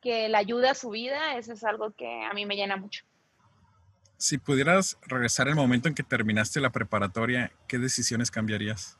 que 0.00 0.28
le 0.28 0.36
ayude 0.36 0.68
a 0.68 0.74
su 0.74 0.90
vida, 0.90 1.36
eso 1.36 1.52
es 1.52 1.64
algo 1.64 1.92
que 1.92 2.24
a 2.24 2.32
mí 2.32 2.46
me 2.46 2.56
llena 2.56 2.76
mucho. 2.76 3.04
Si 4.18 4.38
pudieras 4.38 4.96
regresar 5.02 5.48
el 5.48 5.56
momento 5.56 5.88
en 5.88 5.94
que 5.94 6.02
terminaste 6.02 6.60
la 6.60 6.70
preparatoria, 6.70 7.52
¿qué 7.68 7.78
decisiones 7.78 8.30
cambiarías? 8.30 8.98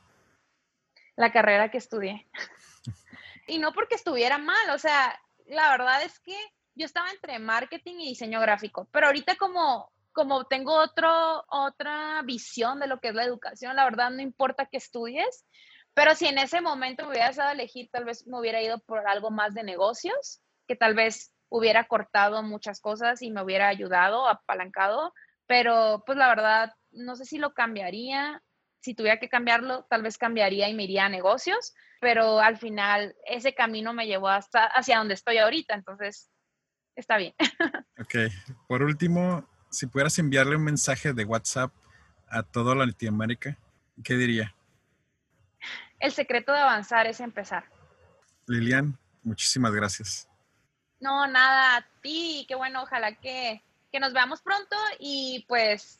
La 1.17 1.33
carrera 1.33 1.69
que 1.69 1.77
estudié. 1.77 2.25
y 3.47 3.59
no 3.59 3.73
porque 3.73 3.95
estuviera 3.95 4.37
mal, 4.37 4.69
o 4.69 4.77
sea, 4.77 5.19
la 5.47 5.69
verdad 5.71 6.03
es 6.03 6.19
que 6.19 6.37
yo 6.75 6.85
estaba 6.85 7.11
entre 7.11 7.39
marketing 7.39 7.95
y 7.99 8.09
diseño 8.09 8.39
gráfico, 8.39 8.87
pero 8.91 9.07
ahorita 9.07 9.35
como 9.35 9.91
como 10.17 10.45
tengo 10.45 10.73
otro, 10.73 11.45
otra 11.47 12.23
visión 12.23 12.79
de 12.79 12.87
lo 12.87 12.99
que 12.99 13.09
es 13.09 13.13
la 13.13 13.23
educación, 13.23 13.75
la 13.75 13.83
verdad 13.83 14.09
no 14.09 14.23
importa 14.23 14.65
que 14.65 14.77
estudies, 14.77 15.45
pero 15.93 16.15
si 16.15 16.25
en 16.25 16.39
ese 16.39 16.59
momento 16.59 17.03
me 17.03 17.11
hubieras 17.11 17.35
dado 17.35 17.49
a 17.49 17.53
elegir, 17.53 17.87
tal 17.91 18.03
vez 18.03 18.25
me 18.25 18.39
hubiera 18.39 18.59
ido 18.59 18.79
por 18.79 19.07
algo 19.07 19.29
más 19.29 19.53
de 19.53 19.61
negocios, 19.61 20.41
que 20.67 20.75
tal 20.75 20.95
vez 20.95 21.33
hubiera 21.49 21.87
cortado 21.87 22.41
muchas 22.41 22.81
cosas 22.81 23.21
y 23.21 23.29
me 23.29 23.43
hubiera 23.43 23.67
ayudado, 23.67 24.27
apalancado, 24.27 25.13
pero 25.45 26.01
pues 26.05 26.17
la 26.17 26.29
verdad 26.29 26.73
no 26.89 27.15
sé 27.15 27.25
si 27.25 27.37
lo 27.37 27.53
cambiaría. 27.53 28.41
Si 28.87 28.95
tuviera 28.95 29.19
que 29.19 29.27
cambiarlo, 29.27 29.85
tal 29.89 30.01
vez 30.01 30.17
cambiaría 30.17 30.69
y 30.69 30.73
me 30.73 30.85
iría 30.85 31.07
a 31.07 31.09
negocios, 31.09 31.73
pero 31.99 32.39
al 32.39 32.55
final 32.55 33.17
ese 33.25 33.53
camino 33.53 33.91
me 33.91 34.07
llevó 34.07 34.29
hasta 34.29 34.63
hacia 34.63 34.99
donde 34.99 35.13
estoy 35.13 35.39
ahorita, 35.39 35.73
entonces 35.73 36.31
está 36.95 37.17
bien. 37.17 37.33
Ok, 37.99 38.15
por 38.65 38.83
último, 38.83 39.45
si 39.69 39.87
pudieras 39.87 40.17
enviarle 40.19 40.55
un 40.55 40.63
mensaje 40.63 41.11
de 41.11 41.25
WhatsApp 41.25 41.73
a 42.29 42.43
toda 42.43 42.75
Latinoamérica, 42.75 43.57
¿qué 44.05 44.13
diría? 44.13 44.55
El 45.99 46.13
secreto 46.13 46.53
de 46.53 46.59
avanzar 46.59 47.07
es 47.07 47.19
empezar. 47.19 47.65
Lilian, 48.45 48.97
muchísimas 49.21 49.73
gracias. 49.73 50.29
No, 51.01 51.27
nada, 51.27 51.75
a 51.75 51.87
ti, 52.01 52.45
qué 52.47 52.55
bueno, 52.55 52.83
ojalá 52.83 53.15
que, 53.15 53.61
que 53.91 53.99
nos 53.99 54.13
veamos 54.13 54.41
pronto 54.41 54.77
y 54.97 55.43
pues 55.49 55.99